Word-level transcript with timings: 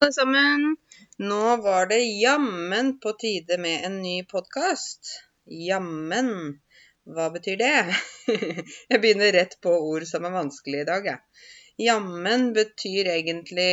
alle 0.00 0.12
sammen. 0.12 0.76
Nå 1.18 1.56
var 1.56 1.86
det 1.86 1.98
jammen 1.98 3.00
på 3.00 3.12
tide 3.12 3.58
med 3.58 3.84
en 3.84 4.02
ny 4.02 4.24
podkast. 4.24 5.00
Jammen, 5.46 6.60
hva 7.04 7.30
betyr 7.30 7.56
det? 7.56 7.94
Jeg 8.90 9.00
begynner 9.00 9.32
rett 9.32 9.56
på 9.62 9.70
ord 9.70 10.06
som 10.08 10.24
er 10.24 10.34
vanskelig 10.34 10.82
i 10.82 10.88
dag, 10.88 11.06
jeg. 11.06 11.46
Jammen 11.84 12.52
betyr 12.54 13.08
egentlig 13.16 13.70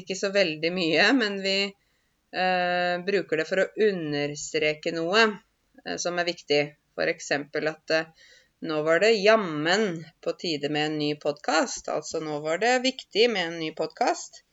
ikke 0.00 0.16
så 0.16 0.30
veldig 0.32 0.70
mye, 0.72 1.08
men 1.12 1.40
vi 1.44 1.58
eh, 1.64 2.94
bruker 3.04 3.42
det 3.42 3.48
for 3.48 3.60
å 3.60 3.66
understreke 3.88 4.94
noe 4.96 5.26
eh, 5.26 5.98
som 6.00 6.18
er 6.18 6.30
viktig. 6.30 6.62
F.eks. 6.94 7.30
at 7.74 7.94
eh, 7.98 8.30
nå 8.64 8.80
var 8.86 9.04
det 9.04 9.12
jammen 9.20 10.04
på 10.24 10.32
tide 10.40 10.70
med 10.72 10.92
en 10.92 10.98
ny 11.02 11.12
podkast. 11.20 11.90
Altså 11.92 12.22
nå 12.24 12.40
var 12.46 12.62
det 12.62 12.78
viktig 12.86 13.28
med 13.34 13.50
en 13.50 13.60
ny 13.60 13.74
podkast. 13.76 14.43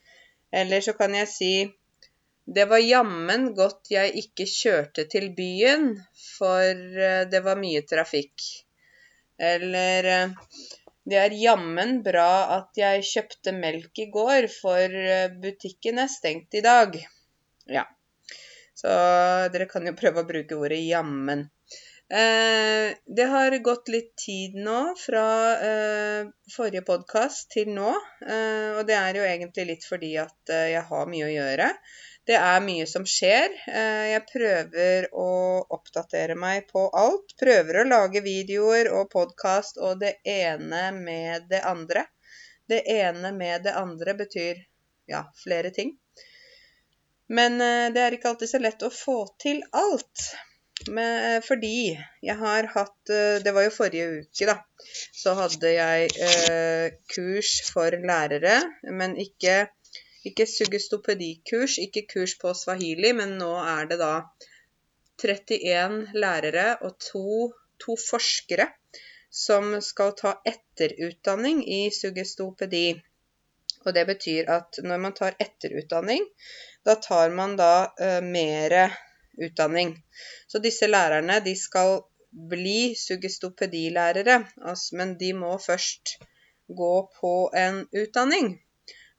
Eller 0.52 0.84
så 0.84 0.94
kan 0.98 1.16
jeg 1.16 1.30
si 1.32 1.54
det 2.46 2.66
var 2.68 2.82
jammen 2.82 3.52
godt 3.56 3.92
jeg 3.94 4.16
ikke 4.24 4.48
kjørte 4.50 5.06
til 5.12 5.30
byen, 5.38 5.94
for 6.38 6.72
eh, 7.06 7.24
det 7.30 7.44
var 7.46 7.60
mye 7.60 7.84
trafikk. 7.88 8.48
Eller 9.38 10.10
eh, 10.10 10.34
det 11.08 11.20
er 11.22 11.38
jammen 11.38 12.02
bra 12.06 12.58
at 12.58 12.78
jeg 12.82 13.06
kjøpte 13.08 13.54
melk 13.56 14.04
i 14.04 14.10
går, 14.14 14.50
for 14.54 14.98
eh, 15.04 15.32
butikken 15.44 16.02
er 16.02 16.12
stengt 16.12 16.58
i 16.58 16.66
dag. 16.66 16.98
Ja. 17.70 17.86
Så 18.76 18.92
dere 19.54 19.70
kan 19.70 19.86
jo 19.86 19.96
prøve 19.98 20.24
å 20.24 20.28
bruke 20.28 20.58
ordet 20.58 20.82
jammen. 20.82 21.46
Eh, 22.12 22.96
det 23.06 23.24
har 23.24 23.58
gått 23.64 23.88
litt 23.88 24.16
tid 24.20 24.56
nå 24.60 24.80
fra 25.00 25.26
eh, 25.64 26.26
forrige 26.52 26.84
podkast 26.84 27.54
til 27.54 27.70
nå. 27.72 27.94
Eh, 28.28 28.76
og 28.76 28.84
det 28.90 28.98
er 28.98 29.16
jo 29.16 29.24
egentlig 29.24 29.66
litt 29.70 29.88
fordi 29.88 30.10
at 30.20 30.52
eh, 30.52 30.74
jeg 30.74 30.82
har 30.90 31.08
mye 31.08 31.30
å 31.30 31.32
gjøre. 31.32 31.70
Det 32.28 32.36
er 32.36 32.66
mye 32.68 32.90
som 32.92 33.08
skjer. 33.08 33.56
Eh, 33.72 34.10
jeg 34.12 34.26
prøver 34.28 35.08
å 35.16 35.30
oppdatere 35.78 36.36
meg 36.36 36.68
på 36.68 36.84
alt. 36.92 37.32
Prøver 37.40 37.80
å 37.80 37.88
lage 37.88 38.26
videoer 38.28 38.92
og 38.92 39.08
podkast 39.16 39.80
og 39.80 40.04
det 40.04 40.18
ene 40.28 40.90
med 41.00 41.48
det 41.48 41.64
andre. 41.64 42.10
Det 42.68 42.84
ene 42.92 43.32
med 43.32 43.64
det 43.70 43.80
andre 43.80 44.20
betyr 44.20 44.60
ja, 45.08 45.30
flere 45.46 45.72
ting. 45.72 45.96
Men 47.32 47.62
eh, 47.64 47.90
det 47.96 48.04
er 48.04 48.20
ikke 48.20 48.36
alltid 48.36 48.58
så 48.58 48.66
lett 48.68 48.84
å 48.84 48.92
få 48.92 49.22
til 49.40 49.64
alt. 49.72 50.32
Men, 50.88 51.36
eh, 51.36 51.42
fordi 51.46 51.98
jeg 52.26 52.38
har 52.40 52.68
hatt 52.74 53.12
eh, 53.14 53.38
Det 53.44 53.54
var 53.54 53.68
jo 53.68 53.74
forrige 53.76 54.08
uke, 54.22 54.48
da. 54.50 54.58
Så 55.14 55.36
hadde 55.38 55.74
jeg 55.76 56.10
eh, 56.28 56.96
kurs 57.14 57.52
for 57.68 57.94
lærere, 58.10 58.58
men 58.90 59.14
ikke, 59.22 59.68
ikke 60.26 60.48
sugestopedikurs, 60.50 61.78
ikke 61.86 62.08
kurs 62.14 62.38
på 62.42 62.54
swahili, 62.58 63.14
men 63.18 63.38
nå 63.42 63.52
er 63.62 63.92
det 63.92 64.00
da 64.02 64.14
31 65.22 66.18
lærere 66.18 66.68
og 66.82 66.98
to, 66.98 67.52
to 67.82 67.98
forskere 68.00 68.72
som 69.32 69.78
skal 69.82 70.16
ta 70.18 70.34
etterutdanning 70.46 71.62
i 71.68 71.84
sugestopedi. 71.94 72.88
Og 73.86 73.94
det 73.96 74.04
betyr 74.10 74.50
at 74.54 74.82
når 74.86 75.00
man 75.06 75.16
tar 75.18 75.38
etterutdanning, 75.40 76.26
da 76.86 76.98
tar 77.02 77.32
man 77.38 77.56
da 77.58 77.72
eh, 78.02 78.20
mere 78.26 78.90
utdanning. 79.38 79.96
Så 80.48 80.60
disse 80.64 80.88
lærerne 80.88 81.40
de 81.46 81.56
skal 81.56 82.02
bli 82.32 82.94
sugestopedilærere, 82.96 84.38
men 84.98 85.16
de 85.20 85.32
må 85.34 85.58
først 85.60 86.18
gå 86.68 86.94
på 87.20 87.34
en 87.58 87.84
utdanning. 87.92 88.54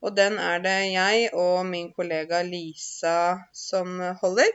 Og 0.03 0.17
den 0.17 0.39
er 0.43 0.63
det 0.65 0.79
jeg 0.93 1.29
og 1.39 1.67
min 1.67 1.93
kollega 1.95 2.43
Lisa 2.43 3.39
som 3.55 4.01
holder. 4.23 4.49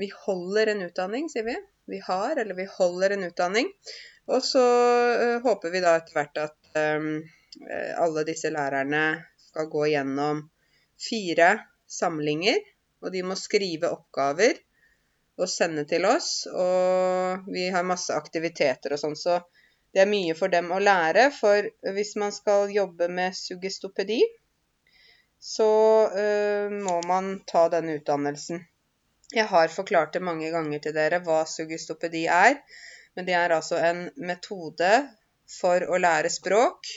Vi 0.00 0.08
holder 0.24 0.72
en 0.72 0.86
utdanning, 0.88 1.28
sier 1.30 1.46
vi. 1.46 1.56
Vi 1.90 2.00
har, 2.06 2.38
eller 2.40 2.56
vi 2.58 2.66
holder 2.78 3.14
en 3.14 3.26
utdanning. 3.28 3.68
Og 4.30 4.42
så 4.46 4.64
uh, 5.20 5.36
håper 5.44 5.74
vi 5.74 5.82
da 5.84 5.96
etter 5.98 6.16
hvert 6.16 6.40
at 6.40 6.58
um, 6.78 7.20
alle 8.00 8.24
disse 8.28 8.50
lærerne 8.52 9.04
skal 9.50 9.68
gå 9.70 9.86
gjennom 9.90 10.44
fire 11.00 11.50
samlinger 11.90 12.58
og 13.00 13.12
de 13.14 13.22
må 13.26 13.36
skrive 13.38 13.90
oppgaver 13.92 14.58
og 15.40 15.48
sende 15.48 15.86
til 15.88 16.04
oss. 16.08 16.46
Og 16.50 17.48
vi 17.52 17.68
har 17.72 17.86
masse 17.86 18.14
aktiviteter 18.16 18.94
og 18.94 19.02
sånn, 19.02 19.16
så 19.16 19.40
det 19.94 20.04
er 20.04 20.10
mye 20.10 20.36
for 20.38 20.52
dem 20.52 20.70
å 20.74 20.80
lære. 20.82 21.30
For 21.36 21.70
hvis 21.96 22.14
man 22.20 22.34
skal 22.36 22.72
jobbe 22.74 23.08
med 23.12 23.36
sugestopedi, 23.36 24.20
så 25.40 25.70
uh, 26.12 26.68
må 26.68 26.98
man 27.08 27.38
ta 27.48 27.66
denne 27.72 27.96
utdannelsen. 28.00 28.60
Jeg 29.32 29.46
har 29.48 29.72
forklart 29.72 30.12
det 30.16 30.24
mange 30.26 30.50
ganger 30.52 30.82
til 30.84 30.96
dere 30.96 31.22
hva 31.24 31.44
sugestopedi 31.48 32.26
er. 32.28 32.58
Men 33.16 33.26
det 33.26 33.34
er 33.38 33.54
altså 33.54 33.78
en 33.82 34.04
metode 34.20 34.90
for 35.50 35.82
å 35.88 35.98
lære 35.98 36.30
språk 36.30 36.90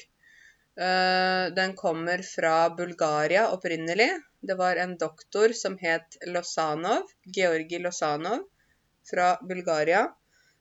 Eh, 0.80 1.54
den 1.54 1.76
kommer 1.76 2.18
fra 2.18 2.70
Bulgaria 2.70 3.50
opprinnelig. 3.52 4.10
Det 4.44 4.56
var 4.60 4.76
en 4.76 4.98
doktor 4.98 5.54
som 5.56 5.78
het 5.80 6.18
Losanov, 6.28 7.04
Georgi 7.36 7.80
Losanov 7.80 8.42
fra 9.12 9.40
Bulgaria, 9.42 10.12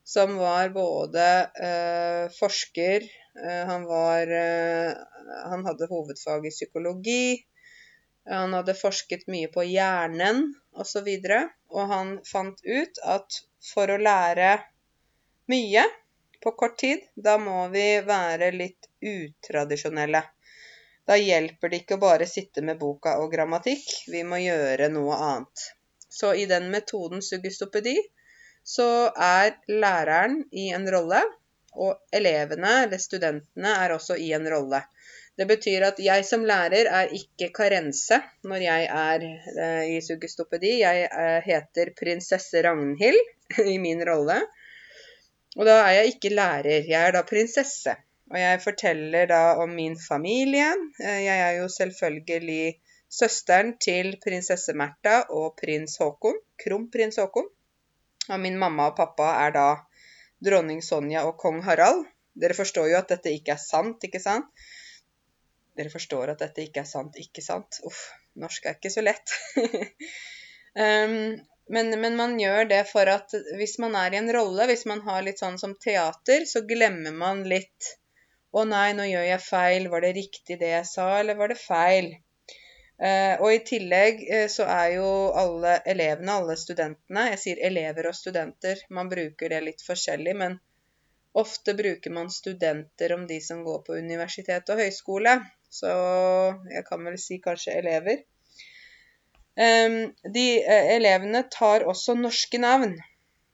som 0.04 0.36
var 0.36 0.68
både 0.70 1.24
eh, 1.68 2.30
forsker 2.36 3.02
eh, 3.02 3.64
han, 3.66 3.84
var, 3.84 4.30
eh, 4.30 4.92
han 5.50 5.66
hadde 5.66 5.88
hovedfag 5.90 6.46
i 6.46 6.52
psykologi. 6.54 7.42
Han 8.30 8.54
hadde 8.54 8.78
forsket 8.78 9.26
mye 9.26 9.50
på 9.50 9.64
hjernen 9.66 10.44
osv. 10.78 11.08
Og, 11.08 11.26
så 11.26 11.40
og 11.74 11.90
han 11.90 12.12
fant 12.32 12.62
ut 12.62 13.02
at 13.16 13.40
for 13.72 13.90
å 13.90 13.98
lære 13.98 14.52
mye 15.50 15.88
på 16.42 16.54
kort 16.58 16.78
tid, 16.78 17.02
da 17.14 17.34
må 17.38 17.66
vi 17.74 17.88
være 18.06 18.52
litt 18.54 18.86
utradisjonelle. 19.02 20.22
Da 21.08 21.16
hjelper 21.18 21.72
det 21.72 21.82
ikke 21.82 21.98
å 21.98 22.02
bare 22.02 22.26
sitte 22.30 22.62
med 22.62 22.78
boka 22.78 23.16
og 23.22 23.32
grammatikk, 23.34 23.86
vi 24.12 24.22
må 24.26 24.38
gjøre 24.42 24.88
noe 24.92 25.18
annet. 25.18 25.64
Så 26.12 26.34
i 26.38 26.46
den 26.46 26.68
metoden 26.70 27.24
sugestopedi 27.24 27.96
så 28.62 29.10
er 29.16 29.56
læreren 29.66 30.44
i 30.52 30.68
en 30.76 30.86
rolle, 30.94 31.22
og 31.72 32.14
elevene, 32.14 32.72
eller 32.84 33.00
studentene, 33.00 33.74
er 33.84 33.94
også 33.96 34.18
i 34.20 34.28
en 34.36 34.46
rolle. 34.52 34.82
Det 35.40 35.46
betyr 35.48 35.86
at 35.88 36.00
jeg 36.04 36.24
som 36.28 36.44
lærer 36.44 36.90
er 36.92 37.12
ikke 37.16 37.48
karense 37.56 38.18
når 38.44 38.64
jeg 38.66 38.88
er 39.02 39.22
eh, 39.24 39.84
i 39.94 40.00
sugestopedi. 40.04 40.74
Jeg 40.82 41.06
eh, 41.08 41.38
heter 41.46 41.94
prinsesse 41.96 42.60
Ragnhild 42.66 43.22
i 43.74 43.78
min 43.80 44.04
rolle. 44.04 44.42
Og 45.56 45.64
da 45.68 45.78
er 45.86 46.02
jeg 46.02 46.14
ikke 46.14 46.34
lærer, 46.36 46.84
jeg 46.88 47.00
er 47.00 47.16
da 47.16 47.24
prinsesse. 47.28 47.96
Og 48.32 48.38
jeg 48.40 48.60
forteller 48.64 49.28
da 49.28 49.42
om 49.60 49.74
min 49.76 49.98
familie. 50.00 50.70
Eh, 51.02 51.20
jeg 51.26 51.38
er 51.46 51.58
jo 51.60 51.68
selvfølgelig 51.68 52.78
søsteren 53.12 53.74
til 53.76 54.14
prinsesse 54.24 54.72
Märtha 54.72 55.18
og 55.28 55.58
prins 55.60 55.98
Haakon, 56.00 56.38
kronprins 56.64 57.20
Haakon. 57.20 57.50
Og 58.30 58.40
min 58.40 58.56
mamma 58.58 58.88
og 58.88 58.96
pappa 58.96 59.34
er 59.44 59.52
da 59.56 59.66
dronning 60.42 60.80
Sonja 60.84 61.26
og 61.28 61.36
kong 61.42 61.60
Harald. 61.66 62.06
Dere 62.32 62.56
forstår 62.56 62.88
jo 62.88 62.98
at 63.02 63.12
dette 63.12 63.34
ikke 63.36 63.52
er 63.52 63.60
sant, 63.60 64.00
ikke 64.08 64.22
sant? 64.22 64.48
Dere 65.76 65.92
forstår 65.92 66.32
at 66.32 66.40
dette 66.40 66.64
ikke 66.64 66.86
er 66.86 66.88
sant, 66.88 67.18
ikke 67.20 67.44
sant? 67.44 67.82
Uff, 67.84 68.06
norsk 68.40 68.64
er 68.64 68.78
ikke 68.78 68.92
så 68.92 69.04
lett. 69.04 69.36
um, 70.76 71.16
Men, 71.72 71.88
men, 72.00 72.16
man 72.18 72.34
gjør 72.40 72.66
det 72.68 72.80
for 72.90 73.08
at 73.08 73.32
hvis 73.56 73.78
man 73.80 73.94
er 73.96 74.12
i 74.12 74.18
en 74.18 74.28
rolle, 74.34 74.66
hvis 74.68 74.82
man 74.90 74.98
har 75.06 75.22
litt 75.24 75.38
sånn 75.40 75.54
som 75.60 75.76
teater, 75.80 76.42
så 76.44 76.64
glemmer 76.68 77.14
man 77.16 77.44
litt 77.48 77.92
Å 78.52 78.64
nei, 78.68 78.90
nå 78.96 79.06
gjør 79.08 79.24
jeg 79.24 79.44
feil. 79.46 79.88
Var 79.92 80.04
det 80.04 80.12
riktig 80.18 80.58
det 80.60 80.72
jeg 80.74 80.88
sa, 80.88 81.06
eller 81.20 81.38
var 81.38 81.52
det 81.52 81.58
feil? 81.60 82.10
Uh, 83.02 83.34
og 83.40 83.48
i 83.50 83.62
tillegg 83.66 84.20
uh, 84.28 84.44
så 84.52 84.66
er 84.68 84.98
jo 84.98 85.06
alle 85.34 85.78
elevene, 85.90 86.36
alle 86.38 86.54
studentene 86.60 87.24
Jeg 87.32 87.40
sier 87.42 87.62
elever 87.66 88.06
og 88.06 88.14
studenter, 88.14 88.78
man 88.94 89.08
bruker 89.10 89.50
det 89.50 89.58
litt 89.64 89.82
forskjellig, 89.82 90.34
men 90.38 90.58
ofte 91.42 91.74
bruker 91.74 92.14
man 92.14 92.30
studenter 92.30 93.16
om 93.16 93.24
de 93.26 93.40
som 93.42 93.64
går 93.66 93.80
på 93.88 93.96
universitet 93.98 94.70
og 94.70 94.84
høyskole. 94.84 95.38
Så 95.72 95.88
jeg 96.68 96.84
kan 96.86 97.08
vel 97.08 97.16
si 97.18 97.40
kanskje 97.42 97.78
elever. 97.80 98.20
De 99.56 100.44
eh, 100.60 100.90
elevene 100.92 101.42
tar 101.52 101.86
også 101.88 102.14
norske 102.20 102.60
navn 102.60 102.98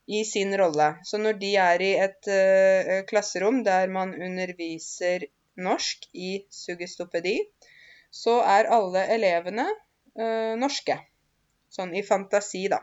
i 0.09 0.23
sin 0.25 0.57
rolle. 0.57 0.95
Så 1.03 1.19
når 1.21 1.37
de 1.41 1.51
er 1.61 1.83
i 1.85 1.91
et 2.01 2.29
uh, 2.33 2.93
klasserom 3.09 3.61
der 3.65 3.91
man 3.93 4.15
underviser 4.17 5.27
norsk 5.59 6.07
i 6.13 6.31
sugestopedi, 6.53 7.37
så 8.11 8.39
er 8.41 8.71
alle 8.73 9.05
elevene 9.13 9.67
uh, 9.69 10.55
norske. 10.57 10.97
Sånn 11.69 11.93
i 11.93 12.01
fantasi, 12.05 12.65
da. 12.73 12.81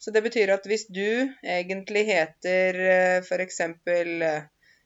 Så 0.00 0.10
det 0.10 0.24
betyr 0.24 0.50
at 0.56 0.66
hvis 0.66 0.88
du 0.90 1.06
egentlig 1.44 2.06
heter 2.08 2.80
uh, 2.82 3.18
f.eks. 3.22 3.60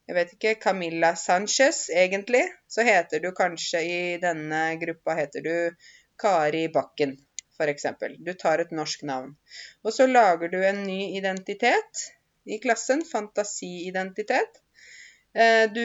Jeg 0.05 0.17
vet 0.19 0.33
ikke 0.37 0.59
Camilla 0.61 1.15
Sanchez, 1.17 1.87
egentlig. 1.89 2.43
Så 2.69 2.85
heter 2.85 3.25
du 3.25 3.31
kanskje 3.33 3.81
i 3.89 4.01
denne 4.21 4.67
gruppa 4.83 5.17
heter 5.17 5.47
du 5.47 5.55
Kari 6.21 6.67
Bakken, 6.75 7.17
f.eks. 7.55 7.87
Du 8.19 8.33
tar 8.39 8.63
et 8.63 8.75
norsk 8.75 9.05
navn. 9.09 9.35
Og 9.85 9.95
så 9.95 10.07
lager 10.11 10.53
du 10.53 10.61
en 10.63 10.83
ny 10.87 11.15
identitet 11.19 12.07
i 12.45 12.59
klassen. 12.63 13.05
Fantasiidentitet. 13.07 14.61
Eh, 15.35 15.65
du 15.75 15.83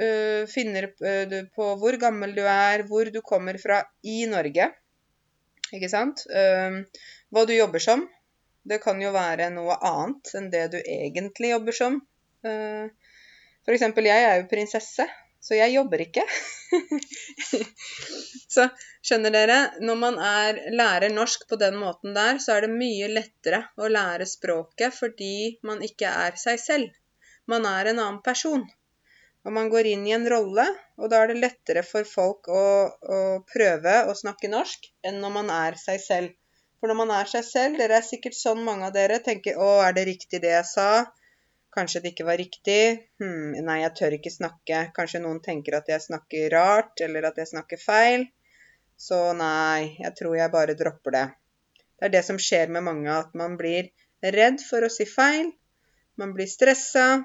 uh, 0.00 0.42
finner 0.48 0.88
uh, 0.88 1.38
på 1.52 1.70
hvor 1.80 1.98
gammel 2.00 2.32
du 2.36 2.44
er, 2.48 2.86
hvor 2.88 3.10
du 3.12 3.20
kommer 3.20 3.58
fra 3.60 3.82
i 4.04 4.22
Norge. 4.30 4.70
Ikke 5.74 5.90
sant? 5.90 6.20
Hva 6.30 7.42
du 7.42 7.50
jobber 7.56 7.82
som. 7.82 8.04
Det 8.62 8.76
kan 8.84 9.00
jo 9.02 9.08
være 9.10 9.48
noe 9.50 9.74
annet 9.82 10.30
enn 10.38 10.46
det 10.52 10.60
du 10.70 10.76
egentlig 10.78 11.50
jobber 11.50 11.74
som. 11.74 11.96
Eksempel, 13.74 14.06
jeg 14.06 14.28
er 14.28 14.36
jo 14.38 14.46
prinsesse, 14.52 15.08
så 15.40 15.58
jeg 15.58 15.74
jobber 15.76 16.02
ikke. 16.02 16.24
så 18.54 18.68
skjønner 19.04 19.34
dere, 19.34 19.58
når 19.80 19.98
man 20.00 20.18
er, 20.22 20.60
lærer 20.74 21.12
norsk 21.14 21.46
på 21.50 21.58
den 21.60 21.78
måten 21.80 22.16
der, 22.16 22.40
så 22.42 22.56
er 22.56 22.66
det 22.66 22.72
mye 22.74 23.10
lettere 23.12 23.62
å 23.78 23.90
lære 23.92 24.26
språket 24.28 24.96
fordi 24.96 25.58
man 25.66 25.84
ikke 25.86 26.10
er 26.10 26.40
seg 26.40 26.62
selv. 26.62 26.90
Man 27.46 27.68
er 27.68 27.92
en 27.92 28.02
annen 28.02 28.22
person. 28.26 28.64
Og 29.46 29.54
man 29.54 29.68
går 29.70 29.86
inn 29.92 30.06
i 30.08 30.14
en 30.16 30.26
rolle, 30.26 30.64
og 30.98 31.12
da 31.12 31.20
er 31.22 31.30
det 31.30 31.38
lettere 31.38 31.84
for 31.86 32.08
folk 32.08 32.48
å, 32.50 32.64
å 32.90 33.18
prøve 33.46 34.00
å 34.10 34.16
snakke 34.18 34.50
norsk 34.50 34.88
enn 35.06 35.20
når 35.22 35.34
man 35.36 35.52
er 35.54 35.78
seg 35.78 36.02
selv. 36.02 36.32
For 36.80 36.90
når 36.90 36.98
man 36.98 37.12
er 37.14 37.30
seg 37.30 37.44
selv, 37.46 37.78
dere 37.78 38.00
er 38.00 38.08
sikkert 38.08 38.34
sånn 38.36 38.64
mange 38.66 38.88
av 38.88 38.96
dere 38.96 39.20
tenker 39.22 39.54
'Å, 39.54 39.68
er 39.86 39.94
det 39.96 40.08
riktig 40.10 40.42
det 40.42 40.50
jeg 40.56 40.66
sa?' 40.72 41.06
Kanskje 41.76 42.00
det 42.02 42.14
ikke 42.14 42.24
var 42.24 42.40
riktig. 42.40 42.82
Hm, 43.20 43.58
nei, 43.66 43.80
jeg 43.82 43.92
tør 43.98 44.16
ikke 44.16 44.32
snakke. 44.32 44.78
Kanskje 44.96 45.20
noen 45.20 45.42
tenker 45.44 45.76
at 45.76 45.90
jeg 45.92 46.04
snakker 46.06 46.48
rart, 46.54 47.02
eller 47.04 47.28
at 47.28 47.40
jeg 47.42 47.50
snakker 47.52 47.80
feil. 47.82 48.24
Så 48.96 49.18
nei, 49.36 49.98
jeg 50.00 50.14
tror 50.16 50.38
jeg 50.38 50.54
bare 50.54 50.76
dropper 50.78 51.16
det. 51.18 51.26
Det 51.96 52.08
er 52.08 52.14
det 52.14 52.22
som 52.24 52.40
skjer 52.40 52.72
med 52.72 52.86
mange, 52.86 53.12
at 53.12 53.36
man 53.36 53.58
blir 53.60 53.90
redd 54.24 54.62
for 54.64 54.86
å 54.86 54.92
si 54.92 55.04
feil. 55.08 55.50
Man 56.16 56.32
blir 56.36 56.48
stressa. 56.48 57.24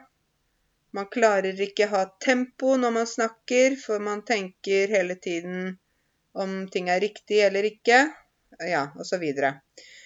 Man 0.92 1.07
klarer 1.07 1.56
ikke 1.63 1.88
ha 1.94 2.03
tempo 2.19 2.75
når 2.80 2.95
man 2.98 3.07
snakker, 3.07 3.77
for 3.80 4.03
man 4.03 4.25
tenker 4.27 4.92
hele 4.92 5.15
tiden 5.15 5.77
om 6.36 6.65
ting 6.71 6.89
er 6.92 7.00
riktig 7.03 7.39
eller 7.45 7.68
ikke. 7.71 8.03
Ja, 8.68 8.89
og 9.00 9.07
så 9.07 9.19
videre. 9.21 9.62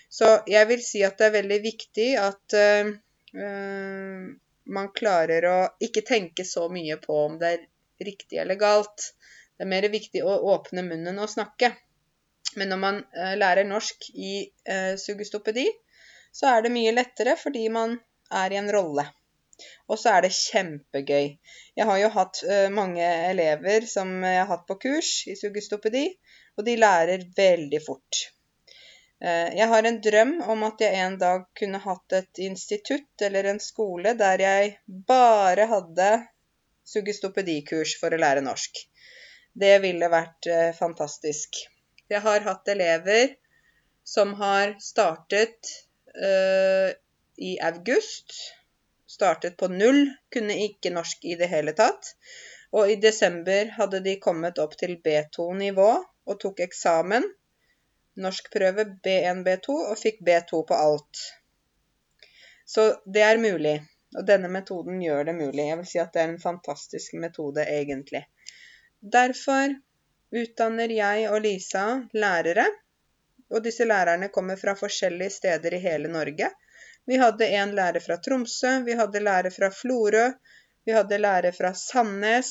Så 0.10 0.30
jeg 0.48 0.70
vil 0.70 0.86
si 0.86 1.02
at 1.04 1.18
det 1.18 1.32
er 1.32 1.38
veldig 1.40 1.60
viktig 1.66 2.12
at 2.22 2.58
uh, 2.62 2.94
man 3.36 4.90
klarer 4.96 5.46
å 5.50 5.58
ikke 5.84 6.06
tenke 6.08 6.46
så 6.48 6.70
mye 6.72 6.96
på 7.02 7.18
om 7.26 7.36
det 7.42 7.50
er 7.54 7.66
riktig 8.06 8.40
eller 8.42 8.56
galt. 8.60 9.12
Det 9.56 9.64
er 9.64 9.72
mer 9.72 9.88
viktig 9.92 10.24
å 10.24 10.38
åpne 10.54 10.84
munnen 10.88 11.20
og 11.22 11.32
snakke. 11.32 11.72
Men 12.60 12.72
når 12.72 12.80
man 12.82 13.02
uh, 13.16 13.36
lærer 13.40 13.68
norsk 13.68 14.10
i 14.16 14.34
uh, 14.70 14.96
sugestopedi, 15.00 15.68
så 16.36 16.50
er 16.52 16.66
det 16.66 16.74
mye 16.76 16.96
lettere 16.96 17.38
fordi 17.40 17.68
man 17.72 17.98
er 18.32 18.56
i 18.56 18.60
en 18.60 18.72
rolle. 18.72 19.08
Og 19.88 20.00
så 20.00 20.18
er 20.18 20.26
det 20.26 20.36
kjempegøy. 20.36 21.28
Jeg 21.80 21.88
har 21.88 22.00
jo 22.02 22.10
hatt 22.12 22.42
mange 22.76 23.06
elever 23.30 23.86
som 23.88 24.10
jeg 24.20 24.42
har 24.42 24.50
hatt 24.50 24.66
på 24.68 24.76
kurs 24.82 25.12
i 25.32 25.36
sugestopedi, 25.40 26.10
og 26.60 26.68
de 26.68 26.76
lærer 26.76 27.24
veldig 27.38 27.80
fort. 27.86 28.35
Eh, 29.24 29.56
jeg 29.56 29.68
har 29.72 29.88
en 29.88 30.02
drøm 30.04 30.34
om 30.52 30.64
at 30.68 30.82
jeg 30.84 31.00
en 31.00 31.18
dag 31.20 31.46
kunne 31.60 31.80
hatt 31.80 32.16
et 32.18 32.42
institutt 32.44 33.24
eller 33.28 33.48
en 33.52 33.62
skole 33.64 34.12
der 34.20 34.44
jeg 34.44 34.74
bare 35.08 35.68
hadde 35.72 36.10
sugestopedikurs 36.86 37.96
for 38.02 38.14
å 38.14 38.20
lære 38.20 38.44
norsk. 38.46 38.82
Det 39.56 39.78
ville 39.86 40.12
vært 40.12 40.50
eh, 40.52 40.72
fantastisk. 40.76 41.64
Jeg 42.12 42.22
har 42.22 42.44
hatt 42.46 42.68
elever 42.70 43.38
som 44.06 44.36
har 44.38 44.76
startet 44.78 45.72
uh, 46.22 46.92
i 47.42 47.56
august. 47.58 48.36
Startet 49.10 49.56
på 49.58 49.72
null, 49.72 50.04
kunne 50.30 50.54
ikke 50.68 50.92
norsk 50.94 51.26
i 51.26 51.34
det 51.40 51.48
hele 51.50 51.74
tatt. 51.74 52.12
Og 52.78 52.92
i 52.94 53.00
desember 53.02 53.72
hadde 53.80 54.04
de 54.06 54.20
kommet 54.22 54.62
opp 54.62 54.76
til 54.78 55.00
B2-nivå 55.02 55.90
og 56.06 56.40
tok 56.44 56.62
eksamen 56.68 57.26
norskprøve 58.22 58.86
B1, 59.06 59.44
B2 59.46 59.76
og 59.92 59.98
fikk 60.00 60.22
B2 60.28 60.62
på 60.70 60.78
alt. 60.78 61.26
Så 62.66 62.88
det 63.06 63.24
er 63.26 63.42
mulig. 63.42 63.76
Og 64.16 64.24
denne 64.28 64.50
metoden 64.52 65.02
gjør 65.04 65.28
det 65.28 65.36
mulig. 65.36 65.68
Jeg 65.68 65.80
vil 65.82 65.90
si 65.90 66.00
at 66.02 66.14
det 66.16 66.24
er 66.24 66.32
en 66.32 66.42
fantastisk 66.42 67.18
metode, 67.20 67.66
egentlig. 67.68 68.24
Derfor 69.00 69.76
utdanner 70.36 70.92
jeg 70.92 71.28
og 71.32 71.42
Lisa 71.44 71.86
lærere. 72.16 72.66
Og 73.54 73.62
disse 73.64 73.86
lærerne 73.86 74.32
kommer 74.34 74.58
fra 74.58 74.74
forskjellige 74.80 75.36
steder 75.38 75.76
i 75.76 75.82
hele 75.84 76.10
Norge. 76.12 76.50
Vi 77.06 77.20
hadde 77.22 77.48
en 77.60 77.76
lærer 77.78 78.02
fra 78.02 78.18
Tromsø, 78.18 78.80
vi 78.86 78.96
hadde 78.98 79.22
lærer 79.22 79.54
fra 79.54 79.70
Florø, 79.70 80.32
vi 80.86 80.94
hadde 80.96 81.20
lærer 81.22 81.54
fra 81.54 81.74
Sandnes, 81.78 82.50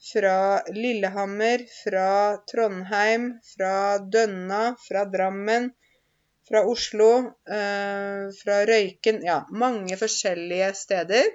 fra 0.00 0.62
Lillehammer, 0.72 1.66
fra 1.84 2.36
Trondheim, 2.36 3.40
fra 3.56 3.98
Dønna, 3.98 4.76
fra 4.88 5.04
Drammen, 5.04 5.70
fra 6.48 6.64
Oslo, 6.66 7.18
eh, 7.50 8.30
fra 8.42 8.64
Røyken 8.66 9.22
Ja, 9.24 9.44
mange 9.50 9.96
forskjellige 9.96 10.72
steder. 10.74 11.28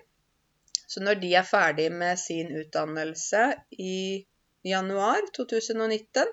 Så 0.87 1.01
når 1.01 1.21
de 1.21 1.33
er 1.35 1.47
ferdig 1.47 1.91
med 1.91 2.19
sin 2.19 2.51
utdannelse 2.57 3.45
i 3.77 4.25
januar 4.65 5.21
2019, 5.37 6.27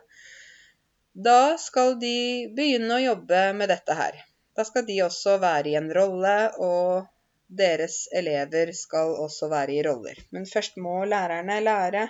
da 1.13 1.57
skal 1.61 1.99
de 2.01 2.49
begynne 2.57 2.97
å 2.97 3.05
jobbe 3.05 3.41
med 3.57 3.69
dette 3.69 3.97
her. 3.97 4.17
Da 4.57 4.65
skal 4.65 4.87
de 4.89 4.99
også 5.05 5.37
være 5.41 5.73
i 5.73 5.77
en 5.77 5.93
rolle, 5.93 6.37
og 6.59 7.07
deres 7.53 8.07
elever 8.17 8.73
skal 8.77 9.15
også 9.21 9.49
være 9.53 9.77
i 9.77 9.83
roller. 9.85 10.19
Men 10.33 10.49
først 10.49 10.79
må 10.81 11.03
lærerne 11.09 11.61
lære 11.61 12.09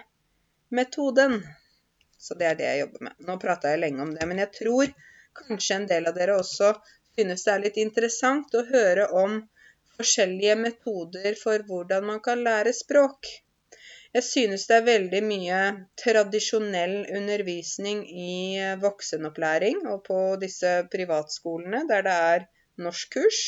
metoden. 0.75 1.41
Så 2.23 2.35
det 2.39 2.49
er 2.49 2.59
det 2.59 2.69
jeg 2.69 2.83
jobber 2.85 3.07
med. 3.09 3.15
Nå 3.29 3.39
prata 3.43 3.73
jeg 3.73 3.83
lenge 3.83 4.05
om 4.05 4.13
det, 4.15 4.27
men 4.31 4.41
jeg 4.43 4.53
tror 4.59 4.93
kanskje 5.39 5.79
en 5.79 5.89
del 5.91 6.09
av 6.11 6.19
dere 6.19 6.37
også 6.39 6.75
synes 7.17 7.45
det 7.45 7.53
er 7.53 7.65
litt 7.65 7.79
interessant 7.83 8.55
å 8.57 8.67
høre 8.69 9.09
om 9.23 9.41
forskjellige 9.97 10.59
metoder 10.61 11.35
for 11.41 11.65
hvordan 11.69 12.07
man 12.09 12.21
kan 12.25 12.45
lære 12.47 12.73
språk. 12.77 13.29
Jeg 14.13 14.25
synes 14.29 14.67
det 14.69 14.77
er 14.77 14.87
veldig 14.87 15.23
mye 15.25 15.59
tradisjonell 16.01 16.97
undervisning 17.17 18.03
i 18.07 18.61
voksenopplæring 18.81 19.87
og 19.93 20.03
på 20.09 20.21
disse 20.41 20.73
privatskolene 20.93 21.85
der 21.89 22.07
det 22.09 22.17
er 22.33 22.49
norskkurs. 22.87 23.43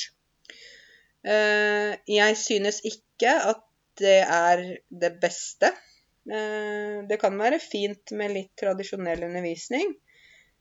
Eh, 1.25 1.97
jeg 2.09 2.37
synes 2.41 2.81
ikke 2.85 3.35
at 3.55 3.65
det 4.01 4.21
er 4.25 4.65
det 5.05 5.13
beste 5.23 5.71
Eh, 5.71 5.94
det 6.25 7.19
kan 7.21 7.35
være 7.37 7.59
fint 7.61 8.15
med 8.17 8.33
litt 8.33 8.55
tradisjonell 8.57 9.27
undervisning, 9.27 9.91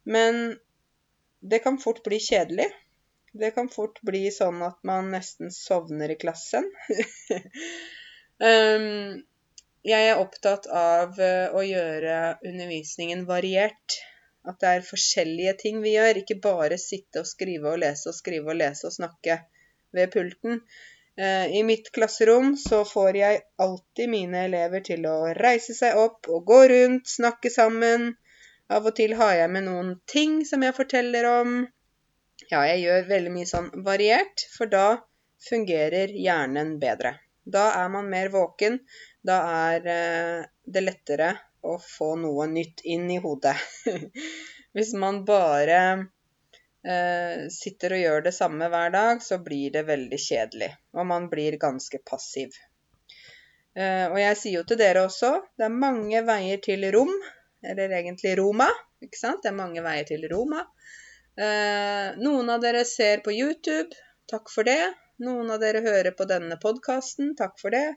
men 0.04 0.58
det 1.40 1.60
kan 1.64 1.78
fort 1.80 2.04
bli 2.04 2.20
kjedelig. 2.20 2.68
Det 3.34 3.52
kan 3.56 3.70
fort 3.72 4.02
bli 4.06 4.28
sånn 4.32 4.62
at 4.66 4.78
man 4.86 5.10
nesten 5.14 5.52
sovner 5.56 6.12
i 6.14 6.20
klassen. 6.20 6.68
Jeg 9.84 10.08
er 10.08 10.20
opptatt 10.22 10.68
av 10.72 11.18
eh, 11.20 11.52
å 11.52 11.60
gjøre 11.66 12.38
undervisningen 12.48 13.26
variert. 13.28 13.98
At 14.48 14.60
det 14.64 14.70
er 14.70 14.86
forskjellige 14.88 15.54
ting 15.60 15.82
vi 15.84 15.96
gjør, 15.98 16.22
ikke 16.22 16.40
bare 16.44 16.78
sitte 16.80 17.24
og 17.24 17.28
skrive 17.28 17.74
og 17.74 17.82
lese 17.84 18.10
og 18.12 18.16
skrive 18.16 18.52
og 18.54 18.60
lese 18.60 18.88
og 18.88 18.96
snakke 18.96 19.38
ved 19.96 20.12
pulten. 20.16 20.62
Eh, 21.18 21.56
I 21.56 21.64
mitt 21.64 21.92
klasserom 21.92 22.56
så 22.58 22.82
får 22.86 23.18
jeg 23.18 23.42
alltid 23.62 24.10
mine 24.10 24.46
elever 24.48 24.82
til 24.86 25.06
å 25.06 25.18
reise 25.38 25.76
seg 25.78 25.98
opp 26.02 26.30
og 26.30 26.46
gå 26.50 26.60
rundt, 26.72 27.10
snakke 27.10 27.52
sammen. 27.54 28.14
Av 28.74 28.86
og 28.90 28.96
til 28.98 29.14
har 29.20 29.36
jeg 29.38 29.52
med 29.54 29.68
noen 29.68 29.94
ting 30.10 30.42
som 30.50 30.64
jeg 30.66 30.74
forteller 30.78 31.28
om. 31.30 31.58
Ja, 32.50 32.64
jeg 32.66 32.82
gjør 32.86 33.10
veldig 33.12 33.34
mye 33.36 33.50
sånn 33.50 33.70
variert, 33.86 34.48
for 34.56 34.72
da 34.72 34.88
fungerer 35.44 36.12
hjernen 36.18 36.78
bedre. 36.82 37.18
Da 37.44 37.70
er 37.78 37.92
man 37.94 38.10
mer 38.10 38.32
våken. 38.34 38.80
Da 39.22 39.38
er 39.70 39.90
eh, 39.94 40.46
det 40.66 40.84
lettere 40.84 41.34
å 41.64 41.78
få 41.78 42.14
noe 42.20 42.48
nytt 42.50 42.82
inn 42.90 43.06
i 43.12 43.20
hodet. 43.24 43.56
Hvis 44.76 44.96
man 44.98 45.22
bare 45.28 45.80
sitter 46.84 47.94
og 47.96 48.02
gjør 48.02 48.24
det 48.26 48.34
samme 48.36 48.68
hver 48.68 48.90
dag, 48.92 49.22
så 49.24 49.38
blir 49.40 49.72
det 49.72 49.86
veldig 49.88 50.18
kjedelig. 50.20 50.68
Og 51.00 51.08
man 51.08 51.30
blir 51.32 51.56
ganske 51.62 52.02
passiv. 52.04 52.58
Eh, 53.74 54.06
og 54.12 54.20
jeg 54.22 54.38
sier 54.38 54.60
jo 54.60 54.66
til 54.70 54.78
dere 54.78 55.06
også, 55.08 55.32
det 55.58 55.66
er 55.66 55.80
mange 55.86 56.22
veier 56.28 56.62
til 56.64 56.86
rom. 56.94 57.14
Eller 57.64 57.94
egentlig 57.96 58.36
Roma. 58.38 58.68
Ikke 59.04 59.20
sant? 59.20 59.42
Det 59.44 59.52
er 59.52 59.58
mange 59.58 59.84
veier 59.86 60.08
til 60.08 60.26
Roma. 60.32 60.66
Eh, 61.40 62.10
noen 62.20 62.52
av 62.52 62.62
dere 62.64 62.84
ser 62.88 63.24
på 63.26 63.34
YouTube. 63.34 63.96
Takk 64.30 64.52
for 64.52 64.68
det. 64.68 64.94
Noen 65.24 65.50
av 65.54 65.62
dere 65.64 65.84
hører 65.86 66.12
på 66.18 66.28
denne 66.30 66.60
podkasten. 66.62 67.34
Takk 67.40 67.56
for 67.62 67.74
det. 67.74 67.96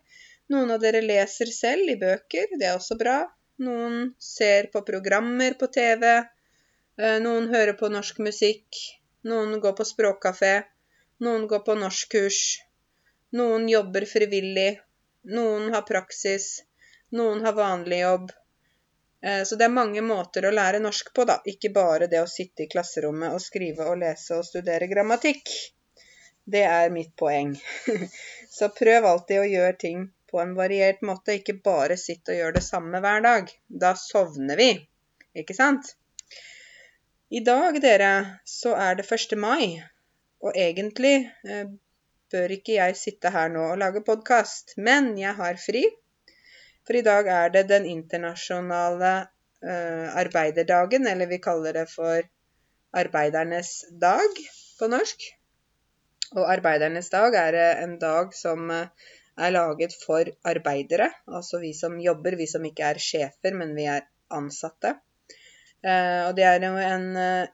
Noen 0.54 0.70
av 0.70 0.80
dere 0.82 1.02
leser 1.02 1.50
selv 1.50 1.90
i 1.90 1.98
bøker. 1.98 2.54
Det 2.54 2.68
er 2.68 2.78
også 2.78 2.98
bra. 3.00 3.18
Noen 3.66 4.14
ser 4.22 4.70
på 4.72 4.84
programmer 4.86 5.56
på 5.58 5.68
TV. 5.74 6.06
Eh, 6.96 7.18
noen 7.20 7.48
hører 7.52 7.76
på 7.76 7.88
norsk 7.92 8.18
musikk. 8.24 8.78
Noen 9.28 9.60
går 9.60 9.72
på 9.76 9.84
språkkafé. 9.84 10.54
Noen 11.26 11.46
går 11.50 11.60
på 11.66 11.74
norskkurs. 11.76 12.40
Noen 13.36 13.68
jobber 13.68 14.06
frivillig. 14.08 14.80
Noen 15.36 15.68
har 15.74 15.82
praksis. 15.82 16.46
Noen 17.20 17.44
har 17.44 17.52
vanlig 17.52 18.00
jobb. 18.00 18.30
Eh, 19.22 19.42
så 19.44 19.58
det 19.60 19.68
er 19.68 19.74
mange 19.76 20.00
måter 20.00 20.46
å 20.46 20.54
lære 20.56 20.80
norsk 20.80 21.12
på, 21.12 21.26
da. 21.28 21.36
Ikke 21.52 21.72
bare 21.74 22.08
det 22.12 22.22
å 22.22 22.30
sitte 22.30 22.64
i 22.64 22.70
klasserommet 22.72 23.36
og 23.36 23.44
skrive 23.44 23.90
og 23.90 24.00
lese 24.00 24.40
og 24.40 24.48
studere 24.48 24.88
grammatikk. 24.88 25.52
Det 26.56 26.64
er 26.70 26.94
mitt 26.94 27.12
poeng. 27.18 27.52
Så 28.56 28.70
prøv 28.72 29.10
alltid 29.10 29.42
å 29.42 29.50
gjøre 29.50 29.76
ting 29.84 30.08
på 30.30 30.40
en 30.40 30.56
variert 30.56 31.04
måte, 31.04 31.36
ikke 31.36 31.58
bare 31.64 32.00
sitte 32.00 32.32
og 32.32 32.40
gjøre 32.40 32.58
det 32.58 32.66
samme 32.70 33.04
hver 33.04 33.22
dag. 33.28 33.52
Da 33.68 33.92
sovner 34.00 34.56
vi, 34.64 34.72
ikke 35.42 35.56
sant? 35.58 35.96
I 37.26 37.40
dag, 37.42 37.74
dere, 37.82 38.38
så 38.46 38.76
er 38.78 38.94
det 38.94 39.04
1. 39.10 39.32
mai, 39.42 39.82
og 40.38 40.54
egentlig 40.54 41.24
eh, 41.42 41.70
bør 42.30 42.52
ikke 42.54 42.76
jeg 42.76 42.98
sitte 43.00 43.32
her 43.34 43.48
nå 43.50 43.64
og 43.72 43.80
lage 43.82 44.02
podkast, 44.06 44.76
men 44.78 45.08
jeg 45.18 45.34
har 45.34 45.58
fri. 45.58 45.82
For 46.86 46.94
i 46.94 47.02
dag 47.02 47.26
er 47.26 47.50
det 47.50 47.64
den 47.66 47.88
internasjonale 47.90 49.10
uh, 49.26 50.06
arbeiderdagen, 50.22 51.08
eller 51.10 51.26
vi 51.26 51.40
kaller 51.42 51.74
det 51.74 51.88
for 51.90 52.28
arbeidernes 52.94 53.72
dag 53.90 54.38
på 54.78 54.90
norsk. 54.92 55.26
Og 56.36 56.44
arbeidernes 56.46 57.10
dag 57.10 57.34
er 57.40 57.58
en 57.72 57.96
dag 57.98 58.30
som 58.38 58.70
er 58.70 59.50
laget 59.50 59.98
for 60.04 60.30
arbeidere, 60.46 61.10
altså 61.26 61.58
vi 61.58 61.74
som 61.74 61.98
jobber, 61.98 62.38
vi 62.38 62.46
som 62.46 62.70
ikke 62.70 62.86
er 62.94 63.02
sjefer, 63.02 63.58
men 63.58 63.74
vi 63.74 63.90
er 63.90 64.06
ansatte. 64.30 64.94
Uh, 65.84 66.28
og 66.28 66.36
det 66.38 66.46
er 66.48 66.64
jo 66.64 66.72
en 66.80 67.08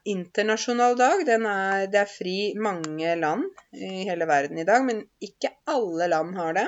internasjonal 0.09 0.95
dag. 0.97 1.23
Er, 1.27 1.87
det 1.91 1.99
er 2.01 2.09
fri 2.09 2.37
mange 2.55 3.15
land 3.19 3.45
i 3.75 4.05
hele 4.07 4.27
verden 4.29 4.61
i 4.61 4.67
dag, 4.67 4.85
men 4.87 5.03
ikke 5.21 5.51
alle 5.69 6.07
land 6.11 6.35
har 6.39 6.55
det. 6.57 6.67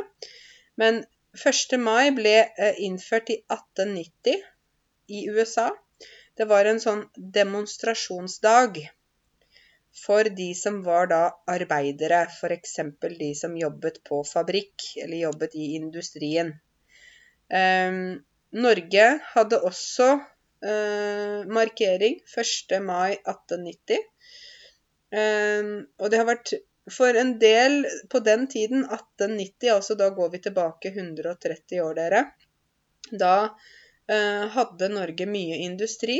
Men 0.79 1.05
1. 1.35 1.79
mai 1.83 2.12
ble 2.15 2.35
eh, 2.47 2.77
innført 2.88 3.29
i 3.33 3.41
1890 3.51 4.43
i 5.12 5.25
USA. 5.27 5.69
Det 6.35 6.47
var 6.47 6.67
en 6.67 6.79
sånn 6.79 7.01
demonstrasjonsdag 7.15 8.79
for 9.95 10.27
de 10.38 10.47
som 10.59 10.81
var 10.83 11.09
da 11.12 11.21
arbeidere, 11.51 12.25
f.eks. 12.27 12.77
de 13.19 13.31
som 13.35 13.55
jobbet 13.59 14.01
på 14.07 14.21
fabrikk 14.27 14.88
eller 15.03 15.25
jobbet 15.25 15.55
i 15.55 15.67
industrien. 15.79 16.53
Eh, 17.51 18.00
Norge 18.55 19.07
hadde 19.33 19.62
også 19.67 20.09
eh, 20.65 21.45
markering 21.57 22.19
1. 22.25 22.79
mai 22.84 23.17
1890. 23.17 24.01
Eh, 25.15 25.69
og 26.01 26.12
det 26.12 26.22
har 26.22 26.29
vært 26.29 26.55
for 26.91 27.17
en 27.17 27.38
del 27.41 27.86
på 28.10 28.22
den 28.25 28.45
tiden, 28.48 28.84
1890, 28.86 29.72
altså 29.74 29.95
da 29.98 30.12
går 30.13 30.29
vi 30.36 30.41
tilbake 30.45 30.91
130 30.93 31.81
år, 31.81 31.95
dere. 31.98 32.22
Da 33.10 33.36
eh, 34.10 34.45
hadde 34.53 34.91
Norge 34.93 35.25
mye 35.29 35.57
industri. 35.65 36.19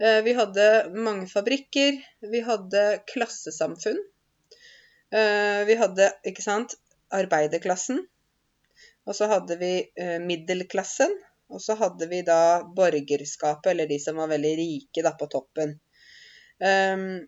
Eh, 0.00 0.22
vi 0.24 0.32
hadde 0.36 0.68
mange 0.96 1.28
fabrikker. 1.28 2.00
Vi 2.32 2.40
hadde 2.46 2.84
klassesamfunn. 3.12 4.00
Eh, 5.14 5.60
vi 5.68 5.76
hadde, 5.78 6.10
ikke 6.26 6.44
sant, 6.44 6.76
arbeiderklassen. 7.14 8.00
Og 9.04 9.16
så 9.16 9.28
hadde 9.30 9.58
vi 9.60 9.74
eh, 10.00 10.16
middelklassen. 10.22 11.12
Og 11.52 11.60
så 11.62 11.76
hadde 11.78 12.08
vi 12.10 12.22
da 12.26 12.64
borgerskapet, 12.76 13.72
eller 13.72 13.90
de 13.90 13.98
som 14.00 14.16
var 14.20 14.30
veldig 14.32 14.54
rike, 14.60 15.04
da, 15.04 15.12
på 15.18 15.28
toppen. 15.32 15.76
Um, 16.62 17.24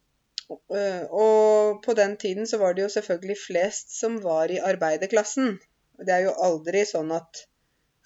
og 0.46 1.82
på 1.82 1.94
den 1.98 2.14
tiden 2.16 2.46
så 2.46 2.58
var 2.58 2.74
det 2.74 2.84
jo 2.84 2.92
selvfølgelig 2.94 3.36
flest 3.40 3.96
som 3.98 4.20
var 4.22 4.52
i 4.54 4.62
arbeiderklassen. 4.62 5.56
Det 5.98 6.12
er 6.14 6.26
jo 6.28 6.36
aldri 6.48 6.84
sånn 6.86 7.10
at 7.16 7.46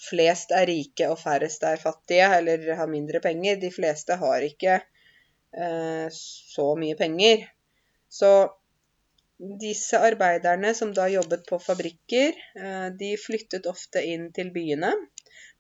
flest 0.01 0.55
er 0.57 0.65
rike 0.71 1.11
og 1.13 1.19
færrest 1.21 1.67
er 1.69 1.81
fattige 1.83 2.31
eller 2.39 2.65
har 2.79 2.89
mindre 2.89 3.21
penger. 3.21 3.61
De 3.61 3.71
fleste 3.75 4.17
har 4.23 4.47
ikke 4.47 4.79
eh, 4.81 6.07
så 6.17 6.67
mye 6.81 6.97
penger. 6.97 7.45
Så 8.09 8.33
disse 9.61 10.01
arbeiderne 10.01 10.73
som 10.77 10.95
da 10.97 11.07
jobbet 11.13 11.45
på 11.49 11.61
fabrikker, 11.61 12.41
eh, 12.57 12.89
de 12.97 13.15
flyttet 13.21 13.69
ofte 13.71 14.03
inn 14.05 14.31
til 14.37 14.53
byene. 14.55 14.95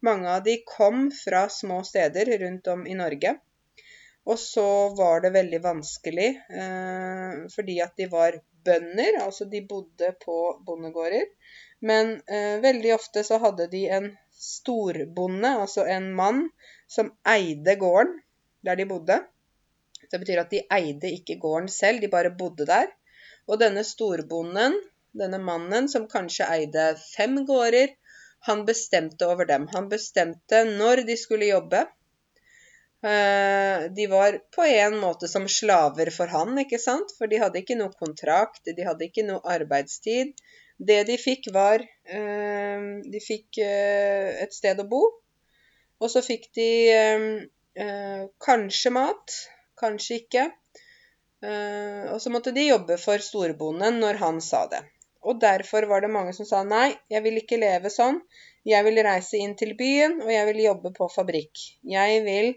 Mange 0.07 0.30
av 0.33 0.45
de 0.45 0.57
kom 0.66 1.09
fra 1.12 1.49
små 1.52 1.83
steder 1.85 2.38
rundt 2.38 2.66
om 2.73 2.87
i 2.87 2.97
Norge. 2.97 3.35
Og 4.28 4.38
så 4.38 4.66
var 4.97 5.21
det 5.25 5.33
veldig 5.35 5.61
vanskelig 5.64 6.28
eh, 6.62 7.37
fordi 7.52 7.80
at 7.85 7.97
de 7.97 8.07
var 8.12 8.38
bønder, 8.64 9.21
altså 9.25 9.47
de 9.49 9.62
bodde 9.69 10.12
på 10.25 10.37
bondegårder. 10.66 11.26
Men 11.80 12.19
eh, 12.28 12.61
veldig 12.61 12.95
ofte 12.95 13.25
så 13.25 13.40
hadde 13.40 13.69
de 13.73 13.87
en 13.88 14.11
storbonde, 14.37 15.54
altså 15.64 15.87
en 15.88 16.11
mann, 16.16 16.47
som 16.88 17.12
eide 17.28 17.76
gården 17.80 18.19
der 18.66 18.76
de 18.76 18.87
bodde. 18.88 19.21
Det 20.11 20.21
betyr 20.21 20.42
at 20.42 20.52
de 20.52 20.64
eide 20.75 21.12
ikke 21.16 21.38
gården 21.40 21.69
selv, 21.73 22.00
de 22.02 22.12
bare 22.12 22.33
bodde 22.37 22.66
der. 22.69 22.90
Og 23.49 23.61
denne 23.61 23.85
storbonden, 23.87 24.76
denne 25.16 25.40
mannen 25.42 25.88
som 25.88 26.09
kanskje 26.11 26.49
eide 26.50 26.92
fem 27.02 27.40
gårder, 27.49 27.95
han 28.49 28.65
bestemte 28.69 29.29
over 29.29 29.49
dem. 29.49 29.67
Han 29.75 29.89
bestemte 29.93 30.65
når 30.69 31.05
de 31.09 31.17
skulle 31.21 31.51
jobbe, 31.51 31.85
Eh, 33.03 33.91
de 33.91 34.07
var 34.07 34.39
på 34.57 34.63
en 34.63 34.99
måte 35.01 35.29
som 35.29 35.49
slaver 35.49 36.11
for 36.13 36.29
han, 36.29 36.59
ikke 36.61 36.79
sant? 36.79 37.15
For 37.17 37.31
de 37.33 37.39
hadde 37.41 37.63
ikke 37.63 37.79
noe 37.79 37.93
kontrakt, 37.97 38.67
de 38.67 38.85
hadde 38.85 39.07
ikke 39.09 39.25
noe 39.29 39.41
arbeidstid. 39.55 40.35
Det 40.77 41.01
de 41.09 41.17
fikk, 41.21 41.49
var 41.53 41.81
eh, 41.81 42.85
De 43.13 43.23
fikk 43.25 43.61
eh, 43.65 44.37
et 44.45 44.53
sted 44.57 44.81
å 44.81 44.89
bo. 44.89 45.03
Og 46.01 46.13
så 46.13 46.23
fikk 46.25 46.49
de 46.57 46.71
kanskje 48.41 48.91
mat, 48.93 49.35
kanskje 49.79 50.17
ikke. 50.23 50.45
Og 51.45 52.17
så 52.25 52.33
måtte 52.33 52.55
de 52.57 52.65
jobbe 52.65 52.97
for 53.01 53.21
storbonden 53.21 54.01
når 54.01 54.17
han 54.23 54.41
sa 54.45 54.63
det. 54.73 54.81
Og 55.29 55.41
derfor 55.41 55.85
var 55.91 56.00
det 56.00 56.12
mange 56.12 56.33
som 56.33 56.49
sa 56.49 56.62
nei, 56.65 56.95
jeg 57.12 57.23
vil 57.27 57.41
ikke 57.43 57.61
leve 57.61 57.91
sånn. 57.93 58.23
Jeg 58.69 58.85
vil 58.87 59.00
reise 59.05 59.41
inn 59.41 59.53
til 59.57 59.75
byen, 59.77 60.21
og 60.25 60.33
jeg 60.33 60.47
vil 60.49 60.62
jobbe 60.65 60.93
på 60.97 61.09
fabrikk. 61.12 61.61
Jeg 61.85 62.23
vil 62.25 62.55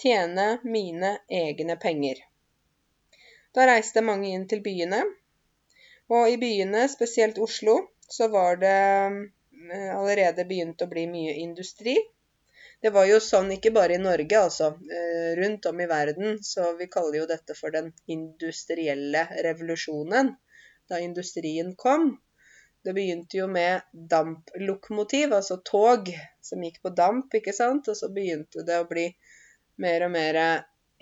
tjene 0.00 0.46
mine 0.64 1.14
egne 1.28 1.78
penger. 1.80 2.20
Da 3.56 3.66
reiste 3.68 4.04
mange 4.04 4.32
inn 4.32 4.46
til 4.48 4.62
byene, 4.64 5.02
og 6.12 6.28
i 6.28 6.38
byene, 6.40 6.86
spesielt 6.92 7.38
Oslo, 7.40 7.78
så 8.08 8.28
var 8.32 8.58
det 8.60 8.78
eh, 9.72 9.90
allerede 9.96 10.44
begynt 10.48 10.84
å 10.84 10.88
bli 10.90 11.06
mye 11.08 11.36
industri. 11.40 11.96
Det 12.82 12.90
var 12.90 13.06
jo 13.06 13.20
sånn 13.22 13.52
ikke 13.54 13.70
bare 13.72 13.96
i 13.96 14.02
Norge, 14.02 14.38
altså. 14.38 14.72
Eh, 14.98 15.28
rundt 15.38 15.68
om 15.70 15.80
i 15.80 15.88
verden. 15.88 16.38
Så 16.44 16.72
vi 16.80 16.88
kaller 16.92 17.22
jo 17.22 17.28
dette 17.30 17.54
for 17.54 17.72
den 17.74 17.92
industrielle 18.10 19.28
revolusjonen. 19.46 20.32
Da 20.90 21.00
industrien 21.00 21.74
kom. 21.78 22.16
Det 22.82 22.94
begynte 22.96 23.38
jo 23.38 23.46
med 23.46 23.84
damplokomotiv, 24.10 25.32
altså 25.36 25.60
tog 25.62 26.08
som 26.42 26.62
gikk 26.64 26.80
på 26.82 26.90
damp, 26.98 27.34
ikke 27.38 27.54
sant. 27.54 27.88
Og 27.88 27.98
så 27.98 28.10
begynte 28.14 28.64
det 28.66 28.80
å 28.82 28.88
bli 28.90 29.06
mer 29.82 30.06
og 30.08 30.14
mer 30.14 30.38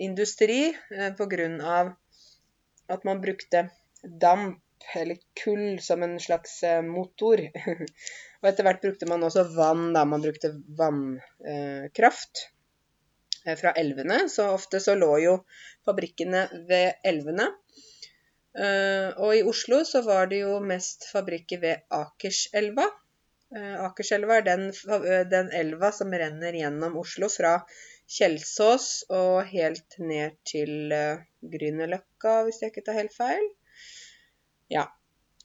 industri 0.01 0.67
eh, 0.69 1.13
pga. 1.17 1.95
at 2.91 3.03
man 3.07 3.21
brukte 3.21 3.69
damp 4.03 4.61
eller 4.95 5.17
kull 5.43 5.79
som 5.79 6.03
en 6.03 6.19
slags 6.19 6.63
eh, 6.63 6.81
motor. 6.81 7.41
og 8.41 8.49
etter 8.49 8.65
hvert 8.65 8.81
brukte 8.81 9.09
man 9.09 9.23
også 9.23 9.45
vann, 9.55 9.91
da. 9.95 10.05
Man 10.05 10.23
brukte 10.23 10.53
vannkraft 10.77 12.45
eh, 13.45 13.57
fra 13.57 13.73
elvene. 13.77 14.25
Så 14.29 14.49
ofte 14.53 14.81
så 14.83 14.95
lå 14.97 15.11
jo 15.23 15.37
fabrikkene 15.87 16.47
ved 16.69 17.01
elvene. 17.07 17.51
Og 18.51 19.31
i 19.31 19.43
Oslo 19.47 19.77
så 19.87 20.01
var 20.03 20.27
det 20.27 20.41
jo 20.41 20.57
mest 20.59 21.05
fabrikker 21.07 21.61
ved 21.61 21.85
Akerselva. 21.95 22.87
Akerselva 23.85 24.41
er 24.41 24.45
den, 24.47 24.65
den 25.31 25.51
elva 25.55 25.91
som 25.95 26.11
renner 26.11 26.57
gjennom 26.59 26.97
Oslo 26.99 27.29
fra 27.31 27.53
Kjelsås 28.11 28.87
og 29.15 29.47
helt 29.53 29.95
ned 30.03 30.35
til 30.47 30.91
Grünerløkka, 31.53 32.41
hvis 32.47 32.59
jeg 32.59 32.73
ikke 32.73 32.83
tar 32.89 32.99
helt 32.99 33.15
feil. 33.15 33.47
Ja. 34.71 34.87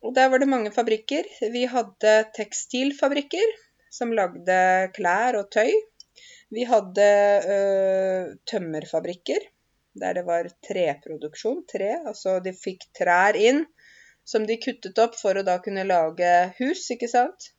Og 0.03 0.15
der 0.15 0.29
var 0.31 0.43
det 0.43 0.51
mange 0.51 0.73
fabrikker. 0.75 1.27
Vi 1.53 1.65
hadde 1.71 2.15
tekstilfabrikker 2.37 3.55
som 3.91 4.13
lagde 4.15 4.59
klær 4.97 5.39
og 5.41 5.51
tøy. 5.55 5.73
Vi 6.55 6.67
hadde 6.69 7.07
uh, 7.43 8.35
tømmerfabrikker 8.47 9.47
der 10.01 10.19
det 10.19 10.25
var 10.29 10.49
treproduksjon. 10.69 11.63
Tre, 11.73 11.93
altså 12.13 12.39
de 12.45 12.55
fikk 12.57 12.89
trær 12.99 13.39
inn 13.39 13.65
som 14.27 14.47
de 14.47 14.59
kuttet 14.63 14.99
opp 14.99 15.15
for 15.19 15.39
å 15.39 15.45
da 15.47 15.61
kunne 15.63 15.87
lage 15.87 16.33
hus, 16.59 16.89
ikke 16.95 17.09
sant. 17.11 17.53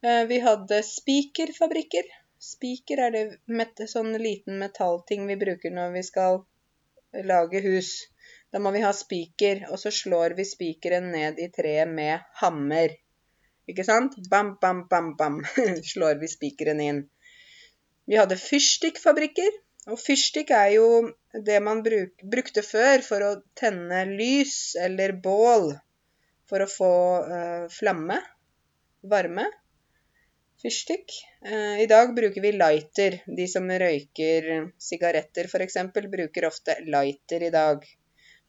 Uh, 0.00 0.24
vi 0.30 0.40
hadde 0.40 0.80
spikerfabrikker 0.86 2.08
Spiker 2.40 3.00
er 3.04 3.10
det 3.12 3.22
med 3.52 3.80
sånn 3.92 4.14
liten 4.16 4.56
metallting 4.62 5.26
vi 5.28 5.34
bruker 5.42 5.74
når 5.76 5.90
vi 5.92 6.02
skal 6.06 6.38
lage 7.28 7.60
hus. 7.60 7.90
Da 8.50 8.62
må 8.64 8.72
vi 8.72 8.80
ha 8.80 8.92
spiker, 8.96 9.66
og 9.68 9.76
så 9.82 9.92
slår 9.92 10.34
vi 10.38 10.46
spikeren 10.48 11.10
ned 11.12 11.38
i 11.38 11.50
treet 11.52 11.90
med 11.98 12.24
hammer. 12.40 12.94
Ikke 13.68 13.84
sant? 13.84 14.16
Bam, 14.32 14.54
bam, 14.62 14.86
bam, 14.88 15.12
bam 15.20 15.36
slår 15.92 16.16
vi 16.22 16.30
spikeren 16.32 16.80
inn. 16.80 17.02
Vi 18.08 18.16
hadde 18.16 18.40
fyrstikkfabrikker. 18.40 19.60
Og 19.90 19.98
fyrstikk 19.98 20.52
er 20.54 20.74
jo 20.76 20.88
det 21.46 21.58
man 21.66 21.80
bruk, 21.82 22.12
brukte 22.32 22.62
før 22.62 23.02
for 23.02 23.26
å 23.26 23.30
tenne 23.58 24.04
lys 24.10 24.76
eller 24.78 25.16
bål 25.24 25.72
for 26.50 26.62
å 26.62 26.70
få 26.70 26.92
uh, 27.26 27.64
flamme, 27.70 28.18
varme. 29.12 29.46
Fyrstikk. 30.60 31.14
Uh, 31.46 31.80
I 31.82 31.88
dag 31.90 32.14
bruker 32.14 32.42
vi 32.44 32.52
lighter. 32.54 33.20
De 33.26 33.46
som 33.50 33.66
røyker 33.70 34.50
sigaretter 34.82 35.50
f.eks., 35.50 35.78
bruker 35.94 36.46
ofte 36.50 36.78
lighter 36.86 37.46
i 37.46 37.52
dag. 37.54 37.86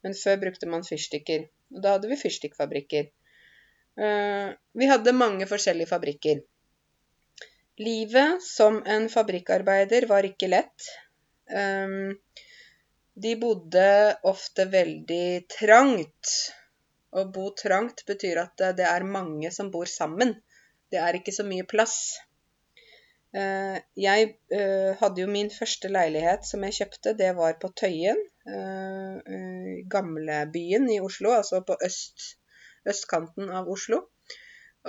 Men 0.02 0.18
før 0.18 0.42
brukte 0.46 0.70
man 0.70 0.86
fyrstikker. 0.86 1.46
Og 1.76 1.84
da 1.84 1.96
hadde 1.96 2.10
vi 2.12 2.20
fyrstikkfabrikker. 2.22 3.12
Uh, 4.02 4.54
vi 4.78 4.90
hadde 4.90 5.18
mange 5.18 5.50
forskjellige 5.50 5.94
fabrikker. 5.94 6.42
Livet 7.82 8.44
som 8.46 8.82
en 8.86 9.08
fabrikkarbeider 9.10 10.10
var 10.10 10.28
ikke 10.28 10.50
lett. 10.52 10.90
Um, 11.52 12.16
de 13.14 13.36
bodde 13.40 13.86
ofte 14.28 14.66
veldig 14.72 15.48
trangt. 15.52 16.34
Å 17.12 17.26
bo 17.28 17.50
trangt 17.60 18.06
betyr 18.08 18.40
at 18.46 18.64
det 18.78 18.88
er 18.88 19.04
mange 19.08 19.52
som 19.52 19.72
bor 19.74 19.90
sammen. 19.92 20.34
Det 20.92 21.00
er 21.02 21.20
ikke 21.20 21.34
så 21.36 21.44
mye 21.48 21.68
plass. 21.68 21.98
Uh, 23.36 23.78
jeg 24.00 24.34
uh, 24.56 24.92
hadde 25.00 25.24
jo 25.24 25.28
min 25.32 25.52
første 25.52 25.92
leilighet 25.92 26.48
som 26.48 26.64
jeg 26.68 26.78
kjøpte, 26.82 27.16
det 27.20 27.34
var 27.40 27.60
på 27.62 27.72
Tøyen. 27.76 28.28
Gamlebyen 29.92 30.88
i 30.90 30.96
Oslo, 31.04 31.30
altså 31.36 31.60
på 31.62 31.76
øst, 31.86 32.40
østkanten 32.90 33.52
av 33.54 33.70
Oslo. 33.70 34.00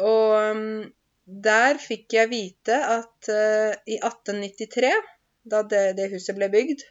Og 0.01 0.55
um, 0.57 0.79
der 1.27 1.77
fikk 1.83 2.17
jeg 2.17 2.31
vite 2.31 2.79
at 2.95 3.29
i 3.29 3.99
1893, 3.99 4.95
da 5.43 5.63
det, 5.63 5.93
det, 5.99 6.09
huset 6.13 6.37
ble 6.37 6.49
bygd, 6.53 6.85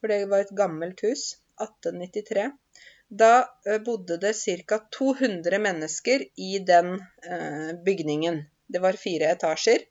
for 0.00 0.12
det 0.12 0.24
var 0.30 0.44
et 0.44 0.54
gammelt 0.58 1.00
hus, 1.06 1.34
1893, 1.62 2.50
da 3.08 3.32
uh, 3.44 3.78
bodde 3.86 4.18
det 4.22 4.34
ca. 4.34 4.78
200 4.98 5.58
mennesker 5.62 6.24
i 6.36 6.58
den 6.66 6.94
uh, 6.98 7.70
bygningen. 7.86 8.42
Det 8.66 8.82
var 8.82 8.98
fire 8.98 9.30
etasjer, 9.36 9.86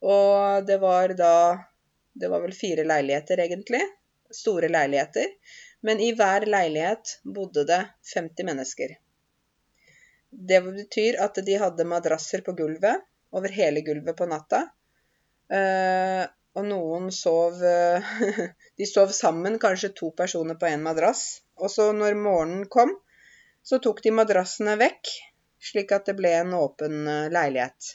og 0.00 0.66
det 0.66 0.78
var 0.78 1.16
da 1.18 1.34
Det 2.18 2.26
var 2.28 2.40
vel 2.42 2.52
fire 2.52 2.82
leiligheter, 2.82 3.38
egentlig. 3.38 3.78
Store 4.34 4.68
leiligheter. 4.68 5.28
Men 5.86 6.00
i 6.02 6.08
hver 6.18 6.46
leilighet 6.50 7.12
bodde 7.22 7.62
det 7.68 7.78
50 8.14 8.46
mennesker. 8.48 8.96
Det 10.30 10.58
betyr 10.64 11.20
at 11.22 11.38
de 11.46 11.54
hadde 11.62 11.86
madrasser 11.86 12.42
på 12.42 12.56
gulvet, 12.58 13.04
over 13.30 13.54
hele 13.54 13.84
gulvet 13.86 14.16
på 14.18 14.26
natta. 14.26 14.64
Og 16.58 16.66
noen 16.66 17.10
sov 17.14 17.60
uh, 17.62 18.12
De 18.78 18.86
sov 18.88 19.12
sammen, 19.14 19.58
kanskje 19.62 19.94
to 20.00 20.10
personer 20.16 20.58
på 20.58 20.68
én 20.70 20.82
madrass. 20.84 21.40
Og 21.58 21.70
så 21.72 21.90
når 21.94 22.18
morgenen 22.18 22.66
kom, 22.70 22.94
så 23.62 23.80
tok 23.82 24.02
de 24.04 24.14
madrassene 24.14 24.76
vekk, 24.80 25.10
slik 25.70 25.92
at 25.94 26.06
det 26.08 26.16
ble 26.18 26.32
en 26.40 26.54
åpen 26.58 27.00
uh, 27.06 27.26
leilighet. 27.34 27.94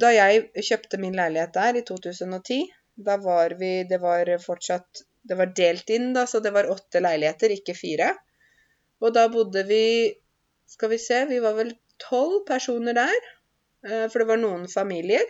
da 0.00 0.08
jeg 0.10 0.64
kjøpte 0.66 0.98
min 0.98 1.14
leilighet 1.14 1.52
der 1.54 1.76
i 1.78 1.82
2010, 1.86 2.64
da 3.06 3.18
var 3.22 3.54
vi 3.60 3.84
Det 3.84 4.00
var 4.00 4.30
fortsatt 4.40 5.02
Det 5.28 5.36
var 5.36 5.52
delt 5.56 5.90
inn, 5.90 6.12
da, 6.16 6.24
så 6.26 6.40
det 6.40 6.50
var 6.54 6.70
åtte 6.72 7.02
leiligheter, 7.04 7.52
ikke 7.54 7.74
fire. 7.76 8.08
Og 9.04 9.14
da 9.14 9.28
bodde 9.28 9.62
vi 9.68 9.84
Skal 10.66 10.94
vi 10.94 10.98
se, 10.98 11.24
vi 11.28 11.38
var 11.44 11.54
vel 11.58 11.74
tolv 12.00 12.42
personer 12.48 12.96
der. 12.96 13.32
Eh, 13.84 14.06
for 14.10 14.22
det 14.22 14.28
var 14.30 14.40
noen 14.40 14.64
familier. 14.70 15.24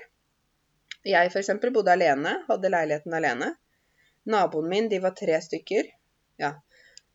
Jeg 1.04 1.28
f.eks. 1.28 1.50
bodde 1.72 1.92
alene, 1.92 2.38
hadde 2.48 2.70
leiligheten 2.72 3.14
alene. 3.14 3.50
Naboen 4.24 4.68
min, 4.70 4.88
de 4.88 5.00
var 5.04 5.12
tre 5.18 5.40
stykker. 5.44 5.90
Ja, 6.40 6.54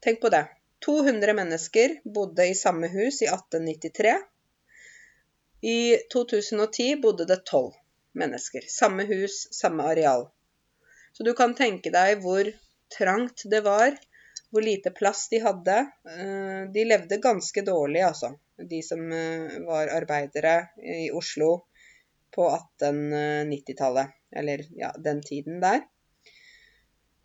tenk 0.03 0.21
på 0.21 0.29
det. 0.29 0.43
200 0.85 1.33
mennesker 1.33 1.95
bodde 2.05 2.45
i 2.47 2.55
samme 2.55 2.87
hus 2.87 3.21
i 3.21 3.27
1893. 3.27 4.13
I 5.61 5.79
2010 6.13 7.01
bodde 7.01 7.25
det 7.27 7.41
tolv 7.49 7.73
mennesker. 8.15 8.67
Samme 8.69 9.03
hus, 9.09 9.47
samme 9.51 9.83
areal. 9.83 10.29
Så 11.11 11.25
du 11.25 11.33
kan 11.33 11.55
tenke 11.57 11.91
deg 11.91 12.21
hvor 12.23 12.47
trangt 12.93 13.43
det 13.49 13.63
var 13.65 13.97
hvor 14.49 14.61
lite 14.65 14.91
plass 14.91 15.27
de 15.29 15.41
hadde. 15.43 15.77
Eh, 16.09 16.61
de 16.73 16.85
levde 16.85 17.17
ganske 17.21 17.61
dårlig, 17.61 18.01
altså, 18.01 18.31
de 18.69 18.81
som 18.85 19.11
eh, 19.13 19.59
var 19.65 19.91
arbeidere 19.93 20.55
i 20.77 21.09
Oslo 21.11 21.51
på 22.35 22.47
1890-tallet. 22.49 24.15
Eller 24.31 24.65
ja, 24.77 24.91
den 24.97 25.21
tiden 25.25 25.59
der. 25.63 25.81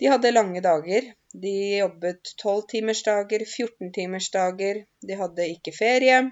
De 0.00 0.10
hadde 0.10 0.32
lange 0.34 0.60
dager. 0.64 1.10
De 1.32 1.54
jobbet 1.78 2.34
12-timersdager, 2.42 3.44
14-timersdager. 3.46 4.84
De 5.00 5.18
hadde 5.18 5.50
ikke 5.56 5.74
ferie. 5.76 6.22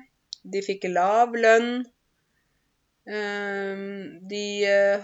De 0.42 0.62
fikk 0.64 0.88
lav 0.90 1.36
lønn. 1.36 1.82
Eh, 3.06 3.84
de 4.30 4.46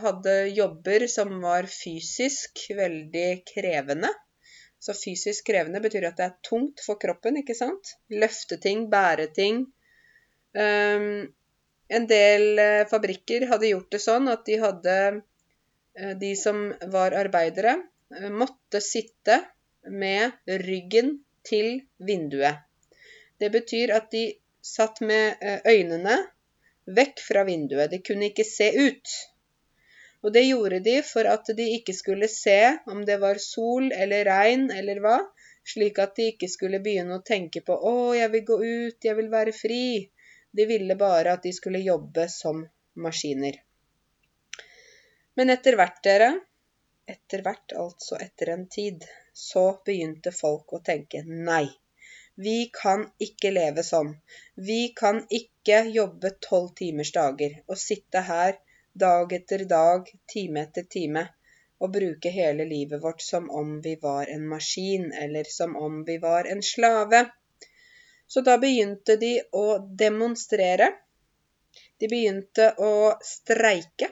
hadde 0.03 0.39
jobber 0.57 1.07
som 1.11 1.39
var 1.43 1.71
fysisk 1.71 2.67
veldig 2.79 3.29
krevende. 3.53 4.11
Så 4.79 4.95
fysisk 4.95 5.47
krevende 5.51 5.81
betyr 5.83 6.07
at 6.09 6.19
det 6.19 6.27
er 6.29 6.37
tungt 6.47 6.83
for 6.85 6.99
kroppen, 7.03 7.41
ikke 7.41 7.57
sant? 7.59 7.97
Løfte 8.15 8.61
ting, 8.63 8.87
bære 8.91 9.27
ting. 9.35 9.65
Um, 10.59 11.27
en 11.89 12.07
del 12.11 12.59
uh, 12.61 12.87
fabrikker 12.91 13.47
hadde 13.51 13.73
gjort 13.73 13.93
det 13.95 14.01
sånn 14.05 14.29
at 14.33 14.45
de 14.49 14.59
hadde 14.63 14.97
uh, 15.17 16.15
De 16.21 16.33
som 16.37 16.69
var 16.93 17.17
arbeidere, 17.17 17.79
uh, 18.17 18.29
måtte 18.31 18.83
sitte 18.85 19.41
med 19.89 20.37
ryggen 20.67 21.17
til 21.49 21.81
vinduet. 21.97 22.61
Det 23.41 23.49
betyr 23.55 23.95
at 23.97 24.11
de 24.13 24.25
satt 24.61 25.01
med 25.01 25.39
øynene 25.65 26.17
vekk 26.99 27.23
fra 27.25 27.45
vinduet. 27.47 27.89
De 27.93 28.03
kunne 28.05 28.29
ikke 28.29 28.45
se 28.45 28.69
ut. 28.75 29.15
Og 30.27 30.35
det 30.35 30.43
gjorde 30.49 30.81
de 30.85 30.97
for 31.07 31.29
at 31.31 31.49
de 31.57 31.69
ikke 31.77 31.95
skulle 31.97 32.29
se 32.29 32.59
om 32.91 33.05
det 33.09 33.21
var 33.23 33.39
sol 33.43 33.93
eller 33.95 34.27
regn 34.29 34.67
eller 34.75 35.01
hva, 35.05 35.17
slik 35.73 36.01
at 36.03 36.17
de 36.19 36.33
ikke 36.33 36.51
skulle 36.51 36.83
begynne 36.85 37.19
å 37.19 37.25
tenke 37.33 37.63
på 37.65 37.77
'Å, 37.77 37.95
jeg 38.19 38.33
vil 38.35 38.45
gå 38.51 38.57
ut, 38.59 38.99
jeg 39.09 39.17
vil 39.21 39.31
være 39.31 39.55
fri'. 39.55 40.09
De 40.51 40.67
ville 40.67 40.97
bare 40.97 41.33
at 41.37 41.43
de 41.43 41.53
skulle 41.53 41.83
jobbe 41.85 42.29
som 42.33 42.63
maskiner. 42.95 43.59
Men 45.39 45.51
etter 45.55 45.77
hvert, 45.79 45.99
dere, 46.03 46.31
etter 47.07 47.43
hvert, 47.47 47.73
altså 47.73 48.19
etter 48.21 48.55
en 48.55 48.65
tid, 48.69 49.05
så 49.33 49.67
begynte 49.87 50.33
folk 50.35 50.73
å 50.75 50.83
tenke 50.85 51.23
nei. 51.27 51.67
Vi 52.39 52.71
kan 52.75 53.05
ikke 53.23 53.51
leve 53.51 53.83
sånn. 53.87 54.13
Vi 54.55 54.81
kan 55.01 55.25
ikke 55.41 55.83
jobbe 55.95 56.31
tolv 56.47 56.73
timers 56.81 57.11
dager 57.15 57.57
og 57.67 57.79
sitte 57.83 58.23
her 58.27 58.59
dag 58.99 59.33
etter 59.33 59.65
dag, 59.71 60.11
time 60.33 60.63
etter 60.67 60.87
time, 60.91 61.25
og 61.79 61.93
bruke 61.95 62.31
hele 62.35 62.67
livet 62.67 63.03
vårt 63.03 63.23
som 63.23 63.51
om 63.51 63.77
vi 63.83 63.95
var 64.03 64.31
en 64.31 64.47
maskin, 64.51 65.11
eller 65.13 65.51
som 65.51 65.77
om 65.77 66.03
vi 66.07 66.19
var 66.23 66.51
en 66.51 66.63
slave. 66.63 67.25
Så 68.29 68.43
da 68.45 68.59
begynte 68.61 69.17
de 69.17 69.35
å 69.57 69.79
demonstrere. 69.81 70.91
De 71.99 72.11
begynte 72.11 72.71
å 72.79 72.93
streike. 73.25 74.11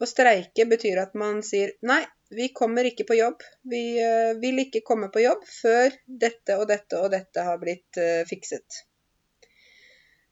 Å 0.00 0.08
streike 0.08 0.66
betyr 0.66 1.02
at 1.04 1.12
man 1.18 1.42
sier 1.46 1.76
nei, 1.86 2.00
vi 2.34 2.48
kommer 2.56 2.88
ikke 2.88 3.06
på 3.06 3.18
jobb. 3.18 3.44
Vi 3.70 3.84
uh, 4.00 4.32
vil 4.40 4.64
ikke 4.64 4.82
komme 4.86 5.10
på 5.12 5.22
jobb 5.22 5.44
før 5.46 5.94
dette 6.06 6.56
og 6.58 6.66
dette 6.72 6.98
og 6.98 7.12
dette 7.12 7.44
har 7.46 7.60
blitt 7.62 8.00
uh, 8.00 8.24
fikset. 8.28 8.82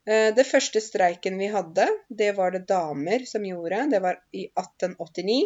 Eh, 0.03 0.33
det 0.35 0.43
første 0.43 0.81
streiken 0.83 1.37
vi 1.39 1.47
hadde, 1.51 1.85
det 2.09 2.33
var 2.35 2.51
det 2.51 2.65
damer 2.67 3.23
som 3.27 3.45
gjorde. 3.47 3.85
Det 3.93 4.01
var 4.03 4.19
i 4.35 4.45
1889. 4.49 5.37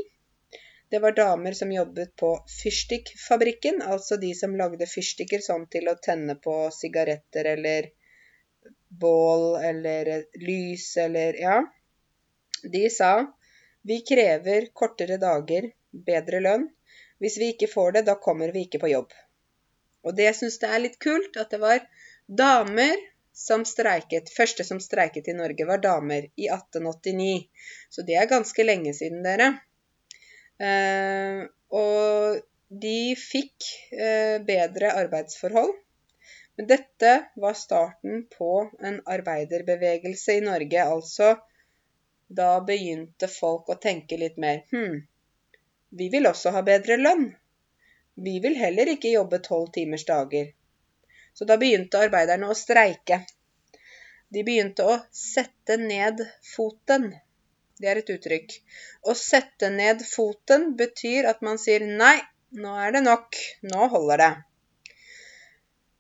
Det 0.89 1.00
var 1.04 1.15
damer 1.15 1.52
som 1.52 1.71
jobbet 1.71 2.15
på 2.15 2.30
fyrstikkfabrikken, 2.63 3.82
altså 3.82 4.17
de 4.17 4.32
som 4.36 4.56
lagde 4.56 4.88
fyrstikker 4.88 5.43
sånn 5.43 5.65
til 5.71 5.89
å 5.91 5.97
tenne 6.00 6.38
på 6.39 6.56
sigaretter 6.71 7.50
eller 7.56 7.89
bål 8.88 9.58
eller 9.60 10.12
lys 10.39 10.93
eller 11.04 11.41
ja. 11.41 11.58
De 12.63 12.88
sa 12.89 13.12
vi 13.88 14.02
krever 14.02 14.69
kortere 14.73 15.17
dager, 15.17 15.69
bedre 16.08 16.39
lønn. 16.43 16.65
Hvis 17.19 17.38
vi 17.39 17.52
ikke 17.54 17.69
får 17.71 17.91
det, 17.97 18.02
da 18.10 18.15
kommer 18.19 18.52
vi 18.56 18.65
ikke 18.65 18.82
på 18.82 18.89
jobb. 18.91 19.13
Og 20.04 20.15
det 20.17 20.34
syns 20.36 20.60
jeg 20.62 20.71
er 20.71 20.84
litt 20.84 20.97
kult, 21.04 21.38
at 21.39 21.54
det 21.54 21.60
var 21.62 21.86
damer 22.41 23.00
som 23.38 23.63
streiket. 23.69 24.32
Første 24.36 24.65
som 24.67 24.82
streiket 24.84 25.30
i 25.32 25.38
Norge, 25.38 25.67
var 25.69 25.82
damer 25.84 26.28
i 26.36 26.50
1889. 26.52 27.47
Så 27.89 28.04
det 28.08 28.17
er 28.19 28.30
ganske 28.30 28.67
lenge 28.67 28.93
siden, 28.97 29.23
dere. 29.23 29.54
Eh, 30.58 31.43
og 31.78 32.39
de 32.67 33.00
fikk 33.20 33.67
eh, 33.93 34.38
bedre 34.46 34.93
arbeidsforhold. 35.04 35.76
Men 36.58 36.70
dette 36.72 37.12
var 37.36 37.54
starten 37.54 38.24
på 38.34 38.54
en 38.82 38.98
arbeiderbevegelse 39.06 40.39
i 40.39 40.46
Norge. 40.46 40.84
Altså, 40.84 41.36
da 42.28 42.50
begynte 42.65 43.30
folk 43.32 43.70
å 43.70 43.78
tenke 43.82 44.17
litt 44.17 44.39
mer 44.41 44.63
Hm, 44.74 45.04
vi 45.89 46.10
vil 46.12 46.28
også 46.28 46.52
ha 46.56 46.63
bedre 46.65 46.98
lønn. 46.98 47.30
Vi 48.17 48.39
vil 48.43 48.58
heller 48.58 48.89
ikke 48.91 49.13
jobbe 49.13 49.39
tolv 49.46 49.70
timers 49.76 50.06
dager. 50.06 50.50
Så 51.38 51.46
da 51.46 51.60
begynte 51.62 52.02
arbeiderne 52.02 52.50
å 52.50 52.58
streike. 52.58 53.22
De 54.34 54.41
begynte 54.43 54.84
å 54.84 54.98
sette 55.13 55.78
ned 55.78 56.26
foten. 56.56 57.12
Det 57.78 57.90
er 57.92 58.02
et 58.02 58.10
uttrykk. 58.10 58.56
Å 59.06 59.13
sette 59.18 59.70
ned 59.74 60.02
foten 60.06 60.72
betyr 60.80 61.30
at 61.30 61.44
man 61.46 61.60
sier 61.62 61.86
nei, 61.86 62.18
nå 62.58 62.74
er 62.82 62.96
det 62.96 63.04
nok, 63.06 63.38
nå 63.70 63.90
holder 63.94 64.24
det. 64.24 64.34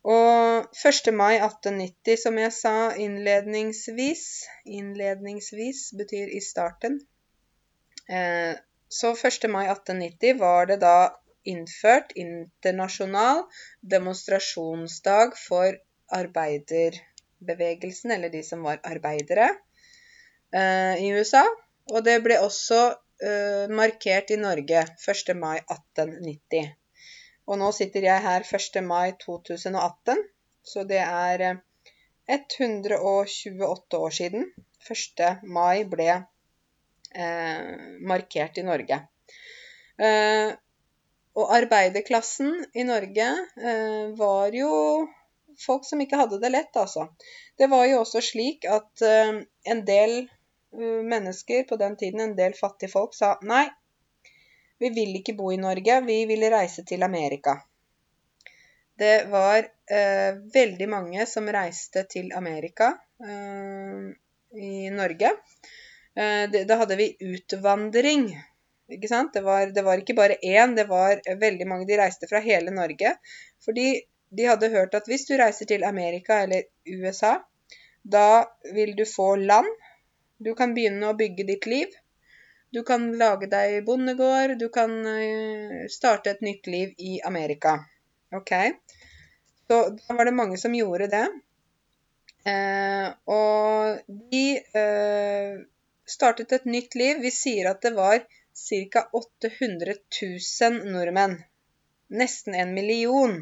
Og 0.07 0.67
1. 0.71 1.11
mai 1.19 1.35
1890, 1.35 2.15
som 2.21 2.37
jeg 2.39 2.53
sa 2.55 2.75
innledningsvis 2.95 4.21
Innledningsvis 4.79 5.81
betyr 5.99 6.31
i 6.31 6.39
starten. 6.43 7.01
Eh, 8.07 8.55
så 8.87 9.11
1. 9.11 9.49
mai 9.51 9.65
1890 9.67 10.39
var 10.39 10.65
det 10.71 10.79
da 10.85 11.19
innført 11.47 12.11
internasjonal 12.15 13.43
demonstrasjonsdag 13.81 15.35
for 15.39 15.75
arbeiderbevegelsen, 16.15 18.11
eller 18.15 18.29
de 18.31 18.43
som 18.43 18.63
var 18.63 18.79
arbeidere, 18.83 19.49
eh, 20.53 21.03
i 21.03 21.11
USA. 21.11 21.43
Og 21.93 22.03
det 22.03 22.17
ble 22.23 22.39
også 22.43 22.79
uh, 22.91 23.65
markert 23.71 24.31
i 24.33 24.39
Norge 24.39 24.83
1. 24.83 25.33
mai 25.39 25.57
1890. 25.61 26.73
Og 27.47 27.59
nå 27.61 27.71
sitter 27.75 28.09
jeg 28.09 28.23
her 28.25 28.43
1. 28.43 28.79
mai 28.83 29.13
2018, 29.21 30.23
så 30.67 30.83
det 30.87 30.99
er 30.99 31.61
128 32.27 34.01
år 34.03 34.15
siden 34.17 34.49
1. 34.83 35.23
mai 35.47 35.85
ble 35.87 36.09
uh, 36.17 37.73
markert 38.03 38.59
i 38.59 38.67
Norge. 38.67 39.01
Uh, 39.97 40.51
og 41.37 41.53
arbeiderklassen 41.53 42.51
i 42.73 42.83
Norge 42.83 43.25
var 44.17 44.55
jo 44.57 44.69
folk 45.61 45.85
som 45.85 46.01
ikke 46.01 46.17
hadde 46.17 46.39
det 46.41 46.49
lett, 46.49 46.73
altså. 46.73 47.05
Det 47.61 47.69
var 47.69 47.85
jo 47.85 47.99
også 48.01 48.23
slik 48.25 48.65
at 48.65 49.03
en 49.05 49.83
del 49.85 50.15
Eh, 50.25 50.36
mennesker 50.77 51.63
på 51.69 51.75
den 51.81 51.95
tiden, 51.97 52.21
en 52.21 52.35
del 52.37 52.53
fattige 52.53 52.91
folk, 52.91 53.15
sa 53.17 53.35
nei, 53.41 53.65
vi 54.79 54.91
vil 54.93 55.15
ikke 55.19 55.33
bo 55.37 55.49
i 55.53 55.57
Norge, 55.61 56.01
vi 56.05 56.19
vil 56.29 56.45
reise 56.53 56.83
til 56.85 57.03
Amerika. 57.03 57.57
Det 58.97 59.27
var 59.29 59.59
eh, 59.93 60.37
veldig 60.53 60.87
mange 60.89 61.25
som 61.29 61.49
reiste 61.53 62.03
til 62.09 62.31
Amerika 62.33 62.91
eh, 63.21 64.07
i 64.57 64.89
Norge. 64.93 65.33
Eh, 66.17 66.45
det, 66.53 66.63
da 66.69 66.79
hadde 66.81 66.97
vi 66.97 67.11
utvandring. 67.21 68.29
Ikke 68.93 69.09
sant? 69.11 69.33
Det 69.33 69.43
var, 69.45 69.69
det 69.73 69.83
var 69.85 70.01
ikke 70.01 70.17
bare 70.17 70.39
én, 70.41 70.73
det 70.77 70.87
var 70.89 71.21
veldig 71.41 71.67
mange. 71.69 71.89
De 71.89 71.99
reiste 71.99 72.29
fra 72.29 72.41
hele 72.41 72.73
Norge. 72.73 73.13
Fordi 73.65 73.91
de 74.29 74.49
hadde 74.49 74.73
hørt 74.73 74.97
at 74.97 75.09
hvis 75.09 75.27
du 75.29 75.35
reiser 75.37 75.69
til 75.69 75.85
Amerika 75.85 76.41
eller 76.45 76.65
USA, 76.89 77.37
da 78.01 78.47
vil 78.73 78.95
du 78.97 79.05
få 79.09 79.35
land 79.35 79.69
du 80.37 80.53
kan 80.55 80.73
begynne 80.77 81.09
å 81.09 81.17
bygge 81.17 81.45
ditt 81.47 81.65
liv. 81.65 81.93
Du 82.69 82.83
kan 82.83 83.09
lage 83.17 83.47
deg 83.49 83.85
bondegård. 83.85 84.57
Du 84.59 84.67
kan 84.69 84.93
eh, 85.07 85.87
starte 85.89 86.35
et 86.35 86.43
nytt 86.45 86.67
liv 86.67 86.93
i 86.97 87.19
Amerika. 87.25 87.79
OK? 88.35 88.53
Så 89.67 89.79
da 89.89 90.17
var 90.19 90.25
det 90.25 90.35
mange 90.37 90.57
som 90.57 90.75
gjorde 90.75 91.07
det. 91.13 91.25
Eh, 92.51 93.07
og 93.25 94.13
de 94.33 94.45
eh, 94.81 95.57
startet 96.05 96.53
et 96.59 96.69
nytt 96.69 96.95
liv. 96.95 97.21
Vi 97.23 97.31
sier 97.31 97.71
at 97.71 97.81
det 97.81 97.95
var 97.97 98.21
ca. 98.21 99.07
800 99.13 99.97
000 100.21 100.91
nordmenn. 100.93 101.39
Nesten 102.07 102.55
en 102.55 102.73
million. 102.77 103.39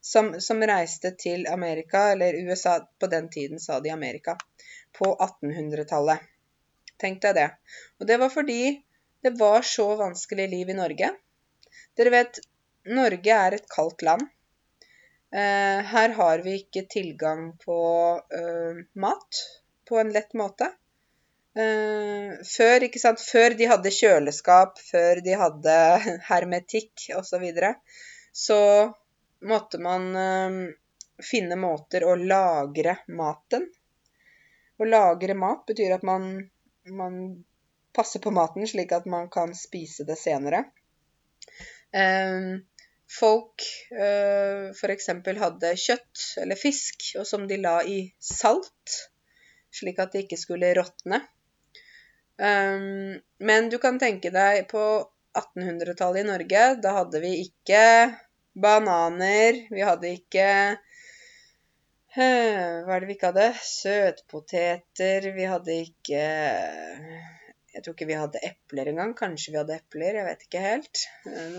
Som, 0.00 0.32
som, 0.40 0.62
reiste 0.64 1.10
til 1.12 1.44
Amerika, 1.46 2.06
eller 2.14 2.34
USA 2.48 2.78
på 2.98 3.06
den 3.12 3.28
tiden 3.28 3.60
sa 3.60 3.80
de 3.84 3.90
Amerika 3.92 4.38
på 4.96 5.12
1800-tallet. 5.16 6.26
Tenk 7.00 7.22
deg 7.24 7.36
det. 7.36 7.48
Og 8.00 8.08
det 8.08 8.18
var 8.20 8.32
fordi 8.32 8.62
det 9.24 9.34
var 9.40 9.62
så 9.66 9.86
vanskelig 9.96 10.48
liv 10.48 10.70
i 10.70 10.76
Norge. 10.76 11.12
Dere 11.96 12.12
vet, 12.14 12.40
Norge 12.88 13.38
er 13.46 13.56
et 13.56 13.68
kaldt 13.72 14.04
land. 14.06 14.28
Eh, 15.32 15.80
her 15.92 16.14
har 16.16 16.42
vi 16.44 16.56
ikke 16.62 16.86
tilgang 16.90 17.50
på 17.64 17.80
eh, 18.34 18.80
mat 18.98 19.42
på 19.88 19.98
en 20.00 20.12
lett 20.14 20.34
måte. 20.34 20.70
Eh, 21.58 22.40
før, 22.46 22.86
ikke 22.86 23.02
sant? 23.02 23.22
før 23.22 23.54
de 23.58 23.68
hadde 23.70 23.92
kjøleskap, 23.94 24.80
før 24.90 25.20
de 25.24 25.36
hadde 25.38 25.76
hermetikk 26.30 27.10
osv., 27.16 27.28
så, 27.34 27.42
videre, 27.42 27.74
så 28.32 28.60
måtte 29.50 29.80
man 29.82 30.08
uh, 30.14 30.56
finne 31.24 31.56
måter 31.56 32.04
å 32.04 32.14
lagre 32.18 32.98
maten 33.08 33.64
å 34.84 34.88
lagre 34.88 35.36
mat 35.38 35.64
betyr 35.68 35.94
at 35.96 36.04
man, 36.06 36.32
man 36.88 37.20
passer 37.96 38.22
på 38.22 38.32
maten 38.34 38.66
slik 38.68 38.92
at 38.96 39.06
man 39.10 39.28
kan 39.32 39.54
spise 39.56 40.06
det 40.08 40.18
senere. 40.20 40.64
Um, 41.90 42.62
folk 43.10 43.64
uh, 43.92 44.70
f.eks. 44.70 45.10
hadde 45.42 45.74
kjøtt 45.84 46.26
eller 46.42 46.58
fisk 46.58 47.10
og 47.18 47.26
som 47.26 47.48
de 47.50 47.58
la 47.60 47.80
i 47.82 48.02
salt, 48.22 48.96
slik 49.74 49.98
at 50.02 50.14
det 50.14 50.26
ikke 50.26 50.40
skulle 50.40 50.74
råtne. 50.78 51.22
Um, 52.40 53.18
men 53.42 53.68
du 53.72 53.76
kan 53.82 53.98
tenke 54.00 54.32
deg 54.32 54.64
på 54.70 54.84
1800-tallet 55.36 56.24
i 56.24 56.28
Norge. 56.30 56.62
Da 56.82 56.94
hadde 57.02 57.20
vi 57.22 57.34
ikke 57.44 57.82
bananer, 58.60 59.66
vi 59.70 59.82
hadde 59.84 60.14
ikke 60.16 60.46
hva 62.16 62.94
er 62.96 63.02
det 63.02 63.08
vi 63.08 63.14
ikke 63.14 63.30
hadde? 63.30 63.50
Søtpoteter. 63.62 65.26
Vi 65.36 65.44
hadde 65.46 65.76
ikke 65.84 66.22
Jeg 67.70 67.84
tror 67.84 67.94
ikke 67.94 68.08
vi 68.08 68.18
hadde 68.18 68.42
epler 68.48 68.90
engang. 68.90 69.12
Kanskje 69.18 69.54
vi 69.54 69.60
hadde 69.60 69.76
epler, 69.78 70.18
jeg 70.18 70.26
vet 70.26 70.46
ikke 70.46 70.62
helt. 70.64 71.04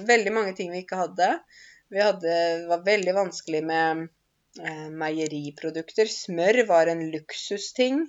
Veldig 0.09 0.33
mange 0.35 0.55
ting 0.57 0.73
vi 0.73 0.81
ikke 0.83 0.99
hadde. 0.99 1.29
Vi 1.91 2.03
hadde, 2.03 2.33
det 2.63 2.67
var 2.67 2.83
veldig 2.83 3.13
vanskelig 3.15 3.61
med 3.67 4.03
eh, 4.59 4.89
meieriprodukter. 4.91 6.11
Smør 6.11 6.65
var 6.67 6.91
en 6.91 7.05
luksusting. 7.13 8.03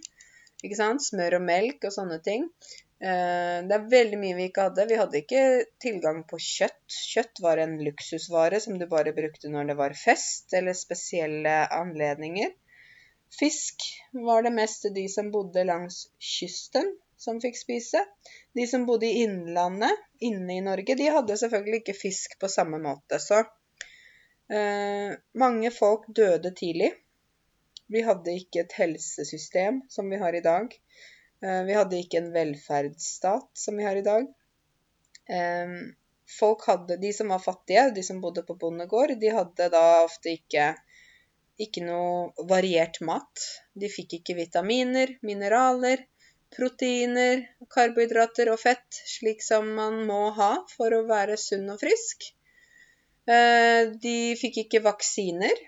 Ikke 0.62 0.78
sant? 0.78 1.02
Smør 1.02 1.38
og 1.38 1.46
melk 1.46 1.86
og 1.86 1.94
sånne 1.94 2.18
ting. 2.26 2.50
Eh, 3.02 3.58
det 3.66 3.74
er 3.74 3.86
veldig 3.90 4.18
mye 4.20 4.38
vi 4.38 4.44
ikke 4.46 4.68
hadde. 4.68 4.86
Vi 4.86 4.98
hadde 5.00 5.20
ikke 5.24 5.44
tilgang 5.82 6.22
på 6.28 6.38
kjøtt. 6.38 6.98
Kjøtt 7.12 7.40
var 7.42 7.58
en 7.58 7.74
luksusvare 7.82 8.60
som 8.62 8.76
du 8.78 8.86
bare 8.90 9.14
brukte 9.16 9.50
når 9.50 9.72
det 9.72 9.78
var 9.80 9.96
fest 9.98 10.54
eller 10.54 10.76
spesielle 10.78 11.56
anledninger. 11.74 12.52
Fisk 13.32 13.88
var 14.12 14.44
det 14.46 14.52
mest 14.54 14.86
de 14.94 15.08
som 15.08 15.32
bodde 15.34 15.64
langs 15.66 16.04
kysten 16.20 16.92
som 17.18 17.40
fikk 17.42 17.58
spise. 17.58 18.04
De 18.54 18.66
som 18.70 18.84
bodde 18.86 19.08
i 19.08 19.24
innlandet, 19.24 19.98
inne 20.20 20.58
i 20.58 20.62
Norge, 20.62 20.94
de 20.94 21.10
hadde 21.10 21.38
selvfølgelig 21.40 21.82
ikke 21.82 21.98
fisk 21.98 22.36
på 22.38 22.50
samme 22.52 22.78
måte. 22.82 23.18
Så 23.22 23.40
eh, 24.52 25.16
mange 25.42 25.74
folk 25.74 26.06
døde 26.14 26.54
tidlig. 26.54 26.92
Vi 27.90 28.04
hadde 28.06 28.36
ikke 28.38 28.62
et 28.62 28.78
helsesystem 28.78 29.82
som 29.90 30.10
vi 30.12 30.22
har 30.22 30.38
i 30.38 30.44
dag. 30.44 30.70
Eh, 31.42 31.62
vi 31.68 31.74
hadde 31.76 31.98
ikke 31.98 32.22
en 32.22 32.30
velferdsstat 32.34 33.50
som 33.64 33.76
vi 33.78 33.86
har 33.88 33.98
i 33.98 34.06
dag. 34.06 34.30
Folk 36.38 36.64
hadde, 36.66 36.96
De 36.96 37.12
som 37.12 37.28
var 37.28 37.38
fattige, 37.38 37.90
de 37.94 38.02
som 38.02 38.20
bodde 38.20 38.42
på 38.42 38.56
bondegård, 38.58 39.14
de 39.20 39.30
hadde 39.32 39.68
da 39.72 39.82
ofte 40.04 40.32
ikke, 40.32 40.72
ikke 41.60 41.84
noe 41.84 42.46
variert 42.48 43.00
mat. 43.04 43.44
De 43.74 43.90
fikk 43.92 44.16
ikke 44.18 44.36
vitaminer, 44.38 45.16
mineraler, 45.22 46.04
proteiner, 46.56 47.42
karbohydrater 47.72 48.50
og 48.52 48.60
fett, 48.60 49.02
slik 49.08 49.44
som 49.44 49.68
man 49.76 50.02
må 50.08 50.22
ha 50.36 50.52
for 50.72 50.94
å 50.96 51.04
være 51.08 51.38
sunn 51.40 51.68
og 51.72 51.80
frisk. 51.82 52.30
Eh, 53.28 53.92
de 54.02 54.16
fikk 54.40 54.64
ikke 54.64 54.82
vaksiner. 54.84 55.64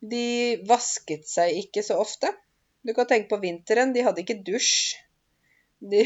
De 0.00 0.26
vasket 0.68 1.26
seg 1.28 1.56
ikke 1.64 1.84
så 1.86 1.98
ofte. 2.00 2.30
Du 2.86 2.92
kan 2.94 3.08
tenke 3.10 3.32
på 3.32 3.40
vinteren. 3.42 3.94
De 3.94 4.04
hadde 4.06 4.22
ikke 4.22 4.38
dusj. 4.46 4.94
De, 5.92 6.04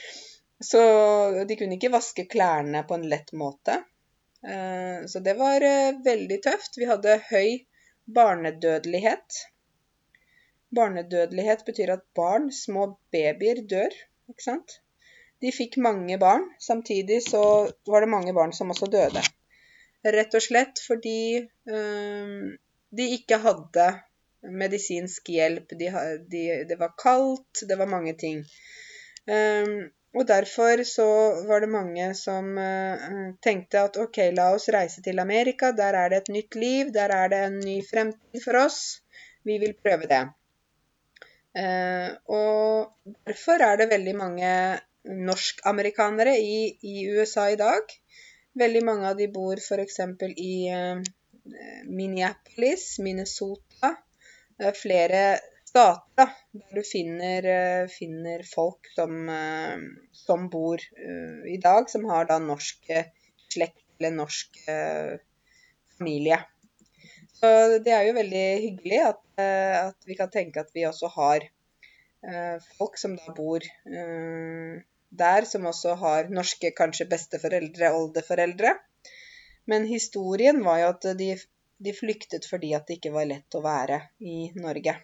så 0.70 0.80
de 1.48 1.58
kunne 1.60 1.78
ikke 1.78 1.92
vaske 1.94 2.26
klærne 2.30 2.82
på 2.88 2.98
en 2.98 3.06
lett 3.12 3.30
måte. 3.38 3.78
Eh, 4.42 5.06
så 5.10 5.22
det 5.24 5.36
var 5.38 5.64
eh, 5.64 6.00
veldig 6.04 6.40
tøft. 6.48 6.80
Vi 6.80 6.90
hadde 6.90 7.20
høy 7.30 7.62
barnedødelighet. 8.18 9.44
Barnedødelighet 10.74 11.64
betyr 11.64 11.94
at 11.94 12.04
barn, 12.18 12.50
små 12.52 12.90
babyer, 13.14 13.62
dør. 13.70 13.94
Ikke 14.28 14.44
sant? 14.50 14.80
de 15.42 15.52
fikk 15.54 15.78
mange 15.82 16.18
barn. 16.18 16.46
Samtidig 16.58 17.22
så 17.28 17.42
var 17.86 18.00
det 18.02 18.10
mange 18.10 18.34
barn 18.34 18.52
som 18.52 18.70
også 18.74 18.90
døde. 18.90 19.22
Rett 20.04 20.34
og 20.34 20.42
slett 20.42 20.80
fordi 20.82 21.20
øh, 21.70 22.44
de 22.98 23.08
ikke 23.18 23.40
hadde 23.42 23.86
medisinsk 24.42 25.28
hjelp. 25.32 25.72
De, 25.78 25.90
de, 26.30 26.42
det 26.68 26.78
var 26.78 26.94
kaldt, 26.98 27.64
det 27.68 27.78
var 27.78 27.90
mange 27.90 28.14
ting. 28.18 28.44
Um, 29.28 29.90
og 30.16 30.24
derfor 30.28 30.82
så 30.88 31.06
var 31.48 31.60
det 31.60 31.68
mange 31.68 32.06
som 32.16 32.54
uh, 32.56 33.34
tenkte 33.44 33.82
at 33.84 33.98
ok, 34.00 34.20
la 34.32 34.48
oss 34.54 34.70
reise 34.72 35.02
til 35.04 35.20
Amerika. 35.20 35.72
Der 35.76 35.98
er 36.00 36.08
det 36.08 36.22
et 36.22 36.32
nytt 36.38 36.56
liv, 36.56 36.92
der 36.94 37.12
er 37.14 37.28
det 37.28 37.42
en 37.44 37.60
ny 37.60 37.78
fremtid 37.90 38.42
for 38.44 38.56
oss. 38.64 39.02
Vi 39.44 39.58
vil 39.58 39.76
prøve 39.82 40.08
det. 40.10 40.24
Uh, 41.58 42.10
og 42.30 43.14
derfor 43.26 43.64
er 43.64 43.76
det 43.80 43.90
veldig 43.90 44.16
mange 44.16 44.50
norskamerikanere 45.08 46.38
i, 46.40 46.58
i 46.82 47.08
USA 47.12 47.48
i 47.52 47.60
dag. 47.60 47.94
Veldig 48.58 48.84
mange 48.84 49.12
av 49.12 49.18
de 49.18 49.28
bor 49.32 49.60
f.eks. 49.60 50.00
i 50.36 50.52
uh, 50.72 51.04
Minneapolis, 51.86 52.98
Minnesota. 52.98 53.94
Er 54.58 54.74
flere 54.74 55.22
stater 55.68 56.32
der 56.56 56.74
du 56.74 56.82
finner, 56.86 57.46
uh, 57.46 57.90
finner 57.92 58.42
folk 58.48 58.88
som, 58.96 59.28
uh, 59.30 59.78
som 60.16 60.48
bor 60.50 60.82
i 61.48 61.58
dag, 61.62 61.90
som 61.90 62.08
har 62.10 62.26
da 62.30 62.38
norsk 62.42 62.90
slekt 63.48 63.84
eller 63.98 64.14
norsk 64.14 64.58
familie. 65.98 66.36
Så 67.38 67.48
det 67.82 67.94
er 67.94 68.04
jo 68.06 68.14
veldig 68.14 68.44
hyggelig 68.62 69.00
at, 69.08 69.22
at, 69.40 69.96
vi 70.06 70.14
kan 70.18 70.30
tenke 70.30 70.62
at 70.62 70.70
vi 70.74 70.84
også 70.86 71.10
har 71.16 71.46
folk 72.78 72.98
som 73.00 73.16
da 73.18 73.34
bor 73.34 73.66
der, 75.08 75.48
som 75.50 75.66
også 75.66 75.96
har 75.98 76.30
norske 76.34 76.70
kanskje 76.78 77.08
besteforeldre, 77.10 77.90
oldeforeldre. 77.94 78.74
Men 79.68 79.86
historien 79.88 80.62
var 80.64 80.82
jo 80.82 80.90
at 80.94 81.06
de, 81.18 81.32
de, 81.78 81.94
flyktet 81.96 82.46
fordi 82.50 82.74
at 82.76 82.88
det 82.88 82.98
ikke 82.98 83.14
var 83.14 83.28
lett 83.30 83.56
å 83.58 83.62
være 83.64 84.00
i 84.20 84.50
Norge. 84.58 84.94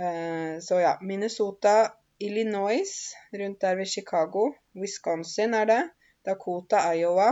Uh, 0.00 0.56
så 0.64 0.80
ja, 0.80 0.94
Minnesota, 1.04 1.92
Illinois, 2.20 2.92
rundt 3.36 3.60
der 3.60 3.78
ved 3.80 3.88
Chicago, 3.88 4.50
Wisconsin 4.76 5.56
er 5.56 5.68
det, 5.68 5.80
Dakota, 6.24 6.82
Iowa. 6.94 7.30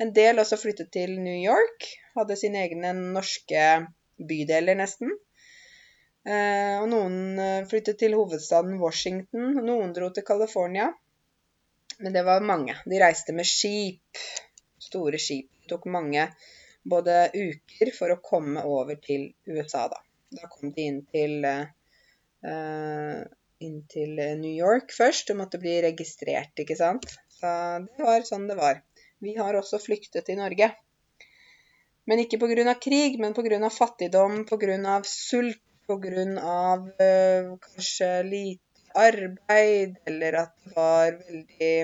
En 0.00 0.12
del 0.16 0.40
også 0.40 0.58
flyttet 0.60 0.92
til 0.92 1.18
New 1.20 1.36
York, 1.36 1.88
hadde 2.16 2.36
sine 2.40 2.64
egne 2.64 2.94
norske 2.96 3.66
bydeler, 4.28 4.76
nesten. 4.78 5.12
Eh, 6.22 6.78
og 6.78 6.86
noen 6.92 7.38
eh, 7.42 7.64
flyttet 7.68 7.98
til 7.98 8.14
hovedstaden 8.14 8.78
Washington, 8.80 9.56
noen 9.66 9.94
dro 9.96 10.10
til 10.14 10.26
California. 10.26 10.90
Men 11.98 12.14
det 12.14 12.24
var 12.26 12.44
mange. 12.46 12.76
De 12.88 13.00
reiste 13.02 13.34
med 13.36 13.48
skip. 13.48 14.20
Store 14.82 15.20
skip. 15.22 15.50
Tok 15.70 15.86
mange 15.90 16.28
både 16.88 17.28
uker 17.34 17.92
for 17.96 18.12
å 18.12 18.20
komme 18.24 18.64
over 18.66 18.98
til 19.02 19.30
USA, 19.48 19.86
da. 19.92 20.00
Da 20.32 20.48
kom 20.50 20.72
de 20.74 20.86
inn 20.88 21.00
til, 21.12 21.44
uh, 21.44 23.20
inn 23.62 23.82
til 23.92 24.16
New 24.40 24.54
York 24.54 24.94
først 24.96 25.30
og 25.32 25.42
måtte 25.42 25.60
bli 25.62 25.76
registrert, 25.84 26.54
ikke 26.58 26.78
sant. 26.78 27.06
Så 27.36 27.52
det 27.84 28.06
var 28.06 28.24
sånn 28.26 28.48
det 28.50 28.58
var. 28.58 28.80
Vi 29.22 29.36
har 29.38 29.54
også 29.58 29.80
flyktet 29.82 30.26
til 30.26 30.40
Norge. 30.40 30.72
Men 32.10 32.24
ikke 32.24 32.40
pga. 32.42 32.74
krig, 32.82 33.20
men 33.22 33.34
pga. 33.36 33.70
fattigdom, 33.70 34.44
pga. 34.48 35.00
sult 35.06 35.60
pga. 35.86 36.26
Uh, 36.98 37.54
kanskje 37.62 38.12
lite 38.26 38.72
arbeid, 38.94 39.96
eller 40.06 40.38
at 40.44 40.54
det 40.64 40.76
var 40.76 41.18
veldig 41.18 41.76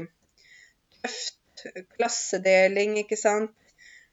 tøft. 0.98 1.34
Klassedeling, 1.96 2.98
ikke 3.02 3.16
sant. 3.18 3.50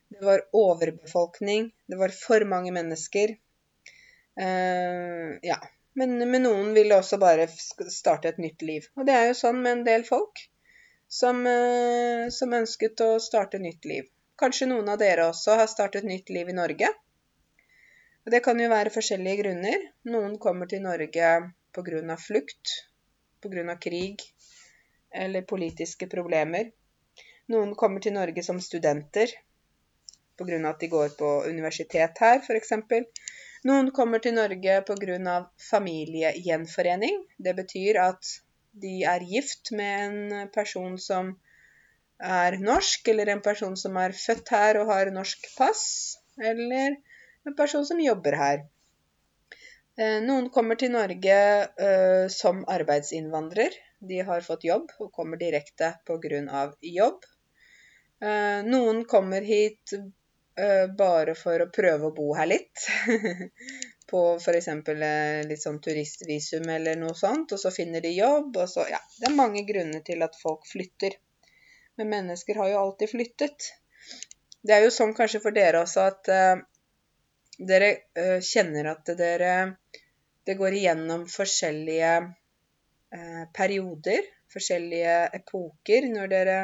Det 0.10 0.26
var 0.26 0.44
overbefolkning. 0.54 1.72
Det 1.88 1.98
var 2.00 2.10
for 2.10 2.46
mange 2.46 2.72
mennesker. 2.72 3.36
Uh, 4.42 5.38
ja. 5.42 5.60
Men, 5.96 6.18
men, 6.18 6.44
noen 6.44 6.74
ville 6.76 6.98
også 7.00 7.18
bare 7.18 7.48
starte 7.48 8.34
et 8.34 8.42
nytt 8.42 8.66
liv. 8.68 8.88
Og 9.00 9.08
det 9.08 9.16
er 9.16 9.30
jo 9.30 9.38
sånn 9.40 9.62
med 9.64 9.78
en 9.78 9.86
del 9.88 10.04
folk 10.08 10.42
som, 11.08 11.42
uh, 11.48 12.28
som 12.36 12.54
ønsket 12.54 13.02
å 13.06 13.16
starte 13.24 13.62
nytt 13.64 13.88
liv. 13.88 14.10
Kanskje 14.40 14.68
noen 14.68 14.92
av 14.92 15.00
dere 15.00 15.30
også 15.32 15.56
har 15.62 15.72
startet 15.72 16.08
nytt 16.08 16.30
liv 16.36 16.52
i 16.52 16.58
Norge. 16.58 16.92
Og 18.26 18.34
det 18.34 18.42
kan 18.44 18.60
jo 18.60 18.68
være 18.72 18.92
forskjellige 18.92 19.44
grunner. 19.44 19.84
Noen 20.12 20.36
kommer 20.42 20.68
til 20.68 20.84
Norge 20.84 21.32
pga. 21.76 22.18
flukt, 22.20 22.74
pga. 23.42 23.76
krig 23.80 24.24
eller 25.14 25.48
politiske 25.48 26.08
problemer. 26.12 26.72
Noen 27.48 27.76
kommer 27.76 28.02
til 28.02 28.16
Norge 28.18 28.44
som 28.44 28.60
studenter 28.60 29.32
pga. 30.38 30.60
at 30.70 30.80
de 30.80 30.92
går 30.92 31.16
på 31.20 31.32
universitet 31.50 32.22
her, 32.22 32.42
f.eks. 32.42 32.74
Noen 33.66 33.92
kommer 33.92 34.22
til 34.22 34.36
Norge 34.38 34.82
pga. 34.88 35.38
familiegjenforening. 35.70 37.24
Det 37.38 37.56
betyr 37.56 38.02
at 38.02 38.36
de 38.84 39.04
er 39.08 39.24
gift 39.24 39.72
med 39.72 40.06
en 40.06 40.48
person 40.54 40.98
som 41.00 41.36
er 42.20 42.58
norsk, 42.60 43.08
eller 43.08 43.32
en 43.32 43.42
person 43.42 43.76
som 43.78 43.98
er 43.98 44.16
født 44.16 44.52
her 44.52 44.80
og 44.80 44.92
har 44.92 45.12
norsk 45.12 45.50
pass, 45.58 45.84
eller 46.38 46.96
en 47.46 47.56
person 47.56 47.86
som 47.86 48.00
jobber 48.00 48.38
her. 48.40 48.66
Eh, 49.98 50.20
noen 50.24 50.50
kommer 50.52 50.76
til 50.76 50.92
Norge 50.92 51.38
uh, 51.80 52.26
som 52.32 52.66
arbeidsinnvandrer. 52.68 53.78
De 54.04 54.20
har 54.28 54.44
fått 54.44 54.66
jobb 54.68 54.92
og 55.00 55.14
kommer 55.16 55.40
direkte 55.40 55.94
pga. 56.08 56.66
jobb. 56.82 57.24
Uh, 58.24 58.60
noen 58.68 59.06
kommer 59.08 59.42
hit 59.42 59.96
bare 60.98 61.34
for 61.36 61.60
å 61.66 61.72
prøve 61.74 62.08
å 62.08 62.14
bo 62.16 62.30
her 62.38 62.48
litt. 62.48 62.86
på 64.10 64.22
f.eks. 64.38 64.68
litt 65.50 65.62
sånn 65.62 65.80
turistvisum 65.84 66.70
eller 66.70 67.00
noe 67.00 67.16
sånt, 67.18 67.56
og 67.56 67.60
så 67.60 67.72
finner 67.74 68.04
de 68.06 68.14
jobb. 68.16 68.58
og 68.58 68.70
så, 68.70 68.86
ja, 68.90 69.02
Det 69.20 69.30
er 69.30 69.36
mange 69.36 69.66
grunner 69.68 70.04
til 70.06 70.24
at 70.24 70.38
folk 70.40 70.68
flytter. 70.70 71.18
Men 71.98 72.12
mennesker 72.12 72.60
har 72.62 72.70
jo 72.70 72.80
alltid 72.84 73.12
flyttet. 73.12 73.72
Det 74.62 74.76
er 74.76 74.86
jo 74.86 74.94
sånn 74.94 75.14
kanskje 75.18 75.42
for 75.44 75.56
dere 75.56 75.82
også 75.84 76.08
at 76.12 76.30
dere 77.58 77.92
uh, 78.20 78.40
kjenner 78.44 78.92
at 78.92 79.12
dere 79.18 79.52
Det 80.46 80.58
går 80.60 80.76
igjennom 80.78 81.24
forskjellige 81.32 82.10
uh, 82.22 83.46
perioder, 83.56 84.28
forskjellige 84.54 85.14
epoker, 85.40 86.06
når 86.12 86.28
dere 86.30 86.58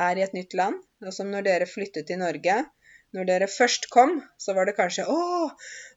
er 0.00 0.16
i 0.16 0.22
et 0.24 0.32
nytt 0.32 0.54
land. 0.56 0.78
Som 1.12 1.28
når 1.34 1.44
dere 1.44 1.68
flyttet 1.68 2.06
til 2.08 2.22
Norge. 2.22 2.62
Når 3.12 3.28
dere 3.28 3.48
først 3.50 3.90
kom, 3.92 4.16
så 4.40 4.54
var 4.56 4.68
det 4.68 4.76
kanskje 4.78 5.04
Å, 5.12 5.48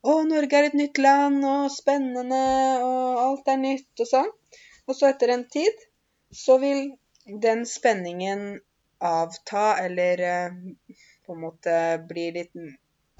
å 0.03 0.15
Norge 0.27 0.59
er 0.59 0.69
et 0.69 0.77
nytt 0.77 0.99
land, 0.99 1.39
og 1.47 1.71
spennende, 1.71 2.43
og 2.83 3.19
alt 3.23 3.51
er 3.53 3.61
nytt, 3.61 3.91
og 4.03 4.09
sånn. 4.09 4.31
Og 4.85 4.97
så 4.97 5.09
etter 5.09 5.31
en 5.33 5.45
tid 5.49 5.85
så 6.35 6.57
vil 6.61 6.89
den 7.41 7.63
spenningen 7.69 8.47
avta, 9.05 9.77
eller 9.85 10.25
uh, 10.27 10.97
på 11.25 11.35
en 11.35 11.45
måte 11.45 11.77
bli 12.09 12.27
litt 12.35 12.53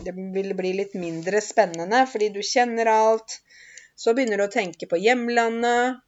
det 0.04 0.12
vil 0.12 0.52
bli 0.58 0.74
litt 0.76 0.96
mindre 1.00 1.40
spennende 1.40 2.02
fordi 2.12 2.28
du 2.36 2.42
kjenner 2.44 2.90
alt. 2.92 3.38
Så 3.96 4.12
begynner 4.14 4.42
du 4.42 4.44
å 4.44 4.52
tenke 4.52 4.90
på 4.92 5.00
hjemlandet. 5.00 6.02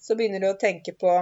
Så 0.00 0.16
begynner 0.16 0.44
du 0.44 0.50
å 0.50 0.58
tenke 0.60 0.92
på 0.92 1.14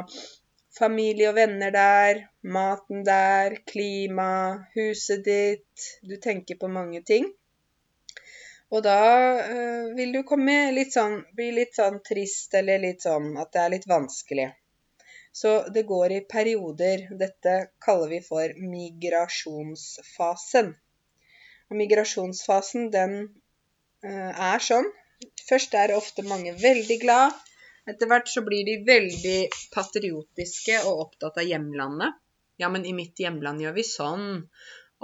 familie 0.74 1.30
og 1.30 1.38
venner 1.38 1.70
der, 1.74 2.24
maten 2.48 3.04
der, 3.06 3.58
klima, 3.68 4.64
huset 4.74 5.24
ditt. 5.24 5.88
Du 6.02 6.16
tenker 6.16 6.58
på 6.60 6.68
mange 6.72 7.02
ting. 7.02 7.28
Og 8.68 8.82
da 8.84 9.00
øh, 9.40 9.96
vil 9.96 10.12
du 10.12 10.22
komme 10.28 10.72
litt 10.76 10.92
sånn, 10.92 11.24
bli 11.36 11.50
litt 11.56 11.74
sånn 11.78 12.02
trist 12.04 12.54
eller 12.58 12.78
litt 12.82 13.02
sånn 13.06 13.36
at 13.40 13.52
det 13.54 13.60
er 13.62 13.70
litt 13.76 13.86
vanskelig. 13.88 14.48
Så 15.32 15.68
det 15.72 15.86
går 15.88 16.12
i 16.16 16.20
perioder. 16.28 17.06
Dette 17.20 17.54
kaller 17.84 18.08
vi 18.12 18.20
for 18.26 18.46
migrasjonsfasen. 18.60 20.68
Og 21.68 21.74
migrasjonsfasen, 21.80 22.90
den 22.92 23.12
øh, 24.04 24.32
er 24.52 24.60
sånn. 24.64 24.88
Først 25.48 25.74
er 25.78 25.96
ofte 25.96 26.22
mange 26.26 26.52
veldig 26.60 26.98
glad. 27.04 27.32
Etter 27.88 28.06
hvert 28.10 28.28
så 28.28 28.42
blir 28.44 28.64
de 28.68 28.84
veldig 28.84 29.40
patriotiske 29.72 30.82
og 30.84 31.06
opptatt 31.06 31.40
av 31.40 31.48
hjemlandet. 31.48 32.12
Ja, 32.58 32.68
men 32.74 32.84
i 32.86 32.94
mitt 32.96 33.20
hjemland 33.22 33.62
gjør 33.62 33.76
vi 33.76 33.86
sånn. 33.86 34.28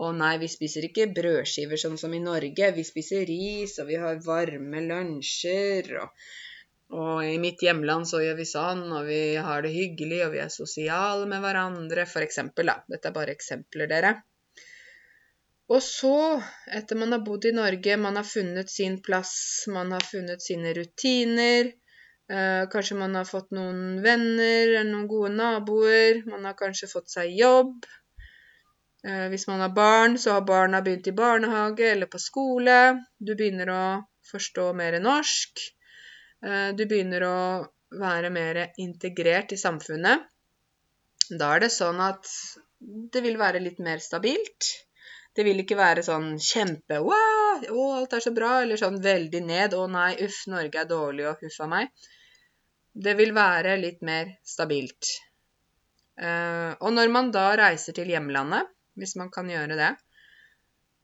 Og 0.02 0.16
nei, 0.18 0.32
vi 0.42 0.48
spiser 0.50 0.88
ikke 0.88 1.12
brødskiver 1.14 1.78
sånn 1.78 1.98
som 2.00 2.14
i 2.16 2.22
Norge. 2.22 2.72
Vi 2.74 2.84
spiser 2.86 3.22
ris, 3.28 3.76
og 3.78 3.92
vi 3.92 3.98
har 4.02 4.18
varme 4.24 4.82
lunsjer. 4.88 5.92
Og, 6.02 6.24
og, 6.98 7.20
i 7.28 7.38
mitt 7.42 7.62
hjemland 7.62 8.10
så 8.10 8.24
gjør 8.24 8.40
vi 8.40 8.48
sånn, 8.50 8.82
og 8.90 9.06
vi 9.06 9.20
har 9.48 9.62
det 9.62 9.70
hyggelig, 9.76 10.24
og 10.26 10.34
vi 10.34 10.42
er 10.42 10.50
sosiale 10.50 11.28
med 11.30 11.44
hverandre. 11.46 12.08
For 12.10 12.26
eksempel, 12.26 12.72
da. 12.72 12.80
Dette 12.90 13.12
er 13.12 13.18
bare 13.20 13.36
eksempler, 13.38 13.90
dere. 13.92 14.16
Og 15.70 15.80
så, 15.80 16.16
etter 16.76 16.98
man 17.00 17.14
har 17.14 17.22
bodd 17.24 17.46
i 17.48 17.54
Norge, 17.54 17.94
man 17.96 18.18
har 18.18 18.26
funnet 18.28 18.70
sin 18.70 18.98
plass, 19.02 19.36
man 19.72 19.94
har 19.94 20.04
funnet 20.04 20.42
sine 20.44 20.74
rutiner, 20.76 21.70
Eh, 22.32 22.68
kanskje 22.72 22.96
man 22.96 23.14
har 23.18 23.26
fått 23.28 23.50
noen 23.52 24.00
venner 24.04 24.70
eller 24.70 24.88
noen 24.88 25.08
gode 25.08 25.34
naboer. 25.36 26.22
Man 26.30 26.46
har 26.48 26.56
kanskje 26.56 26.88
fått 26.88 27.12
seg 27.12 27.34
jobb. 27.36 27.84
Eh, 29.04 29.26
hvis 29.32 29.46
man 29.50 29.60
har 29.60 29.74
barn, 29.76 30.16
så 30.18 30.38
har 30.38 30.46
barna 30.48 30.80
begynt 30.82 31.10
i 31.10 31.16
barnehage 31.16 31.90
eller 31.90 32.08
på 32.08 32.20
skole. 32.22 32.78
Du 33.18 33.34
begynner 33.34 33.72
å 33.72 33.84
forstå 34.30 34.70
mer 34.72 34.96
norsk. 35.04 35.66
Eh, 36.44 36.70
du 36.72 36.86
begynner 36.86 37.26
å 37.28 37.40
være 38.00 38.30
mer 38.32 38.62
integrert 38.80 39.52
i 39.52 39.60
samfunnet. 39.60 40.24
Da 41.30 41.52
er 41.54 41.66
det 41.66 41.72
sånn 41.72 42.00
at 42.04 42.28
det 43.12 43.20
vil 43.24 43.36
være 43.40 43.60
litt 43.60 43.78
mer 43.84 44.00
stabilt. 44.02 44.72
Det 45.34 45.42
vil 45.46 45.62
ikke 45.64 45.78
være 45.78 46.04
sånn 46.06 46.36
kjempe 46.38 47.00
å, 47.02 47.14
alt 47.96 48.14
er 48.14 48.22
så 48.22 48.30
bra, 48.34 48.60
eller 48.62 48.78
sånn 48.78 49.00
veldig 49.02 49.40
ned. 49.46 49.74
Å 49.74 49.86
nei, 49.90 50.12
uff, 50.22 50.44
Norge 50.50 50.82
er 50.82 50.90
dårlig, 50.90 51.26
og 51.30 51.42
huff 51.42 51.60
a 51.64 51.68
meg. 51.70 52.08
Det 52.94 53.16
vil 53.18 53.34
være 53.34 53.74
litt 53.80 54.04
mer 54.06 54.36
stabilt. 54.46 55.10
Uh, 56.14 56.78
og 56.78 56.92
når 56.94 57.10
man 57.10 57.32
da 57.34 57.48
reiser 57.58 57.96
til 57.96 58.12
hjemlandet, 58.14 58.70
hvis 58.94 59.16
man 59.18 59.32
kan 59.34 59.50
gjøre 59.50 59.78
det, 59.78 59.90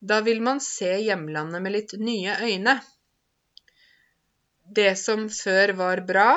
da 0.01 0.21
vil 0.25 0.39
man 0.41 0.63
se 0.63 0.93
hjemlandet 1.03 1.61
med 1.61 1.75
litt 1.75 1.91
nye 1.99 2.37
øyne. 2.41 2.77
Det 4.71 4.93
som 4.97 5.27
før 5.27 5.75
var 5.77 6.01
bra, 6.07 6.29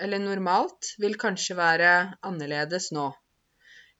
eller 0.00 0.22
normalt, 0.22 0.94
vil 0.98 1.18
kanskje 1.20 1.58
være 1.58 1.92
annerledes 2.24 2.88
nå. 2.96 3.10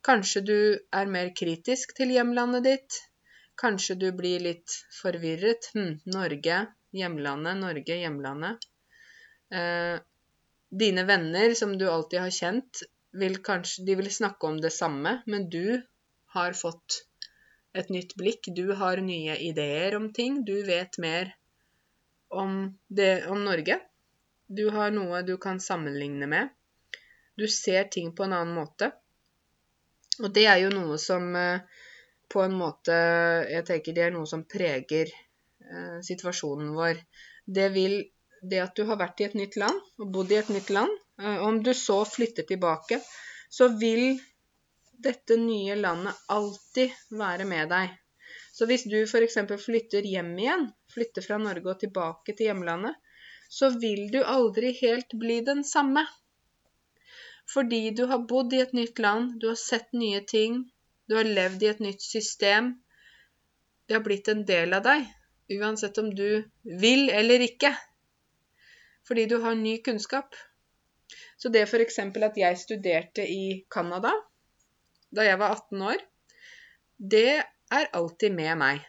Kanskje 0.07 0.41
du 0.49 0.59
er 0.97 1.13
mer 1.13 1.29
kritisk 1.37 1.93
til 1.99 2.17
hjemlandet 2.17 2.65
ditt. 2.65 3.01
Kanskje 3.61 3.97
du 4.01 4.09
blir 4.17 4.41
litt 4.41 4.77
forvirret. 4.97 5.71
Hm, 5.75 5.99
Norge, 6.15 6.61
hjemlandet, 6.97 7.61
Norge, 7.61 7.99
hjemlandet. 8.03 8.71
Eh, 9.53 9.99
dine 10.71 11.05
venner 11.05 11.55
som 11.59 11.77
du 11.79 11.89
alltid 11.91 12.21
har 12.21 12.31
kjent, 12.31 12.83
vil 13.13 13.41
kanskje 13.43 13.85
De 13.87 13.97
vil 13.99 14.11
snakke 14.15 14.47
om 14.47 14.61
det 14.63 14.71
samme, 14.71 15.17
men 15.27 15.49
du 15.51 15.83
har 16.35 16.53
fått 16.55 17.03
et 17.75 17.91
nytt 17.91 18.15
blikk. 18.17 18.49
Du 18.55 18.73
har 18.75 19.03
nye 19.03 19.37
ideer 19.37 19.97
om 19.97 20.13
ting. 20.13 20.45
Du 20.45 20.63
vet 20.67 20.99
mer 20.99 21.35
om, 22.29 22.79
det, 22.89 23.27
om 23.27 23.45
Norge. 23.45 23.81
Du 24.47 24.69
har 24.71 24.91
noe 24.95 25.23
du 25.27 25.37
kan 25.39 25.61
sammenligne 25.61 26.27
med. 26.27 26.49
Du 27.37 27.49
ser 27.49 27.85
ting 27.85 28.15
på 28.15 28.25
en 28.25 28.33
annen 28.33 28.55
måte. 28.55 28.91
Og 30.21 30.31
det 30.35 30.47
er 30.51 30.59
jo 30.65 30.73
noe 30.75 30.99
som 31.01 31.31
eh, 31.39 31.63
på 32.31 32.43
en 32.45 32.55
måte 32.55 32.95
Jeg 33.51 33.67
tenker 33.69 33.97
det 33.97 34.07
er 34.07 34.15
noe 34.15 34.29
som 34.31 34.47
preger 34.49 35.11
eh, 35.11 35.99
situasjonen 36.07 36.73
vår. 36.77 37.03
Det 37.47 37.69
vil 37.75 38.03
Det 38.41 38.61
at 38.63 38.77
du 38.77 38.87
har 38.89 38.97
vært 38.97 39.21
i 39.21 39.27
et 39.27 39.35
nytt 39.37 39.57
land 39.61 39.81
og 40.01 40.13
bodd 40.15 40.31
i 40.33 40.39
et 40.41 40.49
nytt 40.49 40.71
land, 40.73 40.93
eh, 41.21 41.41
om 41.45 41.59
du 41.63 41.75
så 41.77 41.99
flytter 42.09 42.47
tilbake, 42.49 42.97
så 43.53 43.69
vil 43.83 44.15
dette 45.07 45.37
nye 45.37 45.77
landet 45.77 46.17
alltid 46.33 46.95
være 47.21 47.45
med 47.51 47.69
deg. 47.69 47.93
Så 48.57 48.67
hvis 48.69 48.87
du 48.93 48.97
f.eks. 49.03 49.37
flytter 49.65 50.09
hjem 50.09 50.33
igjen, 50.39 50.67
flytter 50.95 51.25
fra 51.27 51.39
Norge 51.41 51.73
og 51.73 51.79
tilbake 51.83 52.35
til 52.37 52.51
hjemlandet, 52.51 52.97
så 53.51 53.71
vil 53.83 54.09
du 54.13 54.21
aldri 54.23 54.73
helt 54.81 55.15
bli 55.21 55.41
den 55.47 55.63
samme. 55.65 56.07
Fordi 57.53 57.91
du 57.97 58.05
har 58.11 58.27
bodd 58.33 58.53
i 58.55 58.61
et 58.65 58.75
nytt 58.77 59.01
land, 59.03 59.33
du 59.41 59.49
har 59.51 59.59
sett 59.59 59.93
nye 59.93 60.21
ting, 60.33 60.63
du 61.11 61.17
har 61.19 61.27
levd 61.27 61.63
i 61.65 61.69
et 61.73 61.81
nytt 61.83 62.05
system. 62.07 62.69
Det 63.87 63.97
har 63.97 64.03
blitt 64.07 64.29
en 64.31 64.45
del 64.47 64.77
av 64.77 64.85
deg, 64.85 65.09
uansett 65.59 65.97
om 65.99 66.13
du 66.15 66.45
vil 66.63 67.09
eller 67.11 67.43
ikke. 67.43 67.73
Fordi 69.09 69.25
du 69.27 69.41
har 69.43 69.57
ny 69.59 69.81
kunnskap. 69.83 70.39
Så 71.35 71.51
det 71.51 71.65
f.eks. 71.67 71.99
at 71.99 72.39
jeg 72.39 72.61
studerte 72.61 73.27
i 73.27 73.65
Canada 73.75 74.13
da 75.11 75.27
jeg 75.27 75.41
var 75.41 75.57
18 75.57 75.83
år, 75.83 76.07
det 77.03 77.43
er 77.43 77.91
alltid 77.99 78.37
med 78.37 78.55
meg. 78.63 78.87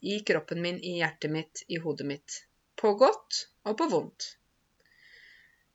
I 0.00 0.22
kroppen 0.24 0.62
min, 0.64 0.80
i 0.80 1.02
hjertet 1.02 1.34
mitt, 1.34 1.66
i 1.68 1.76
hodet 1.84 2.06
mitt. 2.08 2.38
På 2.80 2.94
godt 2.96 3.42
og 3.68 3.76
på 3.76 3.90
vondt. 3.92 4.30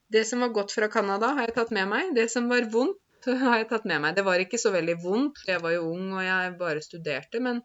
Det 0.10 0.26
som 0.26 0.42
var 0.42 0.56
godt 0.58 0.74
fra 0.74 0.90
Canada, 0.90 1.36
har 1.38 1.52
jeg 1.52 1.58
tatt 1.60 1.76
med 1.76 1.86
meg. 1.92 2.16
Det 2.18 2.32
som 2.34 2.50
var 2.50 2.66
vondt, 2.74 2.98
har 3.44 3.62
jeg 3.62 3.70
tatt 3.70 3.86
med 3.90 4.02
meg. 4.04 4.16
Det 4.18 4.26
var 4.26 4.42
ikke 4.42 4.60
så 4.62 4.74
veldig 4.74 4.98
vondt, 5.04 5.46
jeg 5.48 5.62
var 5.64 5.76
jo 5.76 5.88
ung 5.92 6.12
og 6.16 6.24
jeg 6.26 6.58
bare 6.60 6.84
studerte, 6.84 7.42
men, 7.44 7.62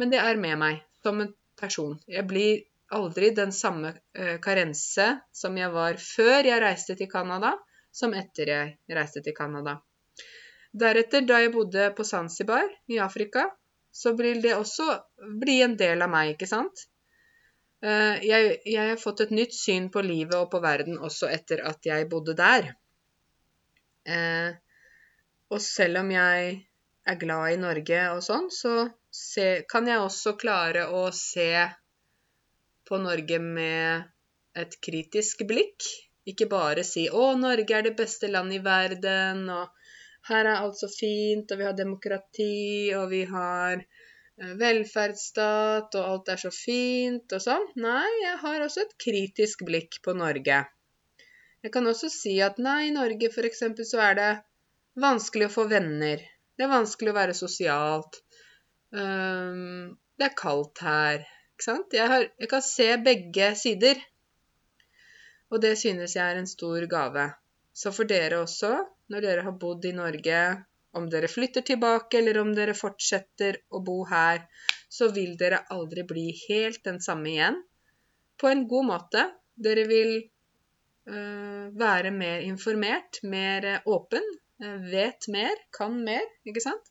men 0.00 0.12
det 0.12 0.20
er 0.22 0.40
med 0.40 0.58
meg 0.60 0.82
som 1.04 1.22
en 1.24 1.32
person. 1.58 1.96
Jeg 2.10 2.26
blir 2.28 2.62
aldri 2.92 3.30
den 3.36 3.52
samme 3.56 3.94
uh, 4.18 4.36
karense 4.44 5.06
som 5.32 5.56
jeg 5.56 5.72
var 5.72 5.96
før 6.00 6.48
jeg 6.48 6.62
reiste 6.62 6.96
til 6.98 7.10
Canada, 7.10 7.54
som 7.92 8.14
etter 8.16 8.52
jeg 8.52 8.96
reiste 8.96 9.22
til 9.24 9.36
Canada. 9.36 9.78
Deretter, 10.72 11.24
da 11.28 11.42
jeg 11.42 11.52
bodde 11.52 11.90
på 11.96 12.04
Zanzibar 12.08 12.64
i 12.88 12.98
Afrika, 13.04 13.44
så 13.92 14.14
vil 14.16 14.40
det 14.44 14.54
også 14.56 14.86
bli 15.40 15.58
en 15.64 15.76
del 15.76 16.00
av 16.00 16.08
meg, 16.12 16.34
ikke 16.34 16.48
sant? 16.48 16.86
Uh, 17.82 18.16
jeg, 18.24 18.58
jeg 18.68 18.92
har 18.92 19.00
fått 19.00 19.24
et 19.24 19.34
nytt 19.34 19.56
syn 19.56 19.88
på 19.92 20.04
livet 20.06 20.36
og 20.38 20.48
på 20.52 20.60
verden 20.62 21.00
også 21.02 21.28
etter 21.32 21.64
at 21.68 21.84
jeg 21.84 22.08
bodde 22.12 22.36
der. 22.38 22.70
Uh, 24.08 24.52
og 25.52 25.60
selv 25.60 26.00
om 26.00 26.10
jeg 26.14 26.52
er 27.12 27.18
glad 27.20 27.52
i 27.52 27.60
Norge 27.60 28.00
og 28.14 28.22
sånn, 28.24 28.48
så 28.54 28.86
se, 29.12 29.46
kan 29.68 29.88
jeg 29.90 30.00
også 30.00 30.32
klare 30.40 30.86
å 30.96 31.04
se 31.16 31.50
på 32.88 33.00
Norge 33.02 33.38
med 33.42 34.08
et 34.62 34.78
kritisk 34.84 35.44
blikk. 35.48 35.84
Ikke 36.28 36.46
bare 36.48 36.84
si 36.86 37.08
'Å, 37.08 37.24
Norge 37.38 37.76
er 37.76 37.84
det 37.88 37.96
beste 37.98 38.30
landet 38.30 38.60
i 38.60 38.64
verden', 38.64 39.48
og 39.50 39.68
'her 40.28 40.46
er 40.46 40.60
alt 40.62 40.78
så 40.78 40.88
fint', 40.88 41.50
og 41.52 41.58
'vi 41.58 41.68
har 41.68 41.76
demokrati', 41.80 42.94
og 42.98 43.10
'vi 43.10 43.24
har 43.34 43.82
eh, 43.82 44.54
velferdsstat', 44.62 45.98
og 45.98 46.04
'alt 46.10 46.28
er 46.34 46.40
så 46.44 46.52
fint', 46.58 47.32
og 47.32 47.42
sånn. 47.48 47.66
Nei, 47.76 48.08
jeg 48.22 48.38
har 48.44 48.64
også 48.68 48.86
et 48.86 48.96
kritisk 49.06 49.66
blikk 49.66 50.00
på 50.04 50.14
Norge. 50.14 50.62
Jeg 51.62 51.72
kan 51.72 51.86
også 51.86 52.08
si 52.10 52.40
at 52.40 52.58
nei, 52.58 52.88
i 52.88 52.94
Norge 52.94 53.28
f.eks. 53.30 53.62
så 53.90 54.00
er 54.08 54.14
det 54.20 54.30
vanskelig 55.00 55.48
å 55.48 55.54
få 55.54 55.66
venner. 55.70 56.22
Det 56.56 56.66
er 56.66 56.72
vanskelig 56.72 57.12
å 57.12 57.16
være 57.16 57.36
sosialt. 57.36 58.18
Um, 58.92 59.94
det 60.18 60.28
er 60.28 60.38
kaldt 60.38 60.82
her. 60.84 61.22
Ikke 61.54 61.66
sant? 61.66 61.94
Jeg, 61.96 62.08
har, 62.12 62.26
jeg, 62.38 62.48
kan 62.50 62.64
se 62.64 62.88
begge 63.04 63.52
sider. 63.58 64.02
Og 65.52 65.62
det 65.64 65.76
synes 65.80 66.16
jeg 66.16 66.24
er 66.24 66.40
en 66.40 66.50
stor 66.50 66.84
gave. 66.90 67.30
Så 67.72 67.92
for 67.94 68.08
dere 68.08 68.42
også, 68.44 68.74
når 69.12 69.24
dere 69.24 69.46
har 69.46 69.56
bodd 69.60 69.84
i 69.88 69.94
Norge, 69.96 70.42
om 70.92 71.08
dere 71.08 71.30
flytter 71.30 71.64
tilbake 71.64 72.18
eller 72.20 72.38
om 72.42 72.52
dere 72.52 72.76
fortsetter 72.76 73.62
å 73.72 73.80
bo 73.84 74.02
her, 74.08 74.44
så 74.92 75.08
vil 75.12 75.38
dere 75.40 75.62
aldri 75.72 76.04
bli 76.04 76.26
helt 76.44 76.82
den 76.84 77.00
samme 77.00 77.32
igjen. 77.32 77.56
På 78.36 78.50
en 78.52 78.66
god 78.68 78.88
måte. 78.90 79.24
Dere 79.56 79.86
vil 79.88 80.14
uh, 81.08 81.72
være 81.80 82.12
mer 82.12 82.44
informert, 82.44 83.20
mer 83.24 83.66
åpen, 83.88 84.24
vet 84.62 85.28
mer, 85.32 85.60
kan 85.74 85.96
mer, 86.04 86.24
ikke 86.48 86.62
sant? 86.64 86.90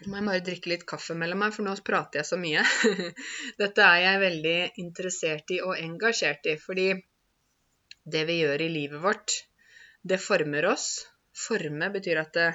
Nå 0.00 0.08
må 0.08 0.16
jeg 0.16 0.28
bare 0.30 0.44
drikke 0.44 0.70
litt 0.72 0.86
kaffe 0.88 1.12
mellom 1.18 1.42
meg, 1.44 1.52
for 1.52 1.66
nå 1.66 1.74
prater 1.84 2.22
jeg 2.22 2.28
så 2.30 2.38
mye. 2.40 2.62
Dette 3.60 3.84
er 3.84 4.00
jeg 4.06 4.22
veldig 4.22 4.56
interessert 4.80 5.52
i 5.52 5.60
og 5.60 5.76
engasjert 5.76 6.48
i, 6.48 6.56
fordi 6.60 6.88
det 8.10 8.24
vi 8.30 8.38
gjør 8.40 8.64
i 8.64 8.70
livet 8.72 9.02
vårt, 9.04 9.36
det 10.00 10.20
former 10.24 10.70
oss. 10.70 10.88
Forme 11.36 11.90
betyr 11.92 12.22
at 12.22 12.32
det, 12.36 12.48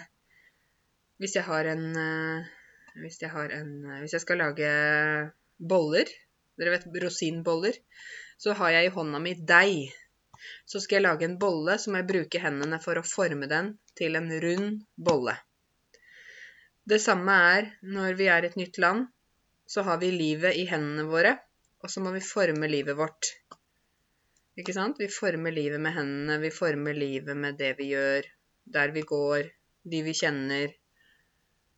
hvis 1.21 1.37
jeg 1.37 1.45
en 1.75 1.85
hvis 2.95 3.19
jeg, 3.21 3.31
en, 3.59 3.71
hvis 4.01 4.15
jeg 4.15 4.23
skal 4.23 4.39
lage 4.39 4.71
boller, 5.59 6.09
dere 6.55 6.77
vet 6.77 6.87
rosinboller, 7.03 7.77
så 8.39 8.55
har 8.55 8.75
jeg 8.75 8.87
i 8.87 8.93
hånda 8.95 9.19
mi 9.21 9.35
deig. 9.35 9.91
Så 10.65 10.81
skal 10.83 10.99
jeg 10.99 11.05
lage 11.07 11.27
en 11.27 11.39
bolle, 11.41 11.77
så 11.79 11.91
må 11.91 12.01
jeg 12.01 12.09
bruke 12.11 12.41
hendene 12.43 12.79
for 12.83 12.99
å 12.99 13.05
forme 13.05 13.49
den 13.51 13.73
til 13.97 14.17
en 14.19 14.31
rund 14.45 14.79
bolle. 14.95 15.35
Det 16.85 16.99
samme 17.01 17.35
er 17.57 17.69
når 17.97 18.17
vi 18.19 18.29
er 18.29 18.45
et 18.45 18.57
nytt 18.59 18.77
land, 18.81 19.07
så 19.65 19.81
har 19.87 19.97
vi 20.01 20.11
livet 20.13 20.57
i 20.59 20.67
hendene 20.69 21.07
våre, 21.09 21.33
og 21.81 21.89
så 21.89 22.01
må 22.05 22.11
vi 22.13 22.21
forme 22.21 22.69
livet 22.69 22.97
vårt. 22.97 23.31
Ikke 24.55 24.75
sant? 24.75 24.99
Vi 25.01 25.09
former 25.11 25.51
livet 25.51 25.81
med 25.81 25.95
hendene, 25.97 26.37
vi 26.43 26.51
former 26.53 26.95
livet 26.95 27.37
med 27.37 27.57
det 27.59 27.73
vi 27.79 27.89
gjør, 27.91 28.27
der 28.77 28.93
vi 28.95 29.03
går, 29.09 29.49
de 29.91 30.01
vi 30.05 30.13
kjenner. 30.15 30.75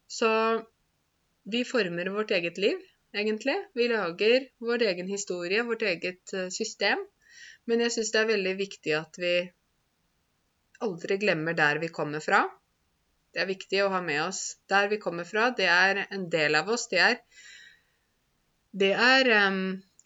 Så 0.07 0.29
vi 1.47 1.63
former 1.67 2.11
vårt 2.13 2.31
eget 2.35 2.59
liv, 2.61 2.83
egentlig. 3.15 3.55
Vi 3.75 3.87
lager 3.91 4.47
vår 4.63 4.85
egen 4.91 5.09
historie, 5.11 5.63
vårt 5.63 5.87
eget 5.87 6.33
eh, 6.33 6.49
system. 6.53 7.01
Men 7.67 7.83
jeg 7.83 7.93
syns 7.95 8.13
det 8.13 8.21
er 8.21 8.31
veldig 8.31 8.55
viktig 8.59 8.93
at 8.95 9.19
vi 9.19 9.33
aldri 10.85 11.17
glemmer 11.19 11.57
der 11.57 11.81
vi 11.83 11.89
kommer 11.93 12.23
fra. 12.23 12.45
Det 13.33 13.43
er 13.43 13.49
viktig 13.49 13.83
å 13.83 13.91
ha 13.93 13.99
med 14.01 14.21
oss 14.23 14.41
der 14.71 14.87
vi 14.91 14.99
kommer 15.03 15.27
fra. 15.27 15.49
Det 15.57 15.67
er 15.69 16.05
en 16.07 16.27
del 16.31 16.57
av 16.57 16.69
oss. 16.73 16.87
Det 16.91 17.01
er, 17.03 17.17
det 18.71 18.93
er 18.95 19.31
um, 19.49 19.61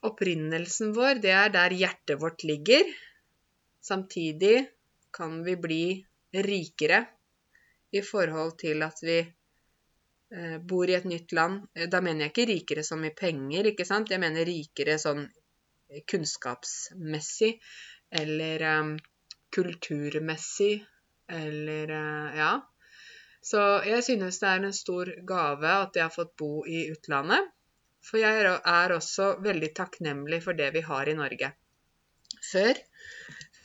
opprinnelsen 0.09 0.95
vår, 0.97 1.21
det 1.23 1.33
er 1.37 1.53
der 1.53 1.75
hjertet 1.77 2.21
vårt 2.21 2.43
ligger. 2.47 2.87
Samtidig 3.81 4.65
kan 5.13 5.41
vi 5.45 5.55
bli 5.59 5.83
rikere 6.33 7.03
i 7.91 8.01
forhold 8.05 8.55
til 8.61 8.83
at 8.85 9.01
vi 9.03 9.17
eh, 9.19 10.57
bor 10.57 10.89
i 10.89 10.95
et 10.95 11.07
nytt 11.09 11.33
land. 11.35 11.65
Da 11.91 11.99
mener 12.01 12.25
jeg 12.25 12.33
ikke 12.33 12.49
rikere 12.51 12.83
som 12.87 13.03
i 13.03 13.13
penger, 13.15 13.71
ikke 13.73 13.87
sant? 13.87 14.13
Jeg 14.13 14.21
mener 14.23 14.47
rikere 14.47 14.95
sånn 15.01 15.25
kunnskapsmessig 16.07 17.55
eller 18.21 18.63
um, 18.79 18.91
kulturmessig 19.55 20.85
eller 21.31 21.91
uh, 21.91 22.37
Ja. 22.37 22.51
Så 23.41 23.57
jeg 23.89 24.03
synes 24.05 24.37
det 24.37 24.49
er 24.49 24.61
en 24.61 24.75
stor 24.75 25.09
gave 25.25 25.69
at 25.73 25.95
jeg 25.97 26.05
har 26.05 26.13
fått 26.13 26.35
bo 26.37 26.61
i 26.69 26.83
utlandet. 26.93 27.47
For 28.05 28.21
jeg 28.21 28.45
er 28.45 28.93
også 28.93 29.35
veldig 29.41 29.71
takknemlig 29.77 30.41
for 30.45 30.57
det 30.57 30.71
vi 30.75 30.83
har 30.85 31.09
i 31.09 31.15
Norge. 31.17 31.51
Før, 32.51 32.77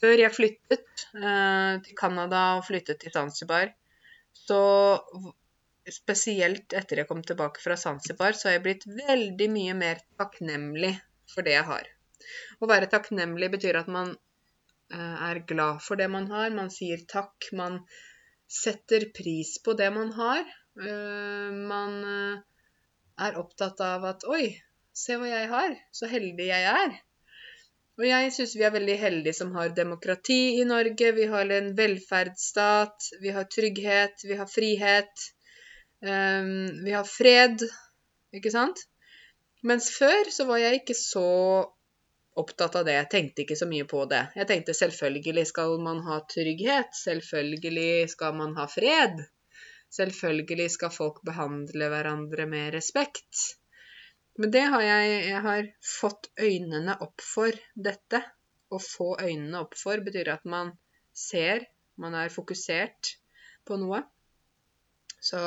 før 0.01 0.23
jeg 0.23 0.33
flyttet 0.33 1.05
uh, 1.17 1.77
til 1.85 1.97
Canada 1.97 2.43
og 2.57 2.65
flyttet 2.69 3.01
til 3.01 3.13
Zanzibar, 3.13 3.73
så 4.37 4.61
spesielt 5.93 6.75
etter 6.77 7.03
jeg 7.03 7.09
kom 7.09 7.23
tilbake 7.25 7.63
fra 7.63 7.77
Zanzibar, 7.81 8.37
så 8.37 8.49
har 8.49 8.59
jeg 8.59 8.65
blitt 8.67 8.89
veldig 8.91 9.51
mye 9.53 9.77
mer 9.79 10.03
takknemlig 10.21 10.95
for 11.33 11.47
det 11.47 11.57
jeg 11.57 11.69
har. 11.69 11.96
Å 12.61 12.69
være 12.71 12.89
takknemlig 12.93 13.49
betyr 13.55 13.79
at 13.81 13.89
man 13.93 14.13
eh, 14.13 15.17
er 15.29 15.43
glad 15.51 15.83
for 15.87 16.01
det 16.01 16.09
man 16.13 16.29
har. 16.33 16.53
Man 16.55 16.71
sier 16.73 17.03
takk. 17.13 17.49
Man 17.61 17.81
setter 18.59 19.09
pris 19.17 19.57
på 19.65 19.77
det 19.81 19.91
man 19.95 20.13
har. 20.17 20.45
Eh, 20.81 21.51
man 21.73 21.99
eh, 22.13 22.39
er 23.27 23.41
opptatt 23.43 23.83
av 23.85 24.07
at 24.13 24.27
Oi, 24.33 24.49
se 24.97 25.19
hva 25.21 25.29
jeg 25.31 25.51
har. 25.53 25.77
Så 25.93 26.11
heldig 26.13 26.49
jeg 26.49 26.73
er. 26.73 26.97
Og 27.97 28.05
jeg 28.05 28.33
syns 28.37 28.53
vi 28.59 28.65
er 28.69 28.75
veldig 28.75 28.97
heldige 29.01 29.37
som 29.39 29.55
har 29.57 29.73
demokrati 29.77 30.59
i 30.61 30.67
Norge. 30.69 31.15
Vi 31.17 31.29
har 31.33 31.53
en 31.59 31.71
velferdsstat, 31.79 33.13
vi 33.23 33.33
har 33.33 33.49
trygghet, 33.49 34.27
vi 34.29 34.37
har 34.37 34.51
frihet. 34.53 35.31
Vi 36.05 36.93
har 36.93 37.07
fred, 37.09 37.63
ikke 38.37 38.53
sant? 38.53 38.83
Mens 39.67 39.89
før 39.97 40.29
så 40.31 40.45
var 40.45 40.61
jeg 40.61 40.83
ikke 40.83 40.95
så 40.99 41.25
opptatt 42.41 42.77
av 42.79 42.85
det. 42.87 42.95
Jeg 42.99 43.11
tenkte 43.13 43.45
ikke 43.45 43.59
så 43.59 43.69
mye 43.69 43.87
på 43.89 44.05
det. 44.11 44.23
Jeg 44.37 44.49
tenkte 44.51 44.75
selvfølgelig 44.77 45.47
skal 45.49 45.77
man 45.83 46.03
ha 46.07 46.21
trygghet. 46.33 46.93
Selvfølgelig 46.99 48.09
skal 48.13 48.37
man 48.39 48.57
ha 48.59 48.67
fred. 48.71 49.23
Selvfølgelig 49.97 50.69
skal 50.75 50.93
folk 50.93 51.23
behandle 51.27 51.89
hverandre 51.93 52.49
med 52.51 52.75
respekt. 52.75 53.47
Men 54.37 54.53
det 54.53 54.67
har 54.73 54.83
jeg 54.85 55.13
Jeg 55.31 55.43
har 55.47 55.71
fått 55.81 56.29
øynene 56.37 56.99
opp 57.01 57.25
for 57.25 57.63
dette. 57.75 58.23
Å 58.69 58.79
få 58.83 59.15
øynene 59.23 59.63
opp 59.63 59.77
for 59.79 60.03
betyr 60.05 60.33
at 60.35 60.45
man 60.45 60.75
ser, 61.17 61.65
man 61.97 62.15
er 62.19 62.35
fokusert 62.35 63.15
på 63.65 63.79
noe. 63.81 64.03
Så 65.23 65.39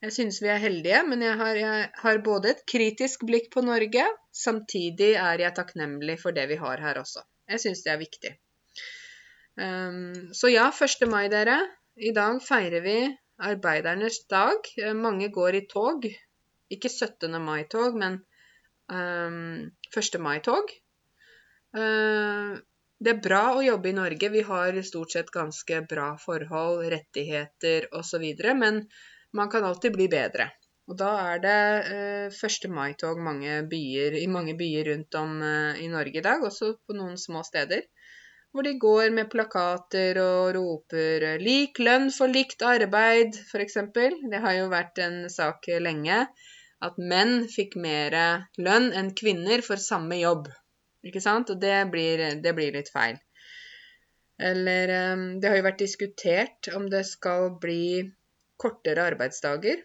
jeg 0.00 0.14
synes 0.16 0.38
vi 0.42 0.48
er 0.48 0.60
heldige, 0.62 1.00
men 1.08 1.22
jeg 1.22 1.36
har, 1.36 1.56
jeg 1.60 1.88
har, 2.02 2.20
både 2.24 2.54
et 2.54 2.62
kritisk 2.68 3.26
blikk 3.28 3.50
på 3.52 3.60
Norge, 3.64 4.06
samtidig 4.32 5.12
er 5.20 5.42
jeg 5.44 5.56
takknemlig 5.56 6.16
for 6.22 6.36
det 6.36 6.46
vi 6.48 6.56
har 6.60 6.80
her 6.80 7.02
også. 7.02 7.24
Jeg 7.50 7.60
synes 7.60 7.82
det 7.84 7.92
er 7.92 8.00
viktig. 8.00 8.32
Um, 9.60 10.30
så 10.32 10.48
ja, 10.48 10.70
1. 10.72 11.04
mai, 11.10 11.26
dere. 11.28 11.58
I 12.00 12.14
dag 12.16 12.40
feirer 12.40 12.84
vi 12.84 12.96
arbeidernes 13.44 14.22
dag. 14.30 14.72
Mange 14.96 15.28
går 15.34 15.58
i 15.58 15.66
tog. 15.68 16.06
Ikke 16.70 16.88
17. 16.88 17.36
mai-tog, 17.42 17.98
men 17.98 18.20
um, 18.88 19.68
1. 19.92 20.20
mai-tog. 20.22 20.72
Uh, 21.76 22.56
det 23.00 23.14
er 23.14 23.22
bra 23.24 23.44
å 23.56 23.64
jobbe 23.64 23.90
i 23.90 23.96
Norge. 23.96 24.32
Vi 24.32 24.48
har 24.48 24.80
stort 24.86 25.12
sett 25.12 25.32
ganske 25.34 25.84
bra 25.88 26.12
forhold, 26.20 26.86
rettigheter 26.92 27.90
osv. 27.96 28.26
Men 28.60 28.84
man 29.32 29.50
kan 29.50 29.64
alltid 29.64 29.94
bli 29.96 30.08
bedre. 30.12 30.50
Og 30.90 30.96
da 30.98 31.10
er 31.32 31.42
det 31.42 31.58
eh, 31.94 32.38
1. 32.48 32.66
mai-tog 32.74 33.20
i 33.20 34.26
mange 34.34 34.54
byer 34.58 34.88
rundt 34.90 35.18
om 35.20 35.36
eh, 35.46 35.82
i 35.84 35.88
Norge 35.92 36.18
i 36.18 36.24
dag, 36.24 36.42
også 36.42 36.72
på 36.86 36.96
noen 36.98 37.18
små 37.18 37.44
steder. 37.46 37.84
Hvor 38.50 38.66
de 38.66 38.72
går 38.82 39.12
med 39.14 39.30
plakater 39.30 40.18
og 40.18 40.54
roper 40.56 41.26
eh, 41.28 41.38
'lik 41.38 41.78
lønn 41.78 42.10
for 42.10 42.26
likt 42.26 42.66
arbeid', 42.66 43.38
f.eks. 43.52 43.78
Det 43.94 44.42
har 44.46 44.56
jo 44.58 44.72
vært 44.74 44.98
en 45.06 45.22
sak 45.30 45.70
lenge 45.78 46.24
at 46.82 46.98
menn 46.98 47.46
fikk 47.54 47.76
mer 47.76 48.16
lønn 48.58 48.90
enn 48.96 49.14
kvinner 49.14 49.62
for 49.62 49.76
samme 49.76 50.18
jobb. 50.18 50.48
Ikke 51.06 51.22
sant? 51.22 51.52
Og 51.54 51.60
det 51.62 51.84
blir, 51.92 52.24
det 52.42 52.56
blir 52.56 52.74
litt 52.74 52.90
feil. 52.90 53.20
Eller 54.40 54.88
eh, 54.96 55.26
Det 55.38 55.52
har 55.52 55.60
jo 55.60 55.68
vært 55.68 55.84
diskutert 55.84 56.74
om 56.74 56.90
det 56.90 57.04
skal 57.06 57.52
bli 57.62 57.84
kortere 58.60 59.06
arbeidsdager. 59.12 59.82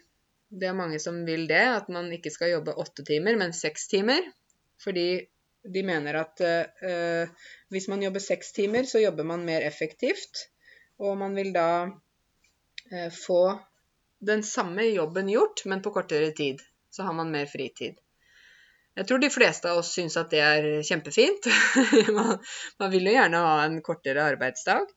Det 0.55 0.67
er 0.69 0.77
mange 0.77 0.99
som 1.01 1.23
vil 1.27 1.47
det, 1.49 1.63
at 1.79 1.87
man 1.91 2.11
ikke 2.13 2.31
skal 2.33 2.53
jobbe 2.53 2.75
åtte 2.81 3.05
timer, 3.07 3.37
men 3.39 3.55
seks 3.55 3.87
timer. 3.91 4.27
Fordi 4.83 5.07
de 5.73 5.83
mener 5.83 6.19
at 6.19 6.43
uh, 6.45 7.45
hvis 7.73 7.87
man 7.91 8.03
jobber 8.05 8.23
seks 8.23 8.51
timer, 8.55 8.85
så 8.85 9.01
jobber 9.01 9.25
man 9.27 9.45
mer 9.47 9.65
effektivt. 9.65 10.45
Og 11.01 11.17
man 11.17 11.35
vil 11.35 11.51
da 11.55 11.69
uh, 11.89 13.11
få 13.11 13.41
den 14.25 14.43
samme 14.43 14.87
jobben 14.93 15.29
gjort, 15.29 15.65
men 15.65 15.81
på 15.81 15.93
kortere 15.95 16.31
tid. 16.31 16.61
Så 16.91 17.03
har 17.03 17.13
man 17.13 17.31
mer 17.31 17.49
fritid. 17.51 17.97
Jeg 18.95 19.07
tror 19.09 19.19
de 19.19 19.29
fleste 19.29 19.67
av 19.67 19.81
oss 19.81 19.91
syns 19.91 20.15
at 20.15 20.31
det 20.31 20.39
er 20.39 20.67
kjempefint. 20.87 21.49
man, 22.17 22.37
man 22.79 22.93
vil 22.93 23.09
jo 23.09 23.15
gjerne 23.17 23.41
ha 23.43 23.57
en 23.65 23.81
kortere 23.83 24.23
arbeidsdag. 24.23 24.93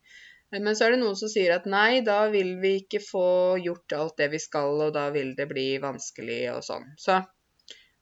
Men 0.55 0.77
så 0.77 0.87
er 0.87 0.95
det 0.95 1.01
noen 1.03 1.17
som 1.19 1.29
sier 1.29 1.53
at 1.59 1.67
nei, 1.69 2.01
da 2.05 2.23
vil 2.33 2.55
vi 2.63 2.79
ikke 2.83 3.03
få 3.05 3.29
gjort 3.61 3.95
alt 3.99 4.17
det 4.21 4.31
vi 4.33 4.41
skal, 4.41 4.81
og 4.87 4.95
da 4.97 5.09
vil 5.13 5.35
det 5.37 5.45
bli 5.51 5.67
vanskelig 5.83 6.41
og 6.55 6.63
sånn. 6.65 6.87
Så 6.97 7.19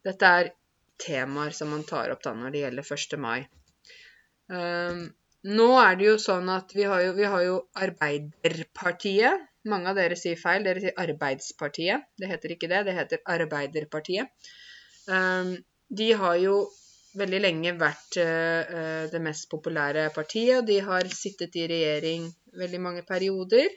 dette 0.07 0.31
er 0.41 0.53
temaer 1.03 1.55
som 1.57 1.73
man 1.75 1.83
tar 1.89 2.13
opp 2.15 2.23
da 2.25 2.33
når 2.39 2.55
det 2.55 2.63
gjelder 2.63 2.93
1. 2.97 3.19
mai. 3.21 3.41
Um, 4.47 5.03
nå 5.59 5.67
er 5.81 5.99
det 5.99 6.07
jo 6.07 6.15
sånn 6.23 6.49
at 6.55 6.73
vi 6.75 6.87
har 6.87 7.03
jo, 7.03 7.13
vi 7.19 7.27
har 7.35 7.43
jo 7.45 7.59
Arbeiderpartiet. 7.83 9.47
Mange 9.67 9.91
av 9.91 9.99
dere 9.99 10.19
sier 10.19 10.39
feil. 10.39 10.63
Dere 10.67 10.83
sier 10.83 11.03
Arbeidspartiet. 11.03 12.07
Det 12.19 12.31
heter 12.31 12.55
ikke 12.55 12.71
det. 12.71 12.85
Det 12.87 12.95
heter 12.95 13.23
Arbeiderpartiet. 13.37 14.31
Um, 15.11 15.57
de 15.91 16.13
har 16.19 16.39
jo 16.43 16.61
veldig 17.19 17.41
lenge 17.43 17.73
vært 17.81 18.19
uh, 18.21 19.07
det 19.12 19.21
mest 19.25 19.49
populære 19.53 20.09
partiet. 20.14 20.61
og 20.61 20.69
De 20.69 20.79
har 20.85 21.09
sittet 21.12 21.57
i 21.57 21.67
regjering 21.71 22.29
veldig 22.61 22.81
mange 22.83 23.05
perioder. 23.09 23.71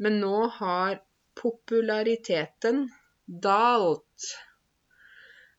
Men 0.00 0.20
nå 0.22 0.46
har 0.58 1.00
populariteten 1.38 2.86
dalt. 3.26 4.30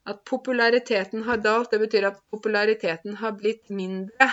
At 0.10 0.24
populariteten 0.26 1.28
har 1.28 1.42
dalt, 1.44 1.72
det 1.72 1.82
betyr 1.84 2.10
at 2.10 2.24
populariteten 2.34 3.20
har 3.22 3.36
blitt 3.38 3.70
mindre. 3.70 4.32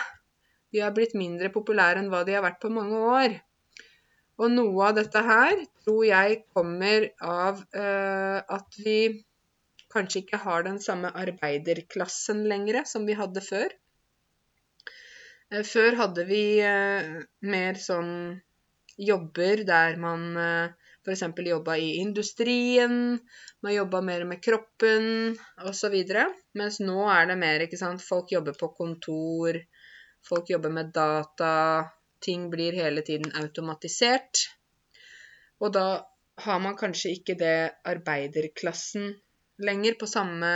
De 0.72 0.80
har 0.84 0.94
blitt 0.96 1.14
mindre 1.16 1.52
populære 1.52 2.00
enn 2.02 2.10
hva 2.12 2.24
de 2.24 2.36
har 2.36 2.44
vært 2.44 2.60
på 2.62 2.72
mange 2.72 2.98
år. 3.18 3.36
Og 4.38 4.52
noe 4.54 4.88
av 4.88 4.96
dette 4.96 5.20
her 5.26 5.56
tror 5.82 6.04
jeg 6.06 6.42
kommer 6.54 7.08
av 7.24 7.62
uh, 7.74 8.38
at 8.38 8.78
vi 8.84 9.00
kanskje 9.92 10.22
ikke 10.22 10.40
har 10.44 10.64
den 10.66 10.80
samme 10.84 11.10
arbeiderklassen 11.22 12.44
lenger 12.50 12.84
som 12.88 13.06
vi 13.08 13.16
hadde 13.18 13.42
før. 13.44 13.72
Eh, 15.50 15.64
før 15.64 15.96
hadde 16.02 16.26
vi 16.28 16.42
eh, 16.64 17.14
mer 17.54 17.80
sånn 17.80 18.12
jobber 18.98 19.62
der 19.68 19.96
man 20.02 20.24
eh, 20.36 20.88
f.eks. 21.06 21.22
jobba 21.46 21.76
i 21.80 21.94
industrien, 22.02 23.18
man 23.64 23.74
jobba 23.74 24.00
mer 24.04 24.24
med 24.28 24.42
kroppen 24.44 25.38
osv. 25.70 25.96
Mens 26.58 26.80
nå 26.84 26.98
er 27.12 27.30
det 27.30 27.38
mer, 27.40 27.64
ikke 27.64 27.80
sant, 27.80 28.04
folk 28.04 28.32
jobber 28.34 28.58
på 28.58 28.72
kontor, 28.76 29.60
folk 30.28 30.50
jobber 30.52 30.74
med 30.74 30.92
data, 30.92 31.54
ting 32.20 32.48
blir 32.52 32.76
hele 32.76 33.04
tiden 33.06 33.32
automatisert. 33.40 34.44
Og 35.62 35.72
da 35.74 35.86
har 36.44 36.60
man 36.62 36.76
kanskje 36.78 37.14
ikke 37.16 37.38
det 37.38 37.56
arbeiderklassen 37.88 39.14
lenger 39.58 39.98
på 40.00 40.06
samme 40.06 40.50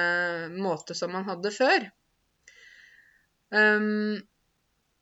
måte 0.55 0.95
som 0.95 1.13
man 1.15 1.27
hadde 1.29 1.53
før. 1.55 1.89
Um, 3.53 4.23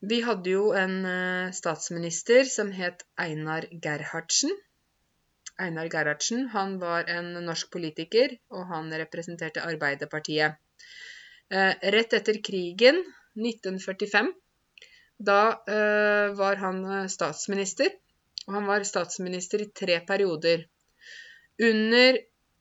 vi 0.01 0.23
hadde 0.25 0.51
jo 0.51 0.71
en 0.77 0.97
uh, 1.05 1.53
statsminister 1.55 2.49
som 2.49 2.73
het 2.73 3.05
Einar 3.21 3.69
Gerhardsen. 3.71 4.53
Einar 5.61 5.91
Gerhardsen 5.93 6.49
han 6.55 6.79
var 6.81 7.11
en 7.13 7.35
norsk 7.45 7.71
politiker, 7.75 8.33
og 8.49 8.67
han 8.73 8.89
representerte 8.97 9.61
Arbeiderpartiet. 9.61 10.57
Eh, 11.51 11.75
rett 11.93 12.15
etter 12.17 12.39
krigen, 12.47 13.03
1945, 13.37 14.31
da 15.21 15.41
eh, 15.69 16.31
var 16.39 16.61
han 16.63 16.81
statsminister. 17.13 17.91
Og 18.47 18.57
han 18.57 18.69
var 18.71 18.87
statsminister 18.89 19.67
i 19.67 19.71
tre 19.83 20.01
perioder. 20.07 20.65
Under 21.61 22.19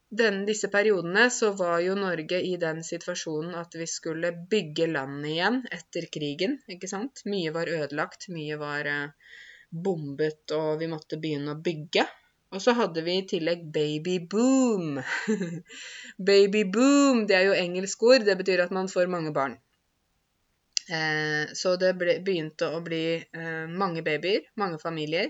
denne, 0.09 0.45
disse 0.45 0.67
periodene 0.73 1.27
så 1.29 1.51
var 1.53 1.79
jo 1.85 1.93
Norge 1.97 2.39
i 2.41 2.55
den 2.61 2.81
situasjonen 2.85 3.53
at 3.59 3.75
vi 3.77 3.85
skulle 3.87 4.31
bygge 4.49 4.87
landet 4.89 5.35
igjen 5.35 5.59
etter 5.75 6.07
krigen, 6.09 6.57
ikke 6.71 6.89
sant. 6.89 7.21
Mye 7.29 7.53
var 7.53 7.69
ødelagt, 7.69 8.25
mye 8.33 8.57
var 8.57 8.89
eh, 8.89 9.35
bombet, 9.69 10.49
og 10.57 10.79
vi 10.81 10.89
måtte 10.89 11.19
begynne 11.21 11.53
å 11.53 11.61
bygge. 11.61 12.07
Og 12.49 12.63
så 12.63 12.73
hadde 12.73 13.03
vi 13.05 13.19
i 13.19 13.25
tillegg 13.29 13.67
baby 13.73 14.15
boom. 14.31 14.97
baby 16.31 16.63
boom, 16.65 17.27
det 17.29 17.37
er 17.37 17.45
jo 17.51 17.57
engelsk 17.57 18.05
ord. 18.09 18.25
Det 18.25 18.37
betyr 18.39 18.63
at 18.65 18.73
man 18.73 18.89
får 18.89 19.11
mange 19.13 19.33
barn. 19.35 19.59
Eh, 20.89 21.53
så 21.53 21.75
det 21.77 21.93
ble, 22.01 22.17
begynte 22.25 22.71
å 22.73 22.81
bli 22.81 23.03
eh, 23.21 23.67
mange 23.69 24.01
babyer, 24.01 24.49
mange 24.57 24.81
familier. 24.81 25.29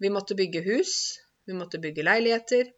Vi 0.00 0.08
måtte 0.10 0.36
bygge 0.38 0.64
hus, 0.64 0.94
vi 1.44 1.56
måtte 1.56 1.82
bygge 1.84 2.08
leiligheter. 2.08 2.72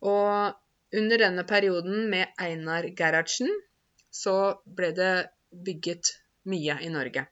Og 0.00 0.96
under 0.96 1.22
denne 1.22 1.44
perioden 1.48 2.08
med 2.10 2.32
Einar 2.40 2.88
Gerhardsen 2.96 3.50
så 4.10 4.36
ble 4.64 4.90
det 4.96 5.12
bygget 5.50 6.14
mye 6.50 6.78
i 6.82 6.88
Norge. 6.92 7.26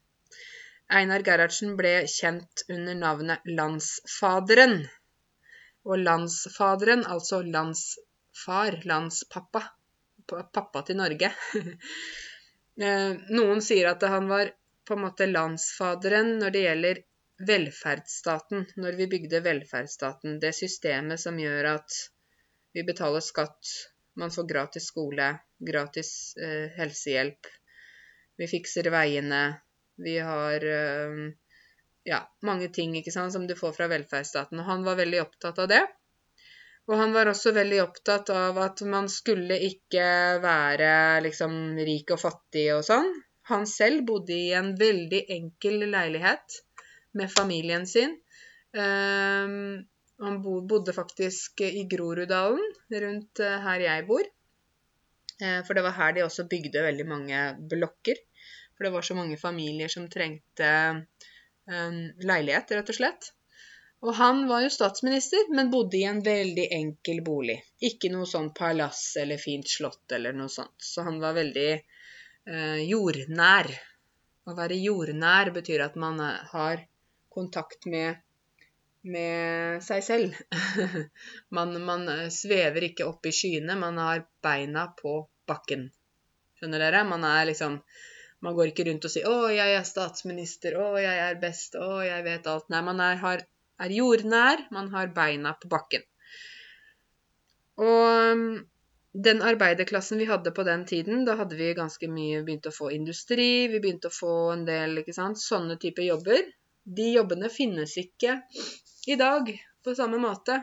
Einar 0.88 1.24
Gerhardsen 1.24 1.74
ble 1.78 1.94
kjent 2.08 2.64
under 2.68 2.94
navnet 2.96 3.48
Landsfaderen. 3.48 4.78
Og 5.88 6.00
landsfaderen, 6.00 7.04
altså 7.06 7.40
landsfar, 7.42 8.78
landspappa, 8.84 9.62
pappa 10.28 10.82
til 10.84 10.98
Norge 10.98 11.30
eh, 12.84 13.12
Noen 13.32 13.62
sier 13.64 13.88
at 13.94 14.02
han 14.12 14.28
var 14.28 14.50
på 14.84 14.96
en 14.96 15.04
måte 15.06 15.28
landsfaderen 15.28 16.34
når 16.42 16.52
det 16.52 16.64
gjelder 16.64 17.00
velferdsstaten, 17.48 18.66
når 18.76 18.98
vi 18.98 19.06
bygde 19.12 19.40
velferdsstaten. 19.44 20.38
Det 20.42 20.52
systemet 20.56 21.20
som 21.22 21.38
gjør 21.40 21.72
at 21.76 21.98
vi 22.72 22.84
betaler 22.84 23.24
skatt, 23.24 23.74
man 24.18 24.30
får 24.34 24.48
gratis 24.48 24.88
skole, 24.90 25.30
gratis 25.58 26.10
eh, 26.36 26.70
helsehjelp, 26.78 27.50
vi 28.38 28.48
fikser 28.50 28.90
veiene, 28.94 29.42
vi 29.98 30.18
har 30.22 30.64
eh, 30.64 31.22
ja, 32.08 32.20
mange 32.42 32.68
ting 32.68 32.96
sant, 33.10 33.32
som 33.32 33.46
du 33.46 33.54
får 33.58 33.72
fra 33.76 33.88
velferdsstaten. 33.90 34.60
Og 34.60 34.68
han 34.68 34.84
var 34.86 34.98
veldig 35.00 35.22
opptatt 35.22 35.58
av 35.58 35.70
det. 35.70 35.82
Og 36.88 36.96
han 36.96 37.12
var 37.12 37.28
også 37.28 37.52
veldig 37.52 37.82
opptatt 37.82 38.30
av 38.32 38.58
at 38.64 38.80
man 38.88 39.10
skulle 39.12 39.58
ikke 39.66 40.06
være 40.40 40.92
liksom 41.26 41.76
rik 41.84 42.14
og 42.14 42.22
fattig 42.22 42.70
og 42.76 42.86
sånn. 42.86 43.10
Han 43.50 43.66
selv 43.68 44.06
bodde 44.08 44.36
i 44.36 44.54
en 44.56 44.72
veldig 44.78 45.20
enkel 45.34 45.84
leilighet 45.92 46.62
med 47.18 47.32
familien 47.32 47.84
sin. 47.88 48.16
Um, 48.72 49.84
han 50.22 50.40
bodde 50.42 50.94
faktisk 50.96 51.62
i 51.66 51.84
Groruddalen, 51.90 52.74
rundt 53.04 53.42
eh, 53.44 53.58
her 53.64 53.84
jeg 53.86 54.06
bor. 54.08 54.26
Eh, 55.42 55.60
for 55.66 55.78
det 55.78 55.84
var 55.86 55.96
her 55.98 56.16
de 56.16 56.26
også 56.26 56.48
bygde 56.50 56.84
veldig 56.88 57.06
mange 57.06 57.42
blokker. 57.70 58.20
For 58.76 58.86
det 58.86 58.94
var 58.94 59.06
så 59.06 59.18
mange 59.18 59.38
familier 59.40 59.90
som 59.90 60.06
trengte 60.10 60.70
leilighet, 61.68 62.70
rett 62.72 62.90
og 62.94 62.96
slett. 62.96 63.26
Og 64.06 64.14
han 64.14 64.44
var 64.48 64.62
jo 64.62 64.70
statsminister, 64.70 65.48
men 65.50 65.70
bodde 65.72 65.98
i 65.98 66.04
en 66.06 66.20
veldig 66.22 66.68
enkel 66.74 67.20
bolig. 67.26 67.56
Ikke 67.82 68.10
noe 68.12 68.28
sånn 68.30 68.52
palass 68.54 69.16
eller 69.18 69.40
fint 69.42 69.66
slott 69.68 70.14
eller 70.14 70.36
noe 70.38 70.52
sånt. 70.52 70.76
Så 70.78 71.02
han 71.06 71.18
var 71.22 71.34
veldig 71.38 71.70
eh, 71.74 72.78
jordnær. 72.86 73.70
Å 74.46 74.54
være 74.54 74.78
jordnær 74.78 75.50
betyr 75.56 75.82
at 75.88 75.98
man 75.98 76.22
eh, 76.22 76.46
har 76.52 76.84
kontakt 77.34 77.90
med, 77.90 78.22
med 79.07 79.82
seg 79.84 80.05
selv. 80.05 80.36
man, 81.57 81.74
man, 81.84 82.07
eh, 82.12 82.28
svever 82.34 82.90
ikke 82.90 83.07
opp 83.09 83.26
i 83.28 83.34
skyene, 83.34 83.78
man 83.78 83.99
har 84.03 84.24
beina 84.42 84.88
på 84.99 85.20
bakken. 85.49 85.88
Skjønner 86.59 86.82
dere? 86.82 87.05
Man 87.09 87.26
er 87.26 87.51
liksom 87.53 87.80
man 88.44 88.55
går 88.55 88.70
ikke 88.70 88.84
rundt 88.86 89.07
og 89.07 89.11
sier 89.11 89.26
'Å, 89.26 89.51
jeg 89.51 89.74
er 89.74 89.86
statsminister', 89.86 90.76
'Å, 90.78 90.88
jeg 91.03 91.22
er 91.26 91.38
best', 91.42 91.74
'Å, 91.74 92.03
jeg 92.07 92.24
vet 92.26 92.46
alt'. 92.46 92.68
Nei, 92.70 92.82
man 92.86 93.01
er, 93.03 93.16
har, 93.22 93.42
er 93.82 93.94
jordnær, 93.94 94.62
man 94.74 94.90
har 94.94 95.11
beina 95.16 95.55
på 95.59 95.70
bakken. 95.72 96.05
Og 97.78 98.34
um, 98.34 98.44
den 99.26 99.42
arbeiderklassen 99.42 100.22
vi 100.22 100.28
hadde 100.30 100.53
på 100.55 100.62
den 100.66 100.84
tiden, 100.86 101.24
da 101.26 101.34
hadde 101.40 101.59
vi 101.59 101.72
ganske 101.74 102.11
mye 102.11 102.44
begynt 102.46 102.70
å 102.70 102.74
få 102.74 102.92
industri, 102.94 103.66
vi 103.72 103.82
begynte 103.82 104.11
å 104.11 104.14
få 104.14 104.34
en 104.53 104.64
del 104.68 105.03
ikke 105.03 105.16
sant, 105.16 105.42
sånne 105.42 105.78
typer 105.82 106.07
jobber. 106.07 106.46
De 106.99 107.11
jobbene 107.16 107.51
finnes 107.53 107.96
ikke 108.01 108.38
i 109.09 109.16
dag 109.16 109.48
på 109.84 109.94
samme 109.96 110.18
måte. 110.20 110.59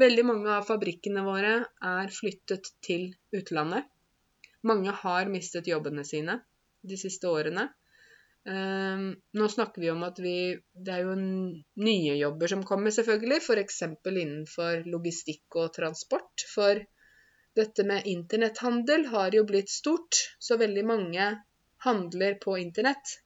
Veldig 0.00 0.22
mange 0.24 0.48
av 0.54 0.64
fabrikkene 0.64 1.24
våre 1.26 1.52
er 1.84 2.12
flyttet 2.16 2.70
til 2.84 3.10
utlandet. 3.36 3.84
Mange 4.64 4.94
har 5.02 5.28
mistet 5.28 5.68
jobbene 5.68 6.04
sine 6.08 6.38
de 6.88 6.96
siste 6.96 7.28
årene. 7.28 7.66
Um, 8.48 9.10
nå 9.38 9.48
snakker 9.54 9.84
vi 9.84 9.90
om 9.92 10.00
at 10.02 10.16
vi 10.18 10.56
Det 10.74 10.94
er 10.94 11.04
jo 11.04 11.12
nye 11.18 12.14
jobber 12.18 12.50
som 12.50 12.64
kommer, 12.66 12.90
selvfølgelig. 12.90 13.42
F.eks. 13.44 13.82
innenfor 14.08 14.88
logistikk 14.88 15.58
og 15.60 15.74
transport. 15.76 16.46
For 16.54 16.80
dette 17.54 17.84
med 17.84 18.08
internetthandel 18.08 19.04
har 19.12 19.36
jo 19.36 19.44
blitt 19.44 19.70
stort, 19.70 20.22
så 20.40 20.56
veldig 20.56 20.86
mange 20.88 21.28
handler 21.84 22.40
på 22.40 22.56
internett. 22.62 23.18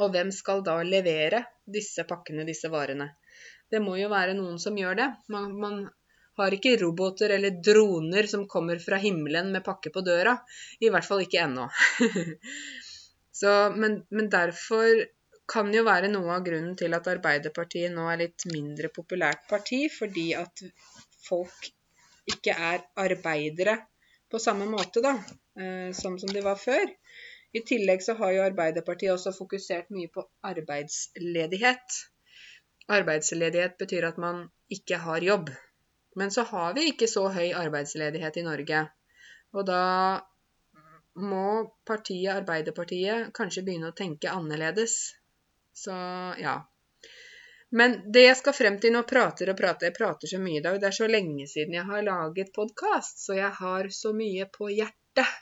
Og 0.00 0.10
hvem 0.16 0.32
skal 0.32 0.64
da 0.64 0.80
levere 0.82 1.44
disse 1.76 2.06
pakkene, 2.08 2.48
disse 2.48 2.72
varene? 2.72 3.12
Det 3.70 3.80
må 3.82 3.96
jo 3.98 4.10
være 4.12 4.36
noen 4.38 4.58
som 4.62 4.76
gjør 4.78 4.98
det. 4.98 5.10
Man, 5.32 5.52
man 5.60 5.78
har 6.38 6.54
ikke 6.54 6.76
roboter 6.82 7.34
eller 7.36 7.60
droner 7.64 8.28
som 8.30 8.46
kommer 8.50 8.80
fra 8.82 8.98
himmelen 9.02 9.52
med 9.54 9.64
pakke 9.66 9.92
på 9.94 10.02
døra. 10.06 10.34
I 10.80 10.90
hvert 10.90 11.06
fall 11.06 11.24
ikke 11.24 11.44
ennå. 11.46 11.68
Så, 13.34 13.52
men, 13.74 14.00
men, 14.14 14.30
derfor 14.30 15.04
kan 15.50 15.72
jo 15.74 15.82
være 15.86 16.10
noe 16.12 16.36
av 16.36 16.44
grunnen 16.46 16.76
til 16.78 16.94
at 16.96 17.08
Arbeiderpartiet 17.10 17.92
nå 17.92 18.06
er 18.12 18.20
litt 18.22 18.46
mindre 18.50 18.90
populært 18.94 19.42
parti, 19.50 19.84
fordi 19.92 20.28
at 20.38 20.62
folk 21.26 21.66
ikke 22.30 22.54
er 22.54 22.84
arbeidere 23.02 23.76
på 24.30 24.40
samme 24.40 24.68
måte 24.70 25.02
da, 25.04 25.16
eh, 25.60 25.90
som, 25.96 26.16
som 26.18 26.30
de 26.30 26.42
var 26.46 26.56
før. 26.62 26.86
I 27.54 27.62
tillegg 27.66 28.02
så 28.02 28.16
har 28.18 28.32
jo 28.34 28.46
Arbeiderpartiet 28.46 29.12
også 29.14 29.34
fokusert 29.36 29.92
mye 29.94 30.10
på 30.14 30.24
arbeidsledighet. 30.46 32.00
Arbeidsledighet 32.92 33.78
betyr 33.78 34.04
at 34.10 34.20
man 34.20 34.44
ikke 34.72 34.98
har 35.00 35.24
jobb. 35.24 35.50
Men 36.16 36.30
så 36.30 36.42
har 36.42 36.74
vi 36.74 36.90
ikke 36.90 37.08
så 37.10 37.28
høy 37.32 37.54
arbeidsledighet 37.56 38.36
i 38.36 38.44
Norge. 38.46 38.84
Og 39.54 39.66
da 39.66 39.84
må 41.14 41.46
partiet 41.86 42.34
Arbeiderpartiet 42.34 43.32
kanskje 43.34 43.62
begynne 43.66 43.90
å 43.90 43.96
tenke 43.96 44.30
annerledes. 44.30 45.14
Så 45.74 45.94
ja. 46.40 46.58
Men 47.74 47.96
det 48.14 48.26
jeg 48.28 48.36
skal 48.38 48.54
frem 48.54 48.76
til 48.82 48.94
nå, 48.94 49.02
prater 49.10 49.50
og 49.50 49.58
prater, 49.58 49.88
jeg 49.88 49.96
prater 49.96 50.30
så 50.30 50.38
mye 50.42 50.60
i 50.60 50.62
dag. 50.62 50.78
Det 50.82 50.90
er 50.90 50.98
så 50.98 51.08
lenge 51.10 51.48
siden 51.50 51.74
jeg 51.74 51.88
har 51.88 52.06
laget 52.06 52.52
podkast, 52.54 53.24
så 53.24 53.38
jeg 53.38 53.50
har 53.58 53.90
så 53.90 54.12
mye 54.14 54.46
på 54.58 54.70
hjertet. 54.70 55.40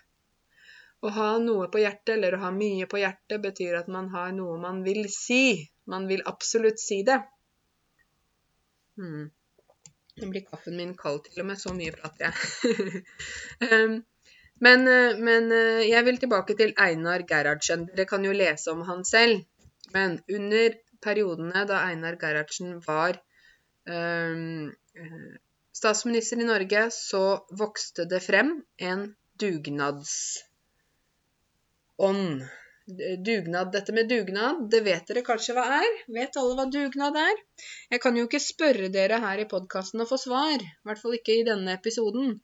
Å 1.02 1.10
ha 1.12 1.28
noe 1.42 1.66
på 1.68 1.82
hjertet, 1.82 2.14
eller 2.14 2.36
å 2.36 2.44
ha 2.46 2.52
mye 2.54 2.86
på 2.88 3.02
hjertet, 3.02 3.42
betyr 3.42 3.80
at 3.82 3.90
man 3.92 4.08
har 4.14 4.32
noe 4.36 4.56
man 4.62 4.80
vil 4.86 5.08
si. 5.12 5.68
Man 5.90 6.06
vil 6.08 6.22
absolutt 6.30 6.80
si 6.80 7.02
det. 7.04 7.18
Hmm. 9.00 9.30
Nå 10.20 10.28
blir 10.28 10.44
kaffen 10.44 10.76
min 10.76 10.94
kald 10.98 11.22
til 11.26 11.40
og 11.42 11.48
med, 11.48 11.58
så 11.60 11.72
mye 11.76 11.92
prater 11.96 12.28
jeg. 12.28 12.34
um, 13.68 13.94
men, 14.66 14.84
eh, 14.88 15.18
men, 15.28 15.48
eh, 15.56 15.88
jeg 15.88 16.04
vil 16.08 16.20
tilbake 16.20 16.56
til 16.58 16.74
Einar 16.86 17.24
Gerhardsen. 17.28 17.86
Dere 17.92 18.06
kan 18.10 18.24
jo 18.28 18.34
lese 18.36 18.70
om 18.74 18.82
han 18.88 19.04
selv. 19.08 19.36
Men 19.94 20.20
under 20.28 20.76
periodene 21.02 21.64
da 21.68 21.76
Einar 21.88 22.16
Gerhardsen 22.20 22.76
var 22.86 23.18
um, 23.88 24.70
statsminister 25.72 26.40
i 26.40 26.46
Norge, 26.48 26.90
så 26.94 27.24
vokste 27.58 28.04
det 28.08 28.22
frem 28.22 28.64
en 28.78 29.16
dugnadsånd 29.40 30.42
dugnad. 33.24 33.72
Dette 33.74 33.94
med 33.96 34.08
dugnad, 34.10 34.66
det 34.70 34.82
vet 34.86 35.08
dere 35.08 35.24
kanskje 35.26 35.56
hva 35.56 35.64
er? 35.78 35.98
Vet 36.14 36.38
alle 36.40 36.56
hva 36.58 36.66
dugnad 36.70 37.18
er? 37.18 37.42
Jeg 37.92 38.02
kan 38.04 38.16
jo 38.18 38.26
ikke 38.28 38.42
spørre 38.42 38.90
dere 38.94 39.20
her 39.22 39.42
i 39.42 39.48
podkasten 39.50 40.04
og 40.04 40.10
få 40.10 40.18
svar. 40.20 40.62
I 40.62 40.88
hvert 40.88 41.02
fall 41.02 41.18
ikke 41.18 41.38
i 41.38 41.46
denne 41.48 41.76
episoden. 41.78 42.38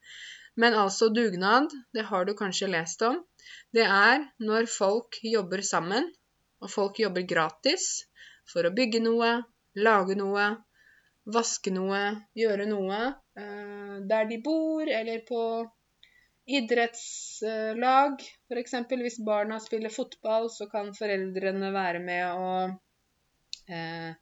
Men 0.58 0.74
altså 0.74 1.08
dugnad, 1.14 1.70
det 1.94 2.08
har 2.10 2.26
du 2.26 2.34
kanskje 2.38 2.70
lest 2.72 3.02
om. 3.06 3.20
Det 3.72 3.84
er 3.84 4.24
når 4.42 4.66
folk 4.72 5.20
jobber 5.22 5.62
sammen, 5.62 6.08
og 6.58 6.72
folk 6.72 6.98
jobber 6.98 7.26
gratis 7.28 8.08
for 8.50 8.66
å 8.66 8.74
bygge 8.74 9.00
noe, 9.04 9.36
lage 9.78 10.16
noe, 10.18 10.48
vaske 11.28 11.70
noe, 11.74 12.00
gjøre 12.36 12.66
noe 12.70 13.00
eh, 13.38 13.96
der 14.10 14.28
de 14.30 14.40
bor, 14.42 14.88
eller 14.88 15.22
på 15.28 15.42
idrettslag, 16.48 18.22
f.eks. 18.48 18.72
Hvis 18.88 19.20
barna 19.24 19.60
spiller 19.60 19.90
fotball, 19.92 20.50
så 20.50 20.66
kan 20.70 20.94
foreldrene 20.96 21.72
være 21.74 21.98
med 22.00 22.32
og 22.32 22.70
eh, 23.68 24.14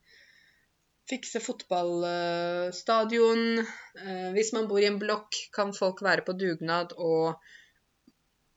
fikse 1.10 1.40
fotballstadion. 1.44 3.58
Eh, 4.02 4.30
hvis 4.34 4.52
man 4.56 4.68
bor 4.70 4.80
i 4.82 4.88
en 4.90 4.98
blokk, 5.02 5.30
kan 5.54 5.74
folk 5.76 6.02
være 6.06 6.22
på 6.26 6.32
dugnad 6.38 6.88
og 6.98 7.34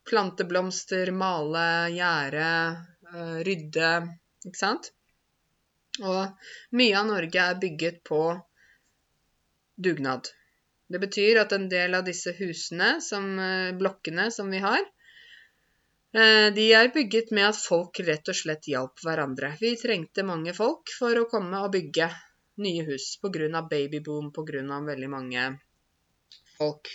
plante 0.09 0.43
blomster, 0.49 1.11
male, 1.13 1.67
gjerde, 1.93 2.49
eh, 3.13 3.37
rydde. 3.45 3.91
Ikke 4.49 4.61
sant? 4.63 4.85
Og 5.99 6.21
mye 6.79 6.95
av 6.97 7.05
Norge 7.09 7.39
er 7.43 7.61
bygget 7.61 7.97
på 8.07 8.21
dugnad. 9.77 10.38
Det 10.89 10.99
betyr 11.01 11.43
at 11.43 11.53
en 11.53 11.67
del 11.69 11.93
av 11.93 12.05
disse 12.07 12.33
husene, 12.39 12.95
som, 13.05 13.27
blokkene 13.77 14.31
som 14.33 14.49
vi 14.49 14.61
har, 14.63 14.81
Eh, 16.09 16.53
de 16.53 16.63
er 16.73 16.87
bygget 16.93 17.29
med 17.37 17.51
at 17.51 17.57
folk 17.61 17.99
rett 18.01 18.29
og 18.31 18.37
slett 18.37 18.65
hjalp 18.71 19.01
hverandre. 19.05 19.51
Vi 19.61 19.75
trengte 19.77 20.25
mange 20.25 20.55
folk 20.57 20.89
for 20.97 21.13
å 21.19 21.27
komme 21.29 21.59
og 21.61 21.75
bygge 21.75 22.07
nye 22.65 22.85
hus 22.87 23.11
pga. 23.21 23.61
babyboom, 23.61 24.31
pga. 24.33 24.79
veldig 24.87 25.09
mange 25.09 25.45
folk. 26.57 26.89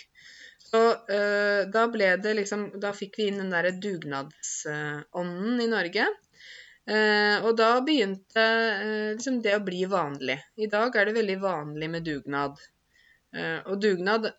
Så 0.65 0.81
uh, 0.91 1.61
da 1.71 1.87
ble 1.87 2.07
det 2.17 2.33
liksom 2.35 2.79
Da 2.81 2.89
fikk 2.91 3.19
vi 3.19 3.27
inn 3.29 3.37
den 3.37 3.51
derre 3.53 3.71
dugnadsånden 3.71 5.61
i 5.63 5.67
Norge. 5.71 6.07
Uh, 6.89 7.45
og 7.45 7.55
da 7.57 7.79
begynte 7.85 8.43
uh, 8.43 9.13
liksom 9.15 9.39
det 9.45 9.55
å 9.55 9.63
bli 9.63 9.85
vanlig. 9.89 10.41
I 10.57 10.67
dag 10.67 10.95
er 10.95 11.07
det 11.07 11.19
veldig 11.21 11.39
vanlig 11.39 11.89
med 11.95 12.03
dugnad. 12.03 12.59
Og 13.35 13.79
dugnad 13.83 14.31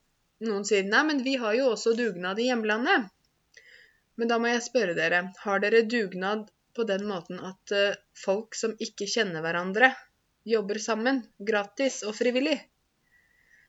Noen 0.45 0.67
sier 0.69 0.85
nei, 0.85 1.01
men 1.09 1.23
vi 1.25 1.39
har 1.41 1.55
jo 1.57 1.71
også 1.73 1.95
dugnad 1.97 2.41
i 2.43 2.51
hjemlandet. 2.51 3.07
Men 4.21 4.29
da 4.29 4.37
må 4.41 4.51
jeg 4.51 4.65
spørre 4.67 4.97
dere, 4.97 5.23
har 5.41 5.63
dere 5.63 5.87
dugnad 5.89 6.45
på 6.77 6.85
den 6.89 7.07
måten 7.09 7.41
at 7.41 7.73
eh, 7.73 7.97
folk 8.21 8.57
som 8.59 8.75
ikke 8.87 9.09
kjenner 9.09 9.45
hverandre, 9.45 9.91
jobber 10.45 10.81
sammen, 10.83 11.23
gratis 11.41 12.03
og 12.05 12.13
frivillig? 12.19 12.59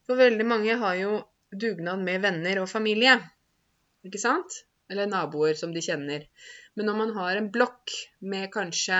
For 0.07 0.19
veldig 0.19 0.47
mange 0.47 0.75
har 0.83 0.99
jo 0.99 1.15
dugnad 1.51 2.03
med 2.03 2.23
venner 2.27 2.61
og 2.63 2.69
familie, 2.71 3.15
ikke 4.07 4.21
sant? 4.21 4.61
Eller 4.91 5.07
naboer 5.11 5.55
som 5.59 5.71
de 5.75 5.83
kjenner. 5.83 6.27
Men 6.75 6.91
når 6.91 6.99
man 6.99 7.15
har 7.15 7.39
en 7.39 7.51
blokk 7.51 7.95
med 8.19 8.51
kanskje 8.51 8.99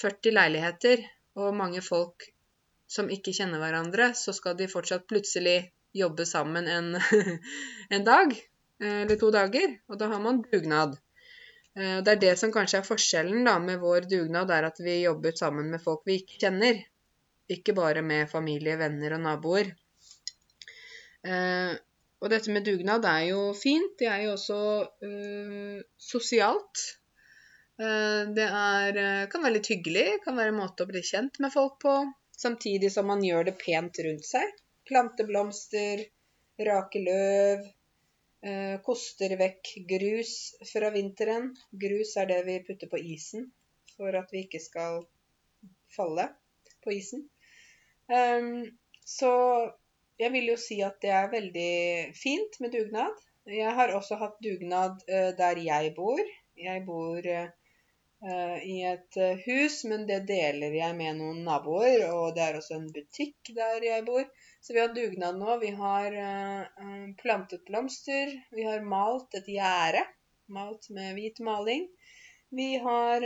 40 0.00 0.36
leiligheter 0.36 1.04
og 1.36 1.56
mange 1.56 1.84
folk 1.84 2.31
som 2.92 3.08
ikke 3.12 3.32
kjenner 3.36 3.62
hverandre, 3.62 4.12
så 4.18 4.34
skal 4.36 4.56
de 4.58 4.68
fortsatt 4.68 5.06
plutselig 5.08 5.58
jobbe 5.96 6.26
sammen 6.28 6.68
en, 6.68 6.96
en 7.94 8.04
dag. 8.04 8.34
Eh, 8.82 9.02
eller 9.02 9.18
to 9.20 9.30
dager, 9.30 9.76
og 9.88 9.98
da 10.00 10.08
har 10.12 10.22
man 10.22 10.42
dugnad. 10.50 10.96
Eh, 11.78 12.00
det 12.04 12.16
er 12.16 12.22
det 12.24 12.32
som 12.40 12.52
kanskje 12.54 12.80
er 12.80 12.88
forskjellen 12.88 13.46
da, 13.46 13.58
med 13.62 13.80
vår 13.82 14.08
dugnad, 14.10 14.50
er 14.50 14.68
at 14.68 14.80
vi 14.82 15.02
jobber 15.04 15.36
sammen 15.38 15.70
med 15.72 15.82
folk 15.84 16.02
vi 16.08 16.18
ikke 16.22 16.40
kjenner. 16.46 16.82
Ikke 17.52 17.74
bare 17.76 18.02
med 18.06 18.30
familie, 18.30 18.78
venner 18.80 19.16
og 19.16 19.24
naboer. 19.26 19.72
Eh, 21.22 21.72
og 22.22 22.30
dette 22.30 22.54
med 22.54 22.66
dugnad 22.66 23.06
er 23.08 23.28
jo 23.32 23.50
fint. 23.58 23.96
Det 23.98 24.06
er 24.06 24.20
jo 24.22 24.34
også 24.36 24.56
uh, 25.02 25.78
sosialt. 25.98 26.82
Det 27.82 28.44
er, 28.46 28.98
kan 29.32 29.42
være 29.42 29.56
litt 29.56 29.70
hyggelig, 29.72 30.04
kan 30.22 30.36
være 30.38 30.52
en 30.52 30.60
måte 30.60 30.84
å 30.84 30.90
bli 30.92 31.00
kjent 31.02 31.40
med 31.42 31.50
folk 31.50 31.80
på. 31.82 31.96
Samtidig 32.42 32.90
som 32.94 33.06
man 33.06 33.22
gjør 33.22 33.50
det 33.50 33.58
pent 33.60 34.02
rundt 34.06 34.26
seg. 34.26 34.58
Plante 34.88 35.24
blomster, 35.28 36.02
rake 36.58 37.02
løv, 37.04 37.68
Eh, 38.42 38.76
koster 38.82 39.36
vekk 39.38 39.68
grus 39.86 40.32
fra 40.72 40.88
vinteren. 40.90 41.52
Grus 41.84 42.16
er 42.18 42.26
det 42.26 42.40
vi 42.48 42.56
putter 42.66 42.88
på 42.90 42.98
isen 42.98 43.44
for 43.94 44.16
at 44.18 44.32
vi 44.34 44.42
ikke 44.42 44.60
skal 44.62 45.04
falle 45.94 46.24
på 46.82 46.90
isen. 46.96 47.28
Um, 48.10 48.64
så 49.06 49.30
jeg 50.18 50.34
vil 50.34 50.50
jo 50.50 50.56
si 50.58 50.80
at 50.82 50.98
det 51.04 51.12
er 51.14 51.30
veldig 51.30 51.76
fint 52.18 52.58
med 52.64 52.74
dugnad. 52.74 53.14
Jeg 53.46 53.76
har 53.78 53.94
også 53.94 54.18
hatt 54.18 54.42
dugnad 54.42 54.98
uh, 55.06 55.30
der 55.38 55.62
jeg 55.62 55.94
bor. 55.94 56.34
Jeg 56.58 56.82
bor 56.88 57.22
uh, 57.22 57.46
i 58.22 58.76
et 58.86 59.16
uh, 59.18 59.38
hus, 59.46 59.80
men 59.90 60.04
det 60.06 60.20
deler 60.28 60.74
jeg 60.76 60.94
med 60.94 61.16
noen 61.18 61.40
naboer. 61.46 62.04
Og 62.14 62.36
det 62.36 62.44
er 62.44 62.58
også 62.58 62.76
en 62.78 62.88
butikk 62.94 63.50
der 63.56 63.82
jeg 63.82 64.04
bor. 64.06 64.24
Så 64.62 64.76
vi 64.76 64.82
har 64.82 64.92
dugnad 64.94 65.40
nå. 65.40 65.56
Vi 65.62 65.72
har 65.78 66.14
uh, 66.14 67.08
plantet 67.18 67.64
blomster. 67.66 68.30
Vi 68.54 68.66
har 68.68 68.84
malt 68.86 69.34
et 69.38 69.50
gjerde. 69.50 70.04
Malt 70.52 70.86
med 70.94 71.16
hvit 71.18 71.42
maling. 71.42 71.88
Vi 72.52 72.74
har 72.84 73.24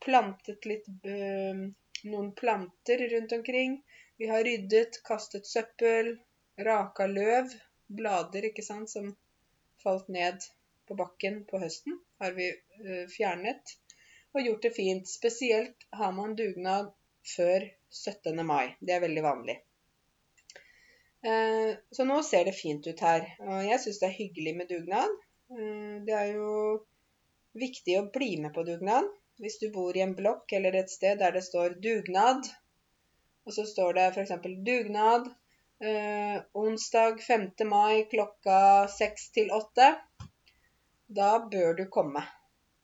plantet 0.00 0.64
litt 0.64 0.86
noen 1.04 2.30
planter 2.38 3.02
rundt 3.10 3.34
omkring. 3.36 3.74
Vi 4.16 4.30
har 4.30 4.44
ryddet, 4.46 5.02
kastet 5.04 5.46
søppel, 5.46 6.14
raka 6.56 7.06
løv. 7.10 7.52
Blader, 7.86 8.48
ikke 8.48 8.64
sant, 8.64 8.90
som 8.90 9.12
falt 9.82 10.08
ned 10.08 10.48
på 10.88 10.96
bakken 10.98 11.42
på 11.50 11.60
høsten, 11.62 12.00
har 12.22 12.36
vi 12.36 12.50
fjernet. 13.12 13.76
Og 14.36 14.44
gjort 14.44 14.66
det 14.66 14.74
fint. 14.76 15.08
Spesielt 15.08 15.86
har 15.96 16.12
man 16.12 16.36
dugnad 16.36 16.92
før 17.36 17.64
17. 17.90 18.42
mai. 18.46 18.76
Det 18.80 18.96
er 18.96 19.04
veldig 19.06 19.24
vanlig. 19.24 19.56
Eh, 21.26 21.76
så 21.90 22.04
nå 22.04 22.18
ser 22.22 22.44
det 22.46 22.56
fint 22.58 22.86
ut 22.86 23.00
her. 23.02 23.24
Og 23.42 23.62
jeg 23.66 23.80
syns 23.82 24.02
det 24.02 24.10
er 24.10 24.18
hyggelig 24.18 24.52
med 24.58 24.70
dugnad. 24.70 25.16
Eh, 25.52 25.96
det 26.06 26.14
er 26.18 26.34
jo 26.36 26.50
viktig 27.56 27.96
å 28.00 28.08
bli 28.14 28.36
med 28.42 28.54
på 28.54 28.66
dugnad. 28.68 29.08
Hvis 29.42 29.58
du 29.62 29.68
bor 29.72 29.96
i 29.96 30.04
en 30.04 30.14
blokk 30.16 30.52
eller 30.56 30.78
et 30.78 30.92
sted 30.92 31.18
der 31.20 31.34
det 31.36 31.42
står 31.44 31.76
'dugnad', 31.80 32.46
og 33.44 33.52
så 33.52 33.66
står 33.68 33.98
det 33.98 34.06
f.eks. 34.14 34.32
'dugnad' 34.68 35.28
eh, 35.88 36.38
onsdag 36.56 37.20
5. 37.26 37.50
mai 37.68 38.06
klokka 38.12 38.60
6 38.98 39.28
til 39.36 39.52
8, 39.52 39.90
da 41.06 41.48
bør 41.50 41.74
du 41.74 41.84
komme. 41.90 42.22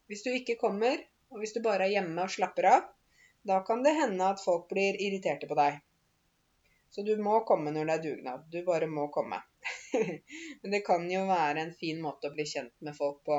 Hvis 0.07 0.23
du 0.23 0.31
ikke 0.31 0.59
kommer, 0.61 1.01
og 1.33 1.41
hvis 1.43 1.55
du 1.55 1.63
bare 1.65 1.87
er 1.87 1.97
hjemme 1.97 2.27
og 2.27 2.31
slapper 2.31 2.69
av, 2.71 2.91
da 3.43 3.63
kan 3.67 3.83
det 3.83 3.95
hende 3.99 4.29
at 4.35 4.43
folk 4.43 4.69
blir 4.71 4.99
irriterte 5.01 5.49
på 5.51 5.57
deg. 5.59 5.81
Så 6.93 7.03
du 7.03 7.17
må 7.25 7.41
komme 7.49 7.73
når 7.73 7.89
det 7.89 7.95
er 7.95 8.05
dugnad. 8.05 8.45
Du 8.53 8.61
bare 8.67 8.87
må 8.87 9.09
komme. 9.09 9.41
Men 10.63 10.75
det 10.75 10.83
kan 10.87 11.09
jo 11.11 11.25
være 11.27 11.65
en 11.65 11.75
fin 11.79 12.03
måte 12.05 12.29
å 12.29 12.35
bli 12.35 12.45
kjent 12.47 12.75
med 12.85 12.97
folk 12.99 13.23
på. 13.27 13.39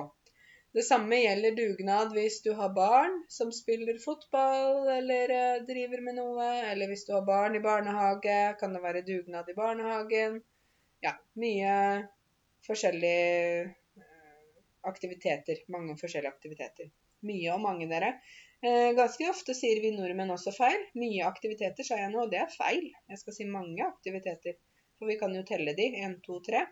Det 0.73 0.81
samme 0.81 1.19
gjelder 1.21 1.53
dugnad 1.53 2.15
hvis 2.17 2.39
du 2.41 2.49
har 2.57 2.71
barn 2.73 3.19
som 3.29 3.51
spiller 3.53 3.99
fotball 4.01 4.89
eller 4.95 5.34
eh, 5.36 5.61
driver 5.67 6.01
med 6.01 6.17
noe. 6.17 6.47
Eller 6.71 6.89
hvis 6.89 7.05
du 7.05 7.13
har 7.13 7.27
barn 7.27 7.55
i 7.55 7.61
barnehage, 7.61 8.39
kan 8.59 8.73
det 8.73 8.81
være 8.81 9.05
dugnad 9.05 9.53
i 9.53 9.55
barnehagen. 9.59 10.41
Ja, 11.05 11.13
mye 11.38 11.77
forskjellige 12.65 13.61
eh, 13.61 13.71
aktiviteter. 14.89 15.63
Mange 15.73 15.95
forskjellige 15.99 16.34
aktiviteter. 16.34 16.91
Mye 17.27 17.53
og 17.55 17.61
mange, 17.63 17.88
dere. 17.91 18.15
Eh, 18.63 18.91
ganske 18.97 19.27
ofte 19.31 19.55
sier 19.57 19.81
vi 19.84 19.93
nordmenn 19.95 20.31
også 20.36 20.53
feil. 20.55 20.86
Mye 20.99 21.25
aktiviteter, 21.27 21.88
sa 21.88 21.99
jeg 21.99 22.11
nå, 22.13 22.25
og 22.25 22.31
det 22.31 22.41
er 22.43 22.53
feil. 22.53 22.89
Jeg 23.11 23.21
skal 23.21 23.38
si 23.38 23.47
mange 23.49 23.84
aktiviteter, 23.86 24.55
for 24.99 25.11
vi 25.11 25.17
kan 25.19 25.36
jo 25.36 25.43
telle 25.47 25.75
de. 25.77 25.89
Én, 26.03 26.19
to, 26.25 26.39
tre. 26.45 26.65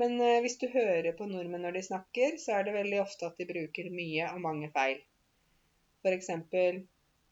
Men 0.00 0.16
eh, 0.20 0.40
hvis 0.44 0.58
du 0.60 0.68
hører 0.72 1.12
på 1.18 1.28
nordmenn 1.28 1.66
når 1.66 1.76
de 1.76 1.84
snakker, 1.88 2.38
så 2.40 2.56
er 2.58 2.68
det 2.68 2.76
veldig 2.78 3.02
ofte 3.02 3.28
at 3.28 3.36
de 3.40 3.48
bruker 3.48 3.90
mye 3.92 4.30
og 4.32 4.40
mange 4.44 4.70
feil. 4.72 5.02
For 6.02 6.16
eksempel 6.16 6.80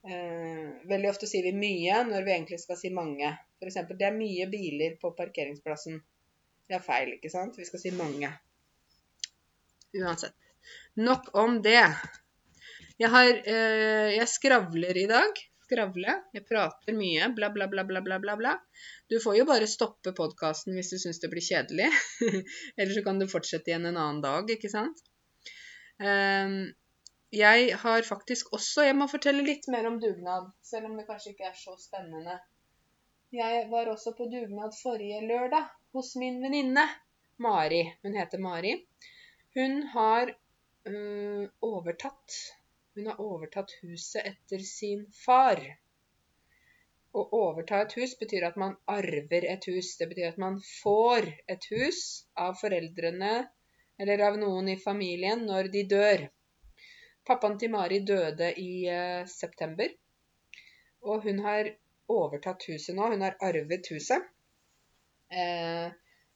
eh, 0.05 0.67
Veldig 0.91 1.09
ofte 1.09 1.27
sier 1.29 1.49
vi 1.49 1.55
mye 1.57 2.03
når 2.07 2.27
vi 2.27 2.35
egentlig 2.35 2.61
skal 2.61 2.77
si 2.79 2.93
mange. 2.93 3.33
For 3.59 3.69
eksempel, 3.69 3.97
det 3.97 4.07
er 4.07 4.17
mye 4.17 4.47
biler 4.49 4.95
på 5.01 5.13
parkeringsplassen. 5.17 5.97
Det 6.69 6.77
er 6.77 6.85
feil, 6.85 7.17
ikke 7.17 7.33
sant? 7.33 7.57
Vi 7.57 7.67
skal 7.67 7.81
si 7.81 7.91
mange. 7.97 8.29
Uansett. 9.99 10.35
Nok 10.95 11.31
om 11.35 11.61
det. 11.61 11.83
Jeg, 12.99 13.09
har, 13.09 13.29
eh, 13.29 14.11
jeg 14.15 14.27
skravler 14.29 14.97
i 14.97 15.07
dag. 15.09 15.39
Skravle. 15.65 16.17
Jeg 16.35 16.45
prater 16.47 16.95
mye. 16.95 17.29
Bla, 17.35 17.49
bla, 17.53 17.67
bla, 17.71 17.85
bla, 17.87 18.01
bla, 18.05 18.19
bla. 18.19 18.35
bla. 18.39 18.53
Du 19.09 19.17
får 19.23 19.39
jo 19.39 19.47
bare 19.49 19.69
stoppe 19.69 20.13
podkasten 20.15 20.75
hvis 20.77 20.91
du 20.93 20.99
syns 21.01 21.21
det 21.23 21.31
blir 21.31 21.45
kjedelig. 21.45 21.89
Eller 22.77 22.93
så 22.95 23.03
kan 23.07 23.19
du 23.19 23.27
fortsette 23.31 23.71
igjen 23.71 23.89
en 23.89 23.97
annen 23.97 24.21
dag, 24.23 24.51
ikke 24.51 24.71
sant. 24.71 25.03
Um, 26.01 26.71
jeg 27.31 27.75
har 27.77 28.01
faktisk 28.01 28.49
også 28.55 28.87
Jeg 28.87 28.95
må 28.97 29.05
fortelle 29.07 29.43
litt 29.45 29.67
mer 29.71 29.85
om 29.87 29.99
dugnad, 30.01 30.47
selv 30.65 30.89
om 30.89 30.95
det 30.97 31.05
kanskje 31.07 31.35
ikke 31.35 31.51
er 31.51 31.55
så 31.55 31.75
spennende. 31.79 32.39
Jeg 33.31 33.67
var 33.71 33.87
også 33.87 34.11
på 34.17 34.27
dugnad 34.31 34.75
forrige 34.75 35.21
lørdag 35.23 35.69
hos 35.95 36.15
min 36.19 36.41
venninne 36.43 36.83
Mari. 37.39 37.85
Hun 38.03 38.17
heter 38.19 38.41
Mari. 38.43 38.73
Hun 39.55 39.83
har 39.93 40.33
øh, 40.87 41.45
overtatt 41.61 42.39
hun 42.95 43.07
har 43.07 43.19
overtatt 43.23 43.71
huset 43.81 44.25
etter 44.27 44.63
sin 44.67 45.05
far. 45.15 45.59
Å 47.15 47.21
overta 47.37 47.79
et 47.83 47.93
hus 47.99 48.17
betyr 48.19 48.45
at 48.49 48.57
man 48.59 48.75
arver 48.91 49.47
et 49.53 49.67
hus. 49.71 49.93
Det 49.99 50.09
betyr 50.11 50.33
at 50.33 50.41
man 50.43 50.57
får 50.63 51.29
et 51.53 51.67
hus 51.71 52.01
av 52.45 52.57
foreldrene 52.59 53.31
eller 54.01 54.23
av 54.27 54.39
noen 54.41 54.73
i 54.73 54.77
familien 54.79 55.45
når 55.47 55.71
de 55.75 55.85
dør. 55.95 56.25
Pappaen 57.27 57.55
til 57.61 57.71
Mari 57.71 58.01
døde 58.11 58.51
i 58.59 58.71
eh, 58.91 59.23
september. 59.29 59.87
Og 61.07 61.23
hun 61.27 61.39
har 61.47 61.71
overtatt 62.11 62.67
huset 62.67 62.97
nå. 62.97 63.07
Hun 63.13 63.23
har 63.23 63.39
arvet 63.47 63.87
huset. 63.93 64.27
Eh, 65.31 65.87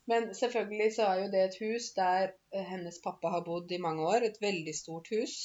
men 0.10 0.28
selvfølgelig 0.38 0.92
så 0.96 1.06
er 1.10 1.22
jo 1.24 1.30
det 1.34 1.44
et 1.44 1.60
hus 1.64 1.90
der 1.98 2.32
eh, 2.54 2.66
hennes 2.70 2.98
pappa 3.04 3.32
har 3.34 3.46
bodd 3.46 3.72
i 3.74 3.82
mange 3.82 4.06
år. 4.06 4.28
Et 4.28 4.42
veldig 4.42 4.74
stort 4.78 5.10
hus. 5.14 5.36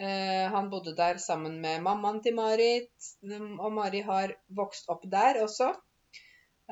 Eh, 0.00 0.46
han 0.54 0.70
bodde 0.72 0.94
der 0.96 1.20
sammen 1.20 1.58
med 1.60 1.82
mammaen 1.84 2.22
til 2.24 2.34
Marit, 2.34 3.10
og 3.60 3.72
Mari 3.76 4.00
har 4.06 4.32
vokst 4.60 4.88
opp 4.92 5.04
der 5.12 5.42
også. 5.42 5.68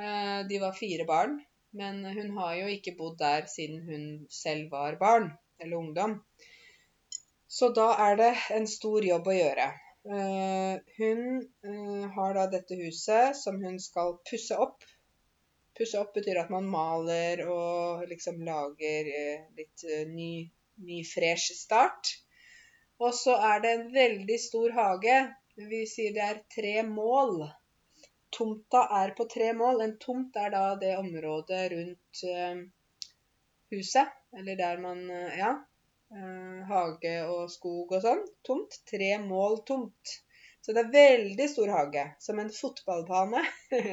Eh, 0.00 0.40
de 0.48 0.60
var 0.62 0.78
fire 0.78 1.04
barn, 1.10 1.36
men 1.76 2.00
hun 2.06 2.32
har 2.38 2.54
jo 2.62 2.72
ikke 2.72 2.96
bodd 2.98 3.18
der 3.20 3.44
siden 3.52 3.84
hun 3.84 4.06
selv 4.32 4.72
var 4.72 4.96
barn 5.02 5.28
eller 5.60 5.76
ungdom. 5.76 6.16
Så 7.50 7.68
da 7.76 7.90
er 8.08 8.16
det 8.16 8.32
en 8.56 8.66
stor 8.70 9.04
jobb 9.04 9.26
å 9.28 9.34
gjøre. 9.34 9.64
Hun 10.96 11.24
har 12.14 12.36
da 12.36 12.44
dette 12.52 12.78
huset 12.78 13.36
som 13.36 13.58
hun 13.60 13.74
skal 13.82 14.14
pusse 14.30 14.56
opp. 14.56 14.86
Pusse 15.80 16.00
opp 16.00 16.12
betyr 16.18 16.42
at 16.42 16.50
man 16.52 16.68
maler 16.68 17.40
og 17.48 18.04
liksom 18.10 18.42
lager 18.44 19.08
uh, 19.08 19.46
litt 19.56 19.86
ny, 20.10 20.32
ny, 20.84 21.00
fresh 21.08 21.56
start. 21.56 22.12
Og 23.00 23.14
så 23.16 23.38
er 23.52 23.64
det 23.64 23.72
en 23.76 23.86
veldig 23.94 24.36
stor 24.42 24.76
hage. 24.76 25.16
Vi 25.56 25.80
sier 25.88 26.12
det 26.16 26.26
er 26.26 26.42
tre 26.52 26.74
mål. 26.84 27.46
Tomta 28.36 28.84
er 29.00 29.14
på 29.16 29.24
tre 29.32 29.54
mål. 29.56 29.80
En 29.86 29.96
tomt 30.02 30.36
er 30.36 30.52
da 30.52 30.66
det 30.80 30.92
området 31.00 31.62
rundt 31.72 32.22
huset. 33.72 34.12
Eller 34.36 34.60
der 34.60 34.84
man 34.84 35.00
Ja, 35.08 35.54
Eh, 36.10 36.62
hage 36.66 37.12
og 37.30 37.50
skog 37.52 37.92
og 37.94 38.02
sånn. 38.02 38.24
Tomt. 38.46 38.80
Tre 38.90 39.10
mål 39.22 39.60
tomt. 39.66 40.16
Så 40.60 40.74
det 40.74 40.82
er 40.82 40.94
veldig 40.94 41.46
stor 41.52 41.70
hage. 41.76 42.04
Som 42.24 42.42
en 42.42 42.50
fotballbane. 42.54 43.44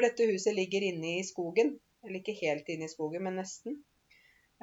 For 0.00 0.08
dette 0.08 0.30
huset 0.30 0.56
ligger 0.56 0.86
inne 0.86 1.18
i 1.18 1.24
skogen. 1.28 1.74
Eller 2.00 2.22
ikke 2.22 2.38
helt 2.38 2.68
inne 2.72 2.86
i 2.88 2.92
skogen, 2.92 3.26
men 3.26 3.36
nesten. 3.36 3.74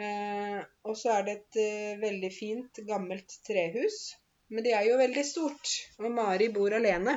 Eh, 0.01 0.57
og 0.89 0.97
så 0.97 1.11
er 1.19 1.27
det 1.27 1.35
et 1.35 1.59
eh, 1.61 1.99
veldig 2.01 2.31
fint, 2.33 2.81
gammelt 2.87 3.35
trehus. 3.45 4.15
Men 4.49 4.65
det 4.65 4.73
er 4.73 4.87
jo 4.87 4.97
veldig 4.97 5.25
stort. 5.27 5.75
Og 6.01 6.09
Mari 6.15 6.49
bor 6.55 6.73
alene. 6.73 7.13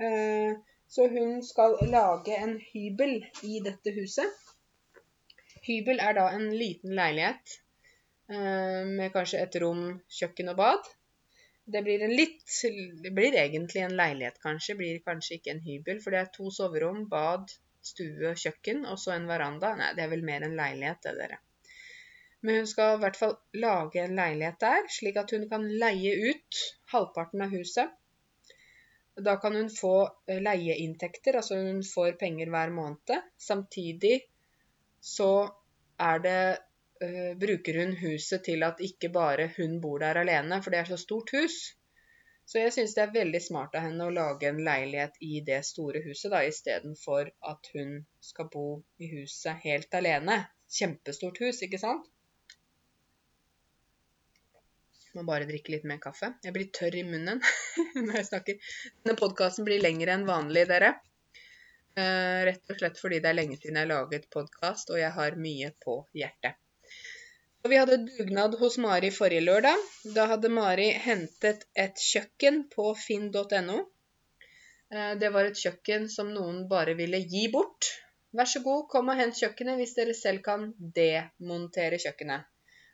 Eh, 0.00 0.56
så 0.88 1.10
hun 1.12 1.42
skal 1.44 1.76
lage 1.92 2.40
en 2.40 2.56
hybel 2.70 3.18
i 3.44 3.60
dette 3.68 3.92
huset. 3.98 4.32
Hybel 5.68 6.00
er 6.00 6.16
da 6.16 6.30
en 6.32 6.48
liten 6.56 6.96
leilighet 6.96 7.58
Eh, 8.26 8.86
med 8.98 9.12
kanskje 9.14 9.38
et 9.44 9.56
rom, 9.62 9.82
kjøkken 10.10 10.48
og 10.50 10.56
bad. 10.58 10.88
Det 11.66 11.82
blir 11.82 12.02
en 12.06 12.14
litt 12.14 12.44
Det 13.02 13.10
blir 13.10 13.34
egentlig 13.34 13.82
en 13.82 13.96
leilighet, 13.98 14.38
kanskje. 14.42 14.74
Det 14.74 14.78
blir 14.82 15.00
kanskje 15.06 15.38
ikke 15.38 15.54
en 15.56 15.64
hybel, 15.64 16.02
for 16.02 16.14
det 16.14 16.20
er 16.20 16.30
to 16.34 16.50
soverom, 16.54 17.06
bad, 17.10 17.50
stue, 17.86 18.34
kjøkken 18.38 18.84
og 18.86 19.00
så 19.02 19.16
en 19.16 19.26
veranda. 19.30 19.74
Nei, 19.78 19.92
det 19.98 20.04
er 20.04 20.12
vel 20.12 20.24
mer 20.26 20.46
en 20.46 20.56
leilighet, 20.58 21.02
det, 21.06 21.16
dere. 21.18 21.40
Men 22.46 22.60
hun 22.60 22.68
skal 22.70 22.96
i 22.96 23.02
hvert 23.02 23.18
fall 23.18 23.34
lage 23.58 24.02
en 24.04 24.18
leilighet 24.18 24.60
der, 24.62 24.90
slik 24.92 25.18
at 25.18 25.32
hun 25.34 25.48
kan 25.50 25.66
leie 25.82 26.14
ut 26.30 26.60
halvparten 26.92 27.42
av 27.42 27.54
huset. 27.54 27.94
Da 29.26 29.38
kan 29.40 29.56
hun 29.56 29.70
få 29.72 29.94
eh, 30.28 30.42
leieinntekter, 30.44 31.38
altså 31.40 31.58
hun 31.58 31.80
får 31.88 32.18
penger 32.20 32.52
hver 32.52 32.74
måned. 32.76 33.30
Samtidig 33.40 34.20
så 35.00 35.30
er 35.98 36.22
det 36.22 36.40
uh, 37.04 37.32
bruker 37.38 37.80
hun 37.82 37.96
huset 38.00 38.44
til 38.46 38.64
at 38.66 38.80
ikke 38.84 39.10
bare 39.14 39.50
hun 39.56 39.80
bor 39.80 40.00
der 40.04 40.22
alene, 40.22 40.62
for 40.62 40.74
det 40.74 40.82
er 40.82 40.90
så 40.92 41.00
stort 41.00 41.34
hus. 41.36 41.58
Så 42.46 42.60
jeg 42.60 42.72
syns 42.76 42.92
det 42.94 43.02
er 43.02 43.14
veldig 43.14 43.40
smart 43.42 43.72
av 43.74 43.82
henne 43.88 44.04
å 44.06 44.12
lage 44.14 44.46
en 44.46 44.60
leilighet 44.62 45.16
i 45.26 45.40
det 45.46 45.64
store 45.66 46.02
huset, 46.04 46.30
da, 46.30 46.44
istedenfor 46.46 47.32
at 47.50 47.70
hun 47.74 47.96
skal 48.22 48.46
bo 48.52 48.66
i 49.02 49.08
huset 49.16 49.64
helt 49.64 49.96
alene. 49.98 50.44
Kjempestort 50.70 51.40
hus, 51.42 51.64
ikke 51.66 51.80
sant? 51.82 52.06
Må 55.16 55.24
bare 55.26 55.48
drikke 55.48 55.72
litt 55.72 55.86
mer 55.90 55.98
kaffe. 55.98 56.30
Jeg 56.44 56.54
blir 56.54 56.70
tørr 56.76 56.94
i 57.00 57.02
munnen 57.08 57.42
når 58.06 58.20
jeg 58.20 58.28
snakker. 58.30 58.70
Denne 59.02 59.16
podkasten 59.18 59.66
blir 59.66 59.82
lengre 59.82 60.14
enn 60.14 60.28
vanlig, 60.28 60.66
dere. 60.70 60.92
Uh, 61.96 62.44
rett 62.46 62.70
og 62.70 62.78
slett 62.78 63.00
fordi 63.00 63.22
det 63.24 63.32
er 63.32 63.38
lenge 63.38 63.56
siden 63.58 63.80
jeg 63.80 63.88
har 63.88 63.94
laget 63.94 64.30
podkast, 64.30 64.92
og 64.92 65.00
jeg 65.02 65.10
har 65.18 65.40
mye 65.40 65.72
på 65.82 65.98
hjertet. 66.14 66.60
Og 67.66 67.70
vi 67.72 67.78
hadde 67.80 67.96
dugnad 68.06 68.52
hos 68.60 68.76
Mari 68.78 69.08
forrige 69.10 69.42
lørdag. 69.42 69.80
Da 70.14 70.28
hadde 70.30 70.48
Mari 70.54 70.84
hentet 71.02 71.64
et 71.84 71.98
kjøkken 71.98 72.60
på 72.70 72.92
finn.no. 72.94 73.78
Eh, 74.94 75.14
det 75.18 75.30
var 75.34 75.48
et 75.48 75.58
kjøkken 75.58 76.06
som 76.12 76.30
noen 76.30 76.60
bare 76.70 76.94
ville 77.00 77.18
gi 77.32 77.48
bort. 77.56 77.88
Vær 78.38 78.46
så 78.52 78.62
god, 78.68 78.84
kom 78.92 79.10
og 79.10 79.18
hent 79.18 79.40
kjøkkenet 79.40 79.80
hvis 79.80 79.96
dere 79.98 80.14
selv 80.14 80.44
kan 80.46 80.68
demontere 81.00 81.98
kjøkkenet. 82.04 82.46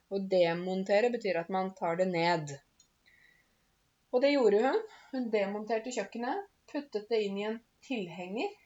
Å 0.08 0.22
demontere 0.38 1.12
betyr 1.18 1.42
at 1.42 1.52
man 1.52 1.74
tar 1.76 2.00
det 2.00 2.08
ned. 2.14 2.56
Og 4.08 4.24
det 4.24 4.32
gjorde 4.38 4.64
hun. 4.70 4.82
Hun 5.12 5.30
demonterte 5.36 5.92
kjøkkenet, 5.92 6.48
puttet 6.72 7.12
det 7.12 7.20
inn 7.28 7.40
i 7.42 7.48
en 7.52 7.62
tilhenger. 7.84 8.56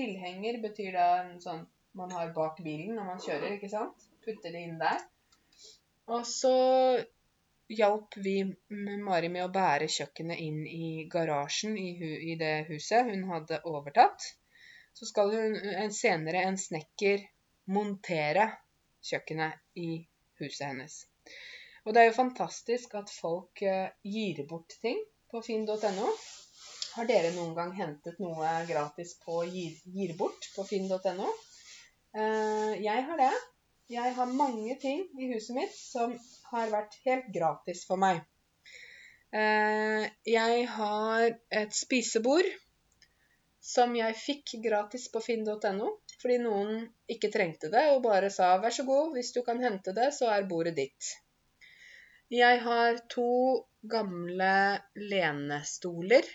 Tilhenger 0.00 0.64
betyr 0.64 0.96
da 0.96 1.14
en 1.20 1.36
sånn 1.44 1.66
man 1.92 2.16
har 2.16 2.32
bak 2.32 2.64
bilen 2.64 2.96
når 2.96 3.12
man 3.12 3.24
kjører, 3.28 3.58
ikke 3.60 3.74
sant? 3.76 4.12
Putter 4.24 4.56
det 4.56 4.68
inn 4.70 4.78
der. 4.80 5.10
Og 6.10 6.26
så 6.26 6.54
hjalp 7.70 8.16
vi 8.24 8.40
Mari 9.06 9.28
med 9.30 9.44
å 9.44 9.52
bære 9.54 9.86
kjøkkenet 9.94 10.42
inn 10.42 10.64
i 10.66 11.06
garasjen 11.12 11.76
i, 11.78 11.90
i 12.32 12.36
det 12.40 12.54
huset 12.70 13.06
hun 13.06 13.28
hadde 13.30 13.60
overtatt. 13.70 14.26
Så 14.96 15.06
skal 15.06 15.30
hun 15.36 15.54
en, 15.70 15.92
senere 15.94 16.42
en 16.48 16.58
snekker 16.58 17.22
montere 17.70 18.48
kjøkkenet 19.06 19.78
i 19.78 19.90
huset 20.40 20.66
hennes. 20.66 20.96
Og 21.86 21.94
det 21.94 22.02
er 22.02 22.10
jo 22.10 22.18
fantastisk 22.18 22.96
at 22.98 23.12
folk 23.12 23.62
eh, 23.62 23.94
gir 24.02 24.42
bort 24.50 24.74
ting 24.82 24.98
på 25.30 25.40
finn.no. 25.46 26.10
Har 26.96 27.06
dere 27.06 27.30
noen 27.36 27.54
gang 27.54 27.70
hentet 27.78 28.18
noe 28.20 28.50
gratis 28.68 29.14
på 29.22 29.44
gir, 29.46 29.78
gir 29.94 30.16
bort 30.18 30.50
på 30.56 30.66
finn.no? 30.66 31.30
Eh, 32.18 32.74
jeg 32.82 33.06
har 33.06 33.22
det. 33.22 33.32
Jeg 33.90 34.14
har 34.14 34.34
mange 34.38 34.76
ting 34.78 35.00
i 35.18 35.32
huset 35.32 35.56
mitt 35.56 35.72
som 35.74 36.12
har 36.52 36.68
vært 36.70 36.92
helt 37.02 37.30
gratis 37.34 37.82
for 37.88 37.98
meg. 37.98 38.20
Eh, 39.34 40.04
jeg 40.26 40.66
har 40.76 41.24
et 41.62 41.74
spisebord 41.74 42.46
som 43.70 43.96
jeg 43.98 44.14
fikk 44.18 44.54
gratis 44.62 45.08
på 45.10 45.22
finn.no, 45.24 45.90
fordi 46.22 46.38
noen 46.42 46.84
ikke 47.10 47.32
trengte 47.34 47.70
det 47.72 47.82
og 47.90 48.04
bare 48.06 48.30
sa 48.30 48.52
'vær 48.62 48.76
så 48.78 48.86
god, 48.86 49.10
hvis 49.16 49.32
du 49.34 49.42
kan 49.46 49.58
hente 49.62 49.94
det, 49.96 50.12
så 50.14 50.30
er 50.36 50.46
bordet 50.52 50.76
ditt'. 50.78 51.10
Jeg 52.30 52.62
har 52.62 53.02
to 53.10 53.66
gamle 53.82 54.54
lenestoler, 54.94 56.30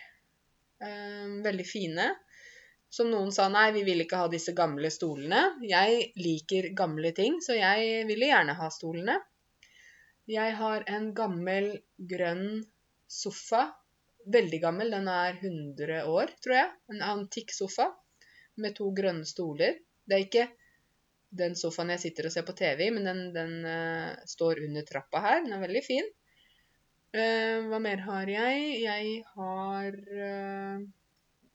eh, 0.84 1.28
veldig 1.48 1.68
fine, 1.72 2.12
som 2.96 3.10
noen 3.12 3.32
sa 3.36 3.50
nei, 3.52 3.70
vi 3.76 3.84
vil 3.84 4.06
ikke 4.06 4.22
ha 4.24 4.28
disse 4.32 4.54
gamle 4.56 4.88
stolene. 4.94 5.42
Jeg 5.68 6.12
liker 6.16 6.70
gamle 6.78 7.12
ting, 7.18 7.42
så 7.44 7.58
jeg 7.58 8.06
ville 8.08 8.30
gjerne 8.30 8.56
ha 8.56 8.70
stolene. 8.72 9.18
Jeg 10.32 10.56
har 10.58 10.86
en 10.90 11.10
gammel 11.18 11.74
grønn 12.14 12.64
sofa. 13.12 13.68
Veldig 14.32 14.62
gammel, 14.64 14.96
den 14.96 15.10
er 15.12 15.36
100 15.42 16.06
år, 16.10 16.32
tror 16.42 16.56
jeg. 16.56 16.72
En 16.96 17.04
antikk 17.12 17.52
sofa 17.54 17.92
med 18.64 18.78
to 18.80 18.88
grønne 18.96 19.28
stoler. 19.28 19.76
Det 20.06 20.16
er 20.16 20.24
ikke 20.26 20.48
den 21.36 21.56
sofaen 21.60 21.92
jeg 21.94 22.06
sitter 22.08 22.30
og 22.30 22.34
ser 22.34 22.48
på 22.48 22.56
TV 22.58 22.88
i, 22.88 22.92
men 22.96 23.06
den, 23.10 23.24
den 23.36 23.56
uh, 23.68 24.16
står 24.30 24.64
under 24.70 24.88
trappa 24.88 25.22
her. 25.26 25.44
Den 25.44 25.58
er 25.58 25.66
veldig 25.68 25.84
fin. 25.86 26.14
Uh, 27.16 27.68
hva 27.68 27.84
mer 27.84 28.08
har 28.08 28.32
jeg? 28.32 28.70
Jeg 28.88 29.18
har 29.36 30.00
uh, 30.00 30.86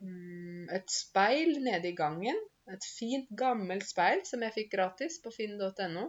et 0.00 0.90
speil 0.90 1.58
nede 1.64 1.90
i 1.90 1.96
gangen. 1.96 2.38
Et 2.70 2.86
fint, 2.96 3.28
gammelt 3.36 3.86
speil 3.88 4.22
som 4.28 4.42
jeg 4.44 4.54
fikk 4.54 4.72
gratis 4.76 5.18
på 5.22 5.32
finn.no. 5.34 6.06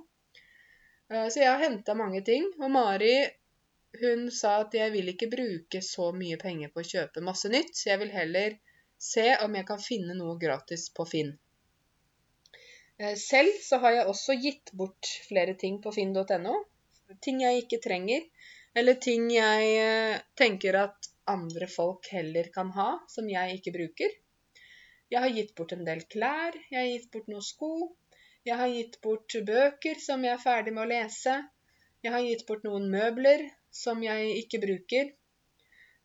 Eh, 1.11 1.27
så 1.27 1.41
jeg 1.41 1.49
har 1.49 1.63
henta 1.63 1.95
mange 1.97 2.23
ting. 2.27 2.47
Og 2.61 2.71
Mari 2.71 3.15
hun 4.01 4.29
sa 4.31 4.61
at 4.63 4.75
jeg 4.77 4.93
vil 4.93 5.11
ikke 5.11 5.27
bruke 5.31 5.81
så 5.83 6.11
mye 6.15 6.37
penger 6.39 6.71
på 6.71 6.83
å 6.83 6.89
kjøpe 6.93 7.25
masse 7.25 7.51
nytt. 7.51 7.73
Så 7.75 7.91
jeg 7.91 8.03
vil 8.03 8.13
heller 8.15 8.57
se 9.01 9.27
om 9.43 9.57
jeg 9.57 9.67
kan 9.67 9.81
finne 9.81 10.15
noe 10.17 10.37
gratis 10.39 10.87
på 10.95 11.07
Finn. 11.09 11.33
Eh, 13.01 13.15
selv 13.19 13.57
så 13.65 13.81
har 13.83 13.97
jeg 13.97 14.11
også 14.13 14.37
gitt 14.39 14.71
bort 14.77 15.09
flere 15.27 15.57
ting 15.59 15.81
på 15.83 15.93
finn.no. 15.95 16.55
Ting 17.19 17.41
jeg 17.43 17.65
ikke 17.65 17.81
trenger. 17.83 18.27
Eller 18.77 18.95
ting 19.03 19.27
jeg 19.33 19.71
eh, 19.81 20.21
tenker 20.39 20.77
at 20.85 21.11
andre 21.31 21.67
folk 21.71 22.07
heller 22.13 22.51
kan 22.55 22.71
ha, 22.77 22.89
som 23.11 23.29
jeg 23.29 23.57
ikke 23.57 23.73
bruker. 23.77 24.13
Jeg 25.11 25.23
har 25.25 25.33
gitt 25.35 25.55
bort 25.57 25.73
en 25.75 25.83
del 25.87 26.05
klær, 26.11 26.55
jeg 26.71 26.79
har 26.79 26.89
gitt 26.91 27.09
bort 27.13 27.31
noen 27.31 27.45
sko. 27.45 27.71
Jeg 28.47 28.57
har 28.57 28.71
gitt 28.73 28.97
bort 29.03 29.35
bøker 29.47 29.99
som 30.01 30.23
jeg 30.25 30.33
er 30.33 30.41
ferdig 30.41 30.73
med 30.73 30.85
å 30.85 30.91
lese. 30.91 31.35
Jeg 32.01 32.15
har 32.15 32.23
gitt 32.25 32.47
bort 32.47 32.63
noen 32.65 32.87
møbler 32.93 33.43
som 33.83 34.01
jeg 34.03 34.31
ikke 34.43 34.61
bruker. 34.63 35.11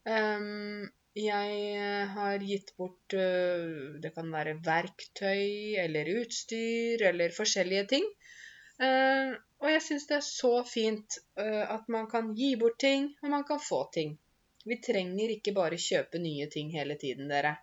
Um, 0.06 0.84
Jeg 1.16 1.52
eh, 1.80 2.08
har 2.12 2.42
gitt 2.44 2.74
bort 2.76 3.14
eh, 3.16 3.96
Det 4.04 4.12
kan 4.12 4.28
være 4.32 4.58
verktøy 4.64 5.78
eller 5.80 6.10
utstyr 6.20 7.06
eller 7.10 7.32
forskjellige 7.32 7.86
ting. 7.94 8.04
Eh, 8.76 9.32
og 9.64 9.70
jeg 9.72 9.84
syns 9.86 10.04
det 10.10 10.18
er 10.18 10.26
så 10.26 10.52
fint 10.68 11.16
at 11.40 11.86
man 11.88 12.10
kan 12.12 12.34
gi 12.36 12.50
bort 12.60 12.76
ting, 12.82 13.06
og 13.22 13.30
man 13.32 13.46
kan 13.48 13.62
få 13.62 13.78
ting. 13.94 14.18
Vi 14.66 14.80
trenger 14.82 15.32
ikke 15.36 15.54
bare 15.56 15.78
kjøpe 15.78 16.18
nye 16.22 16.48
ting 16.50 16.72
hele 16.74 16.96
tiden, 16.98 17.28
dere. 17.30 17.54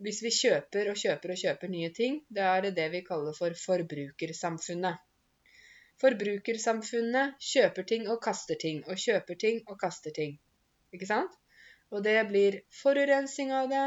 Hvis 0.00 0.22
vi 0.24 0.30
kjøper 0.32 0.88
og 0.92 0.96
kjøper 0.96 1.34
og 1.34 1.40
kjøper 1.42 1.72
nye 1.72 1.90
ting, 1.96 2.20
da 2.32 2.54
er 2.56 2.68
det 2.68 2.76
det 2.78 2.86
vi 2.94 3.02
kaller 3.04 3.34
for 3.36 3.56
forbrukersamfunnet. 3.64 5.02
Forbrukersamfunnet 6.00 7.34
kjøper 7.44 7.84
ting 7.90 8.06
og 8.08 8.22
kaster 8.24 8.56
ting, 8.62 8.80
og 8.88 8.96
kjøper 8.96 9.36
ting 9.42 9.60
og 9.66 9.76
kaster 9.82 10.14
ting. 10.16 10.38
Ikke 10.96 11.08
sant? 11.10 11.34
Og 11.92 12.04
det 12.06 12.16
blir 12.30 12.60
forurensning 12.80 13.52
av 13.52 13.68
det. 13.68 13.84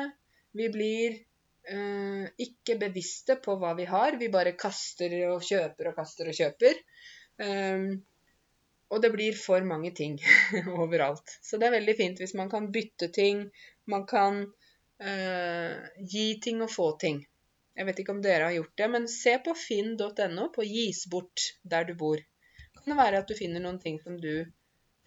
Vi 0.53 0.69
blir 0.69 1.15
eh, 1.17 2.25
ikke 2.45 2.77
bevisste 2.83 3.39
på 3.41 3.55
hva 3.57 3.73
vi 3.79 3.87
har. 3.89 4.19
Vi 4.21 4.29
bare 4.29 4.53
kaster 4.59 5.15
og 5.31 5.41
kjøper 5.47 5.89
og 5.89 5.97
kaster 5.97 6.29
og 6.29 6.37
kjøper. 6.37 6.81
Um, 7.41 7.87
og 8.93 9.01
det 9.01 9.09
blir 9.13 9.37
for 9.37 9.65
mange 9.65 9.91
ting 9.97 10.19
overalt. 10.83 11.37
Så 11.41 11.57
det 11.57 11.67
er 11.67 11.77
veldig 11.79 11.95
fint 11.97 12.19
hvis 12.21 12.35
man 12.37 12.51
kan 12.51 12.69
bytte 12.73 13.09
ting. 13.13 13.47
Man 13.89 14.05
kan 14.09 14.43
uh, 14.45 15.77
gi 15.97 16.27
ting 16.43 16.61
og 16.61 16.71
få 16.71 16.91
ting. 17.01 17.23
Jeg 17.73 17.87
vet 17.87 18.03
ikke 18.03 18.13
om 18.13 18.21
dere 18.21 18.49
har 18.49 18.53
gjort 18.53 18.75
det, 18.77 18.89
men 18.95 19.07
se 19.09 19.33
på 19.41 19.55
finn.no 19.57 20.49
på 20.53 20.65
gis 20.67 21.07
bort 21.09 21.47
der 21.65 21.87
du 21.89 21.95
bor. 21.97 22.21
Kan 22.77 22.91
det 22.93 22.99
være 22.99 23.23
at 23.23 23.31
du 23.31 23.37
finner 23.37 23.63
noen 23.63 23.79
ting 23.81 23.97
som 24.03 24.19
du 24.21 24.45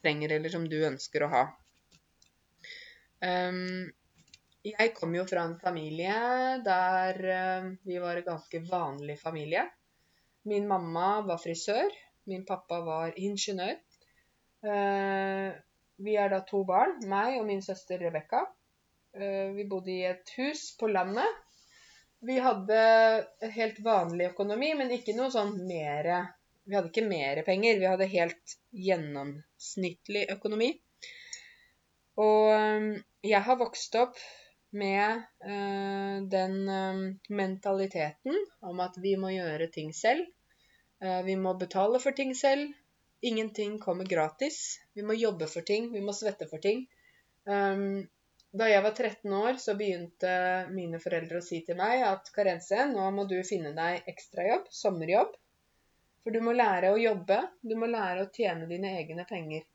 trenger, 0.03 0.35
eller 0.35 0.51
som 0.51 0.67
du 0.69 0.81
ønsker 0.89 1.23
å 1.23 1.31
ha. 1.31 1.45
Um, 3.23 3.87
jeg 4.67 4.93
kom 4.99 5.15
jo 5.15 5.23
fra 5.31 5.47
en 5.47 5.55
familie 5.63 6.17
der 6.67 7.23
uh, 7.23 7.71
vi 7.87 8.01
var 8.03 8.19
en 8.19 8.27
ganske 8.33 8.61
vanlig 8.67 9.21
familie. 9.23 9.63
Min 10.51 10.67
mamma 10.67 11.21
var 11.27 11.39
frisør. 11.43 11.95
Min 12.27 12.45
pappa 12.47 12.81
var 12.83 13.15
ingeniør. 13.17 13.77
Uh, 14.67 15.53
vi 16.03 16.17
er 16.19 16.33
da 16.33 16.41
to 16.49 16.63
barn, 16.67 16.97
meg 17.09 17.39
og 17.41 17.47
min 17.49 17.63
søster 17.63 18.01
Rebekka. 18.03 18.43
Uh, 19.17 19.53
vi 19.55 19.67
bodde 19.71 19.93
i 19.95 20.03
et 20.09 20.33
hus 20.39 20.73
på 20.81 20.91
landet. 20.91 21.43
Vi 22.27 22.39
hadde 22.43 22.81
helt 23.55 23.79
vanlig 23.85 24.33
økonomi, 24.33 24.73
men 24.75 24.91
ikke 24.97 25.15
noe 25.15 25.31
sånn 25.31 25.55
mere 25.69 26.25
Vi 26.67 26.75
hadde 26.75 26.91
ikke 26.91 27.07
mer 27.07 27.39
penger. 27.47 27.77
Vi 27.79 27.87
hadde 27.87 28.09
helt 28.11 28.55
gjennomsnittlig 28.75 30.25
økonomi. 30.33 30.73
Og 32.19 32.49
um, 32.51 32.89
jeg 33.23 33.43
har 33.47 33.61
vokst 33.61 33.95
opp 34.01 34.19
med 34.77 35.23
den 36.33 36.57
mentaliteten 37.39 38.35
om 38.67 38.83
at 38.83 38.99
vi 39.01 39.15
må 39.21 39.31
gjøre 39.31 39.71
ting 39.73 39.95
selv. 39.95 40.27
Uh, 41.05 41.23
vi 41.27 41.37
må 41.37 41.55
betale 41.61 42.01
for 42.03 42.17
ting 42.17 42.35
selv. 42.37 42.73
Ingenting 43.21 43.79
kommer 43.79 44.05
gratis. 44.05 44.81
Vi 44.95 45.03
må 45.03 45.17
jobbe 45.17 45.49
for 45.51 45.67
ting. 45.67 45.91
Vi 45.93 46.03
må 46.05 46.15
svette 46.17 46.49
for 46.51 46.63
ting. 46.63 46.85
Um, 47.45 48.07
da 48.57 48.69
jeg 48.71 48.83
var 48.85 48.95
13 48.95 49.33
år, 49.37 49.59
så 49.61 49.75
begynte 49.77 50.31
mine 50.73 51.01
foreldre 51.03 51.41
å 51.41 51.45
si 51.45 51.61
til 51.67 51.77
meg 51.79 52.05
at 52.07 52.31
Karense, 52.33 52.87
nå 52.93 53.09
må 53.13 53.27
du 53.29 53.37
finne 53.45 53.75
deg 53.77 54.07
ekstrajobb, 54.09 54.71
sommerjobb. 54.73 55.35
For 56.25 56.35
du 56.35 56.41
må 56.43 56.55
lære 56.57 56.93
å 56.93 57.01
jobbe. 57.01 57.39
Du 57.63 57.77
må 57.79 57.89
lære 57.91 58.25
å 58.25 58.31
tjene 58.35 58.69
dine 58.71 58.97
egne 59.01 59.27
penger. 59.29 59.67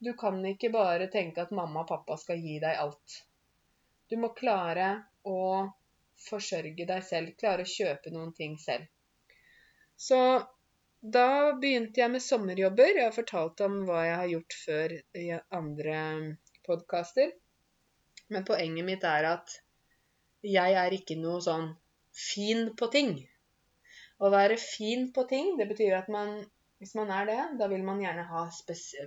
Du 0.00 0.14
kan 0.16 0.38
ikke 0.48 0.70
bare 0.72 1.10
tenke 1.12 1.42
at 1.42 1.50
mamma 1.52 1.82
og 1.82 1.90
pappa 1.90 2.16
skal 2.16 2.40
gi 2.40 2.54
deg 2.62 2.78
alt. 2.80 3.18
Du 4.08 4.16
må 4.16 4.30
klare 4.36 4.86
å 5.28 5.40
forsørge 6.28 6.86
deg 6.88 7.04
selv, 7.04 7.34
klare 7.40 7.66
å 7.66 7.72
kjøpe 7.72 8.12
noen 8.14 8.32
ting 8.36 8.56
selv. 8.58 8.88
Så 10.00 10.16
da 11.00 11.52
begynte 11.60 12.02
jeg 12.02 12.12
med 12.12 12.22
sommerjobber. 12.24 12.92
Jeg 12.98 13.06
har 13.08 13.16
fortalt 13.16 13.60
om 13.64 13.80
hva 13.88 14.04
jeg 14.04 14.16
har 14.20 14.30
gjort 14.34 14.56
før 14.64 14.94
i 15.16 15.26
andre 15.60 15.98
podkaster. 16.66 17.32
Men 18.30 18.46
poenget 18.46 18.86
mitt 18.86 19.04
er 19.08 19.28
at 19.32 19.56
jeg 20.46 20.76
er 20.82 20.96
ikke 20.96 21.18
noe 21.20 21.40
sånn 21.44 21.72
fin 22.14 22.68
på 22.78 22.90
ting. 22.92 23.14
Å 24.20 24.28
være 24.32 24.60
fin 24.60 25.08
på 25.16 25.24
ting, 25.30 25.54
det 25.56 25.66
betyr 25.70 25.96
at 26.02 26.10
man 26.12 26.40
hvis 26.80 26.94
man 26.96 27.10
er 27.12 27.26
det, 27.28 27.40
da 27.60 27.66
vil 27.68 27.82
man 27.84 27.98
gjerne 28.00 28.22
ha 28.24 28.46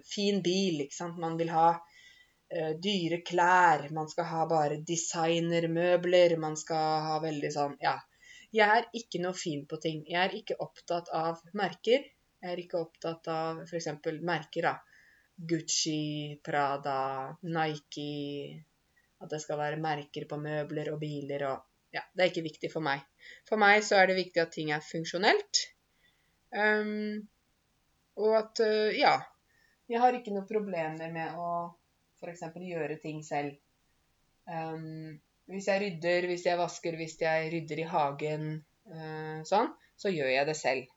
fin 0.06 0.42
bil. 0.46 0.84
ikke 0.84 0.94
sant? 0.94 1.18
Man 1.22 1.40
vil 1.40 1.50
ha 1.50 1.70
uh, 1.74 2.74
dyre 2.86 3.18
klær. 3.26 3.88
Man 3.98 4.10
skal 4.12 4.28
ha 4.30 4.44
bare 4.50 4.78
designermøbler. 4.90 6.36
Man 6.44 6.58
skal 6.60 7.08
ha 7.08 7.16
veldig 7.24 7.50
sånn 7.56 7.74
Ja. 7.82 7.96
Jeg 8.54 8.70
er 8.70 8.90
ikke 8.98 9.22
noe 9.24 9.34
fin 9.38 9.64
på 9.70 9.80
ting. 9.82 10.04
Jeg 10.10 10.20
er 10.22 10.36
ikke 10.38 10.60
opptatt 10.62 11.10
av 11.18 11.42
merker. 11.58 12.06
Jeg 12.44 12.52
er 12.52 12.62
ikke 12.62 12.82
opptatt 12.84 13.30
av 13.34 13.64
f.eks. 13.66 13.90
merker, 14.22 14.68
da. 14.68 14.76
Gucci, 15.34 16.38
Prada, 16.46 17.34
Nike 17.50 18.54
At 19.24 19.32
det 19.32 19.40
skal 19.42 19.58
være 19.58 19.82
merker 19.82 20.28
på 20.30 20.38
møbler 20.38 20.92
og 20.94 21.00
biler 21.02 21.48
og 21.50 21.70
Ja, 21.94 22.04
det 22.14 22.24
er 22.24 22.30
ikke 22.32 22.46
viktig 22.46 22.70
for 22.74 22.86
meg. 22.86 23.02
For 23.50 23.62
meg 23.62 23.84
så 23.86 24.00
er 24.00 24.10
det 24.10 24.18
viktig 24.18 24.42
at 24.42 24.54
ting 24.54 24.72
er 24.74 24.82
funksjonelt. 24.82 25.60
Um, 26.54 27.22
og 28.18 28.34
at 28.38 28.62
eh, 28.66 28.98
ja, 28.98 29.12
jeg 29.90 30.02
har 30.02 30.16
ikke 30.18 30.34
noen 30.34 30.48
problemer 30.50 31.12
med 31.14 31.38
å 31.38 31.50
f.eks. 32.18 32.42
gjøre 32.56 32.98
ting 33.04 33.22
selv. 33.26 33.58
Um, 34.50 35.20
hvis 35.52 35.68
jeg 35.68 35.82
rydder, 35.84 36.28
hvis 36.30 36.46
jeg 36.48 36.60
vasker, 36.60 36.96
hvis 37.00 37.18
jeg 37.22 37.50
rydder 37.54 37.82
i 37.84 37.88
hagen, 37.90 38.46
uh, 38.92 39.42
sånn, 39.48 39.74
så 40.00 40.12
gjør 40.14 40.32
jeg 40.32 40.48
det 40.50 40.56
selv. 40.60 40.94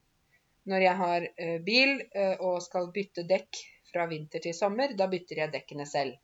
Når 0.70 0.84
jeg 0.84 1.00
har 1.00 1.26
uh, 1.26 1.56
bil 1.66 1.96
uh, 2.04 2.36
og 2.46 2.60
skal 2.64 2.92
bytte 2.94 3.26
dekk 3.26 3.60
fra 3.90 4.06
vinter 4.10 4.42
til 4.44 4.54
sommer, 4.56 4.94
da 4.98 5.08
bytter 5.10 5.42
jeg 5.42 5.54
dekkene 5.54 5.86
selv. 5.88 6.16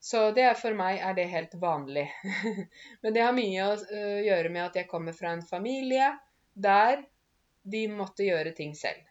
Så 0.00 0.30
det 0.32 0.46
er, 0.48 0.56
for 0.56 0.72
meg 0.76 1.02
er 1.04 1.16
det 1.16 1.28
helt 1.28 1.54
vanlig. 1.60 2.06
Men 3.02 3.16
det 3.16 3.24
har 3.24 3.36
mye 3.36 3.66
å 3.68 3.76
gjøre 4.24 4.52
med 4.52 4.64
at 4.70 4.78
jeg 4.80 4.88
kommer 4.88 5.16
fra 5.16 5.34
en 5.36 5.44
familie 5.44 6.08
der 6.56 7.02
de 7.68 7.82
måtte 7.92 8.24
gjøre 8.24 8.54
ting 8.56 8.72
selv. 8.76 9.02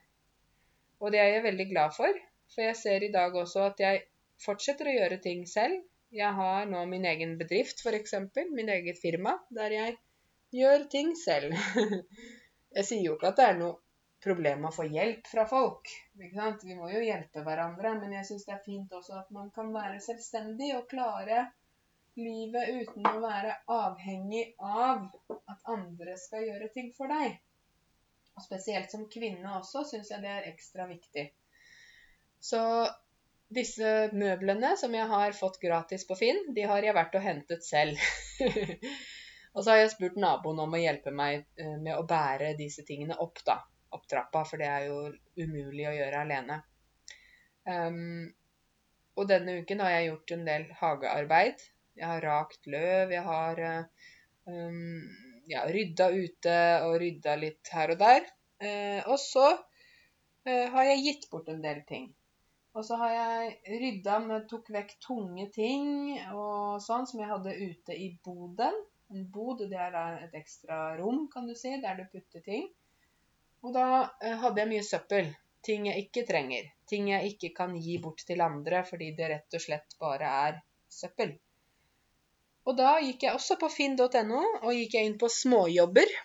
Og 0.99 1.13
det 1.13 1.21
er 1.21 1.35
jeg 1.35 1.45
veldig 1.45 1.67
glad 1.69 1.93
for, 1.95 2.17
for 2.49 2.65
jeg 2.65 2.77
ser 2.79 3.05
i 3.05 3.11
dag 3.13 3.35
også 3.37 3.67
at 3.69 3.83
jeg 3.83 4.01
fortsetter 4.41 4.89
å 4.89 4.95
gjøre 4.95 5.19
ting 5.23 5.45
selv. 5.47 5.77
Jeg 6.15 6.33
har 6.33 6.65
nå 6.65 6.85
min 6.89 7.05
egen 7.05 7.35
bedrift, 7.37 7.83
f.eks., 7.85 8.15
min 8.55 8.69
eget 8.73 8.97
firma, 9.01 9.35
der 9.53 9.75
jeg 9.75 9.97
gjør 10.55 10.87
ting 10.89 11.13
selv. 11.17 11.53
jeg 12.77 12.85
sier 12.87 13.03
jo 13.05 13.17
ikke 13.17 13.29
at 13.29 13.37
det 13.37 13.45
er 13.45 13.59
noe 13.59 13.77
problem 14.23 14.65
å 14.67 14.73
få 14.73 14.87
hjelp 14.89 15.27
fra 15.29 15.45
folk. 15.47 15.91
Vi 16.19 16.75
må 16.75 16.89
jo 16.91 17.03
hjelpe 17.03 17.43
hverandre, 17.45 17.93
men 18.01 18.15
jeg 18.17 18.27
syns 18.27 18.47
det 18.47 18.55
er 18.57 18.65
fint 18.65 18.93
også 18.95 19.19
at 19.21 19.29
man 19.35 19.51
kan 19.55 19.69
være 19.75 20.01
selvstendig 20.03 20.73
og 20.79 20.89
klare 20.91 21.45
livet 22.19 22.73
uten 22.81 23.05
å 23.07 23.19
være 23.23 23.53
avhengig 23.71 24.43
av 24.59 25.05
at 25.37 25.69
andre 25.71 26.17
skal 26.19 26.47
gjøre 26.47 26.71
ting 26.73 26.89
for 26.97 27.11
deg. 27.11 27.37
Og 28.35 28.43
spesielt 28.43 28.91
som 28.91 29.05
kvinne 29.11 29.53
også 29.59 29.85
syns 29.87 30.11
jeg 30.11 30.23
det 30.25 30.33
er 30.33 30.49
ekstra 30.51 30.87
viktig. 30.89 31.29
Så 32.39 32.61
disse 33.49 34.09
møblene 34.13 34.75
som 34.77 34.93
jeg 34.93 35.09
har 35.09 35.33
fått 35.37 35.57
gratis 35.61 36.05
på 36.07 36.17
Finn, 36.19 36.41
de 36.53 36.65
har 36.69 36.85
jeg 36.85 36.95
vært 36.95 37.15
og 37.17 37.25
hentet 37.25 37.65
selv. 37.65 37.97
og 39.55 39.63
så 39.63 39.71
har 39.71 39.81
jeg 39.81 39.93
spurt 39.95 40.19
naboen 40.21 40.61
om 40.65 40.75
å 40.75 40.81
hjelpe 40.81 41.13
meg 41.15 41.47
eh, 41.57 41.77
med 41.81 41.95
å 41.97 42.05
bære 42.09 42.53
disse 42.59 42.85
tingene 42.87 43.17
opp, 43.25 43.41
da. 43.45 43.57
Opp 43.97 44.05
trappa, 44.09 44.43
for 44.45 44.61
det 44.61 44.67
er 44.69 44.85
jo 44.91 44.99
umulig 45.41 45.87
å 45.89 45.95
gjøre 45.95 46.21
alene. 46.21 46.59
Um, 47.65 48.29
og 49.17 49.25
denne 49.31 49.57
uken 49.63 49.81
har 49.81 49.95
jeg 49.95 50.11
gjort 50.11 50.35
en 50.35 50.45
del 50.45 50.67
hagearbeid. 50.77 51.65
Jeg 51.97 52.05
har 52.05 52.21
rakt 52.23 52.69
løv, 52.69 53.11
jeg 53.11 53.25
har 53.25 53.63
um, 54.45 55.01
ja, 55.49 55.65
rydda 55.65 56.11
ute 56.13 56.59
og 56.85 56.99
rydda 57.01 57.35
litt 57.41 57.73
her 57.73 57.95
og 57.95 57.99
der. 58.05 58.29
Uh, 58.61 59.01
og 59.09 59.17
så 59.17 59.47
uh, 59.57 60.65
har 60.75 60.89
jeg 60.91 61.03
gitt 61.07 61.29
bort 61.33 61.49
en 61.49 61.65
del 61.65 61.81
ting. 61.89 62.11
Og 62.79 62.85
så 62.87 62.95
har 62.95 63.11
jeg 63.11 63.79
rydda 63.81 64.17
med 64.23 64.45
Tok 64.47 64.69
vekk 64.71 64.93
tunge 65.03 65.49
ting 65.51 65.89
og 66.31 66.79
sånn 66.79 67.03
som 67.09 67.19
jeg 67.19 67.27
hadde 67.27 67.55
ute 67.59 67.95
i 67.95 68.05
boden. 68.23 68.77
En 69.11 69.25
bod 69.33 69.65
det 69.67 69.81
er 69.83 69.97
et 70.23 70.37
ekstra 70.39 70.93
rom, 70.95 71.25
kan 71.33 71.49
du 71.49 71.57
si, 71.59 71.73
der 71.83 71.97
du 71.99 72.05
putter 72.07 72.45
ting. 72.45 72.69
Og 73.65 73.75
da 73.75 73.85
eh, 74.23 74.37
hadde 74.39 74.63
jeg 74.63 74.71
mye 74.71 74.85
søppel. 74.87 75.27
Ting 75.65 75.89
jeg 75.89 76.05
ikke 76.05 76.23
trenger. 76.29 76.71
Ting 76.87 77.09
jeg 77.11 77.33
ikke 77.33 77.51
kan 77.57 77.75
gi 77.75 77.97
bort 77.99 78.23
til 78.23 78.39
andre 78.45 78.85
fordi 78.87 79.11
det 79.17 79.27
rett 79.33 79.59
og 79.59 79.65
slett 79.65 79.99
bare 79.99 80.31
er 80.47 80.63
søppel. 81.01 81.35
Og 82.63 82.79
da 82.79 82.95
gikk 83.03 83.27
jeg 83.27 83.35
også 83.35 83.59
på 83.59 83.67
finn.no 83.75 84.39
og 84.39 84.71
gikk 84.71 84.95
jeg 84.95 85.09
inn 85.09 85.19
på 85.19 85.27
småjobber. 85.35 86.15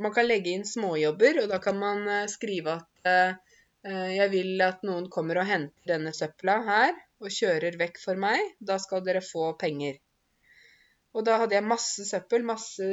Man 0.00 0.16
kan 0.16 0.24
legge 0.24 0.56
inn 0.56 0.64
småjobber, 0.64 1.42
og 1.44 1.52
da 1.52 1.60
kan 1.60 1.76
man 1.76 2.06
eh, 2.08 2.28
skrive 2.32 2.78
at 2.80 3.10
uh, 3.12 3.51
jeg 3.82 4.30
vil 4.30 4.62
at 4.62 4.84
noen 4.86 5.08
kommer 5.10 5.40
og 5.42 5.48
henter 5.48 5.94
denne 5.94 6.12
søpla 6.14 6.60
her. 6.68 6.94
og 7.22 7.30
kjører 7.30 7.76
vekk 7.78 7.98
for 8.02 8.18
meg. 8.18 8.40
Da 8.58 8.78
skal 8.82 9.04
dere 9.06 9.20
få 9.22 9.52
penger. 9.58 10.00
Og 11.12 11.26
da 11.28 11.36
hadde 11.42 11.54
jeg 11.54 11.68
masse 11.68 12.04
søppel, 12.08 12.44
masse 12.48 12.86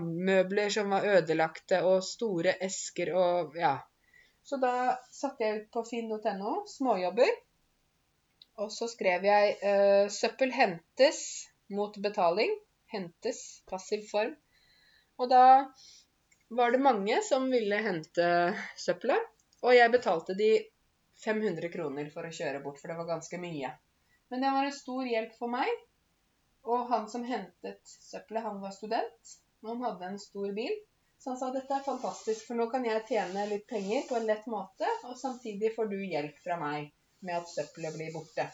møbler 0.00 0.70
som 0.72 0.94
var 0.94 1.06
ødelagte, 1.18 1.82
og 1.84 2.04
store 2.06 2.56
esker 2.64 3.12
og 3.14 3.58
ja. 3.60 3.76
Så 4.44 4.58
da 4.60 4.96
satte 5.12 5.44
jeg 5.44 5.58
ut 5.60 5.68
på 5.72 5.84
finn.no 5.88 6.54
småjobber. 6.68 7.32
Og 8.64 8.70
så 8.72 8.88
skrev 8.88 9.24
jeg 9.26 9.56
uh, 9.60 10.06
'søppel 10.08 10.52
hentes 10.54 11.20
mot 11.68 11.96
betaling'. 11.98 12.54
Hentes, 12.94 13.62
passiv 13.66 14.04
form. 14.10 14.36
Og 15.18 15.30
da 15.30 15.44
var 16.50 16.70
det 16.70 16.80
mange 16.80 17.18
som 17.26 17.48
ville 17.50 17.80
hente 17.82 18.26
søppelet. 18.78 19.33
Og 19.64 19.72
jeg 19.72 19.92
betalte 19.94 20.36
de 20.36 20.50
500 21.24 21.70
kroner 21.72 22.10
for 22.12 22.26
å 22.26 22.32
kjøre 22.36 22.60
bort, 22.64 22.80
for 22.80 22.92
det 22.92 22.98
var 22.98 23.08
ganske 23.08 23.40
mye. 23.40 23.70
Men 24.32 24.44
det 24.44 24.52
var 24.56 24.68
en 24.68 24.76
stor 24.76 25.08
hjelp 25.08 25.36
for 25.38 25.52
meg. 25.52 25.70
Og 26.68 26.88
han 26.90 27.06
som 27.12 27.24
hentet 27.28 27.80
søppelet, 27.84 28.44
han 28.44 28.60
var 28.60 28.74
student. 28.76 29.32
Og 29.64 29.70
han 29.72 29.86
hadde 29.86 30.10
en 30.10 30.20
stor 30.20 30.52
bil. 30.56 30.74
Så 31.18 31.32
han 31.32 31.40
sa 31.40 31.50
dette 31.54 31.72
er 31.72 31.84
fantastisk, 31.86 32.44
for 32.44 32.58
nå 32.58 32.66
kan 32.72 32.84
jeg 32.84 33.06
tjene 33.08 33.46
litt 33.48 33.64
penger 33.70 34.04
på 34.08 34.18
en 34.18 34.26
lett 34.28 34.44
måte, 34.50 34.88
og 35.08 35.16
samtidig 35.16 35.70
får 35.72 35.88
du 35.88 35.96
hjelp 36.02 36.40
fra 36.44 36.58
meg 36.60 36.90
med 37.24 37.38
at 37.38 37.48
søppelet 37.48 37.96
blir 37.96 38.10
borte. 38.12 38.44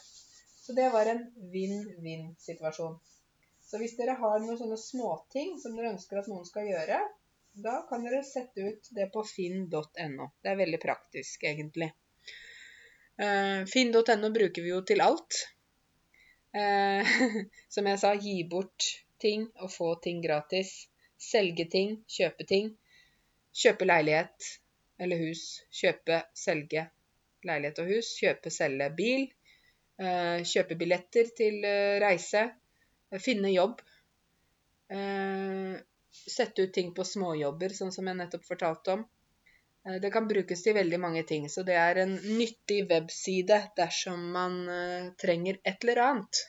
Så 0.61 0.77
det 0.77 0.87
var 0.95 1.11
en 1.11 1.25
vinn-vinn-situasjon. 1.51 2.95
Så 3.67 3.81
hvis 3.81 3.97
dere 3.99 4.15
har 4.21 4.39
noen 4.43 4.59
sånne 4.61 4.79
småting 4.79 5.57
som 5.63 5.75
dere 5.75 5.97
ønsker 5.97 6.21
at 6.21 6.31
noen 6.31 6.47
skal 6.47 6.69
gjøre, 6.69 7.01
da 7.53 7.81
kan 7.89 8.05
dere 8.05 8.23
sette 8.25 8.67
ut 8.67 8.91
det 8.97 9.09
på 9.13 9.25
finn.no. 9.27 10.29
Det 10.43 10.53
er 10.53 10.61
veldig 10.61 10.81
praktisk, 10.83 11.45
egentlig. 11.49 11.91
Uh, 13.21 13.67
finn.no 13.69 14.31
bruker 14.33 14.65
vi 14.65 14.71
jo 14.73 14.85
til 14.87 15.03
alt. 15.05 15.43
Eh, 16.51 17.07
som 17.75 17.87
jeg 17.87 17.99
sa, 18.03 18.15
gi 18.19 18.43
bort 18.51 18.87
ting 19.23 19.47
og 19.61 19.71
få 19.73 19.95
ting 20.03 20.23
gratis. 20.25 20.73
Selge 21.21 21.67
ting, 21.71 21.99
kjøpe 22.11 22.47
ting. 22.49 22.73
Kjøpe 23.63 23.87
leilighet 23.87 24.55
eller 25.01 25.21
hus. 25.21 25.45
Kjøpe, 25.75 26.23
selge 26.37 26.87
leilighet 27.47 27.83
og 27.83 27.93
hus. 27.93 28.15
Kjøpe, 28.21 28.53
selge 28.55 28.89
bil. 28.97 29.29
Eh, 30.01 30.41
kjøpe 30.49 30.79
billetter 30.81 31.31
til 31.37 31.61
eh, 31.67 31.99
reise. 32.03 32.49
Finne 33.21 33.51
jobb. 33.51 33.81
Eh, 36.27 36.31
sette 36.31 36.63
ut 36.63 36.73
ting 36.73 36.95
på 36.95 37.05
småjobber, 37.05 37.75
sånn 37.75 37.93
som 37.93 38.07
jeg 38.07 38.19
nettopp 38.19 38.45
fortalte 38.45 38.93
om. 38.93 39.05
Eh, 39.87 40.01
det 40.01 40.11
kan 40.11 40.29
brukes 40.29 40.63
til 40.63 40.75
veldig 40.75 41.01
mange 41.01 41.23
ting, 41.23 41.49
så 41.49 41.63
det 41.63 41.77
er 41.81 42.03
en 42.03 42.17
nyttig 42.17 42.85
webside 42.91 43.61
dersom 43.77 44.31
man 44.33 44.59
uh, 44.69 45.13
trenger 45.21 45.61
et 45.65 45.85
eller 45.85 46.03
annet. 46.07 46.43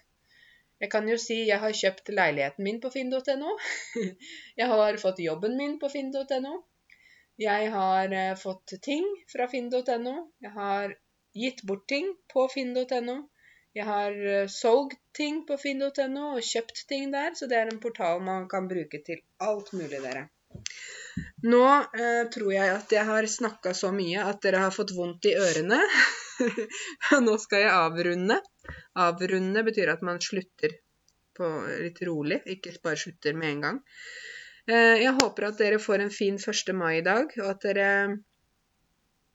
Jeg 0.81 0.89
kan 0.89 1.07
jo 1.09 1.17
si 1.21 1.43
jeg 1.45 1.61
har 1.61 1.77
kjøpt 1.77 2.09
leiligheten 2.09 2.65
min 2.65 2.81
på 2.81 2.89
finn.no. 2.89 3.55
jeg 4.59 4.67
har 4.73 4.97
fått 4.97 5.21
jobben 5.21 5.57
min 5.57 5.77
på 5.79 5.91
finn.no. 5.93 6.55
Jeg 7.41 7.69
har 7.75 8.15
uh, 8.17 8.35
fått 8.37 8.75
ting 8.81 9.05
fra 9.31 9.47
finn.no. 9.51 10.15
Jeg 10.41 10.55
har 10.57 10.97
gitt 11.37 11.61
bort 11.63 11.87
ting 11.87 12.09
på 12.33 12.47
finn.no. 12.51 13.21
Jeg 13.77 13.87
har 13.87 14.15
uh, 14.15 14.49
solgt 14.51 14.99
ting 15.15 15.41
på 15.47 15.57
finn.no 15.59 16.25
og 16.35 16.43
kjøpt 16.43 16.85
ting 16.89 17.11
der, 17.13 17.35
så 17.37 17.47
det 17.47 17.59
er 17.59 17.71
en 17.71 17.81
portal 17.83 18.23
man 18.23 18.47
kan 18.51 18.67
bruke 18.71 18.99
til 19.05 19.21
alt 19.43 19.71
mulig, 19.77 20.01
dere. 20.03 20.27
Nå 21.47 21.63
eh, 21.95 22.23
tror 22.33 22.51
jeg 22.53 22.71
at 22.73 22.93
jeg 22.93 23.07
har 23.07 23.27
snakka 23.33 23.71
så 23.77 23.91
mye 23.95 24.23
at 24.27 24.41
dere 24.43 24.63
har 24.65 24.73
fått 24.75 24.93
vondt 24.95 25.27
i 25.29 25.35
ørene. 25.39 25.79
Nå 27.25 27.37
skal 27.41 27.63
jeg 27.63 27.71
avrunde. 27.71 28.37
Avrunde 28.99 29.63
betyr 29.67 29.93
at 29.95 30.03
man 30.05 30.21
slutter 30.23 30.75
litt 31.81 32.01
rolig, 32.05 32.41
ikke 32.53 32.75
bare 32.83 32.99
slutter 32.99 33.37
med 33.37 33.55
en 33.55 33.63
gang. 33.65 33.79
Eh, 34.67 35.01
jeg 35.01 35.15
håper 35.17 35.47
at 35.47 35.61
dere 35.61 35.79
får 35.81 36.03
en 36.03 36.13
fin 36.13 36.37
1. 36.37 36.75
mai 36.77 36.99
i 36.99 37.05
dag, 37.05 37.31
og 37.41 37.47
at 37.49 37.65
dere 37.65 37.89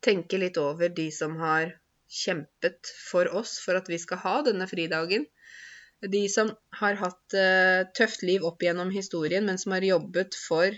tenker 0.07 0.39
litt 0.45 0.61
over 0.63 0.93
de 0.95 1.09
som 1.11 1.35
har 1.41 1.73
kjempet 2.09 2.91
for 3.11 3.29
oss 3.35 3.59
for 3.63 3.79
at 3.79 3.89
vi 3.91 3.99
skal 3.99 4.23
ha 4.23 4.35
denne 4.47 4.69
fridagen. 4.71 5.27
De 6.03 6.27
som 6.29 6.53
har 6.81 6.99
hatt 7.01 7.37
uh, 7.37 7.87
tøft 7.97 8.23
liv 8.27 8.45
opp 8.45 8.63
gjennom 8.63 8.93
historien, 8.95 9.47
men 9.49 9.59
som 9.59 9.73
har 9.75 9.87
jobbet 9.87 10.37
for 10.39 10.77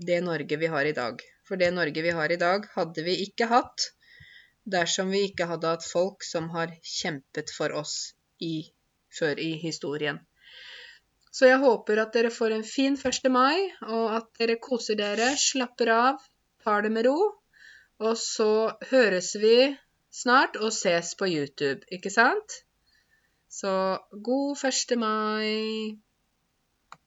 det 0.00 0.20
Norge 0.24 0.56
vi 0.56 0.70
har 0.72 0.88
i 0.88 0.96
dag. 0.96 1.20
For 1.46 1.60
det 1.60 1.70
Norge 1.76 2.02
vi 2.02 2.14
har 2.16 2.32
i 2.32 2.40
dag, 2.40 2.66
hadde 2.74 3.04
vi 3.04 3.20
ikke 3.26 3.50
hatt 3.50 3.90
dersom 4.70 5.10
vi 5.10 5.24
ikke 5.28 5.48
hadde 5.50 5.70
hatt 5.72 5.86
folk 5.86 6.24
som 6.24 6.48
har 6.54 6.72
kjempet 6.84 7.52
for 7.52 7.74
oss 7.76 8.12
i, 8.38 8.70
før 9.12 9.40
i 9.40 9.52
historien. 9.62 10.20
Så 11.30 11.46
jeg 11.46 11.60
håper 11.62 12.00
at 12.02 12.14
dere 12.14 12.32
får 12.34 12.56
en 12.56 12.66
fin 12.66 12.96
1. 12.98 13.28
mai, 13.30 13.70
og 13.86 14.16
at 14.18 14.30
dere 14.40 14.58
koser 14.62 14.98
dere, 14.98 15.30
slapper 15.38 15.92
av, 15.94 16.24
tar 16.64 16.82
det 16.86 16.90
med 16.94 17.06
ro. 17.06 17.18
Og 18.00 18.16
så 18.18 18.50
høres 18.90 19.34
vi 19.38 19.70
snart 20.12 20.56
og 20.56 20.72
ses 20.72 21.14
på 21.18 21.26
YouTube, 21.28 21.80
ikke 21.92 22.10
sant? 22.10 22.52
Så 23.50 23.98
god 24.24 24.64
1. 24.92 24.98
mai. 24.98 25.98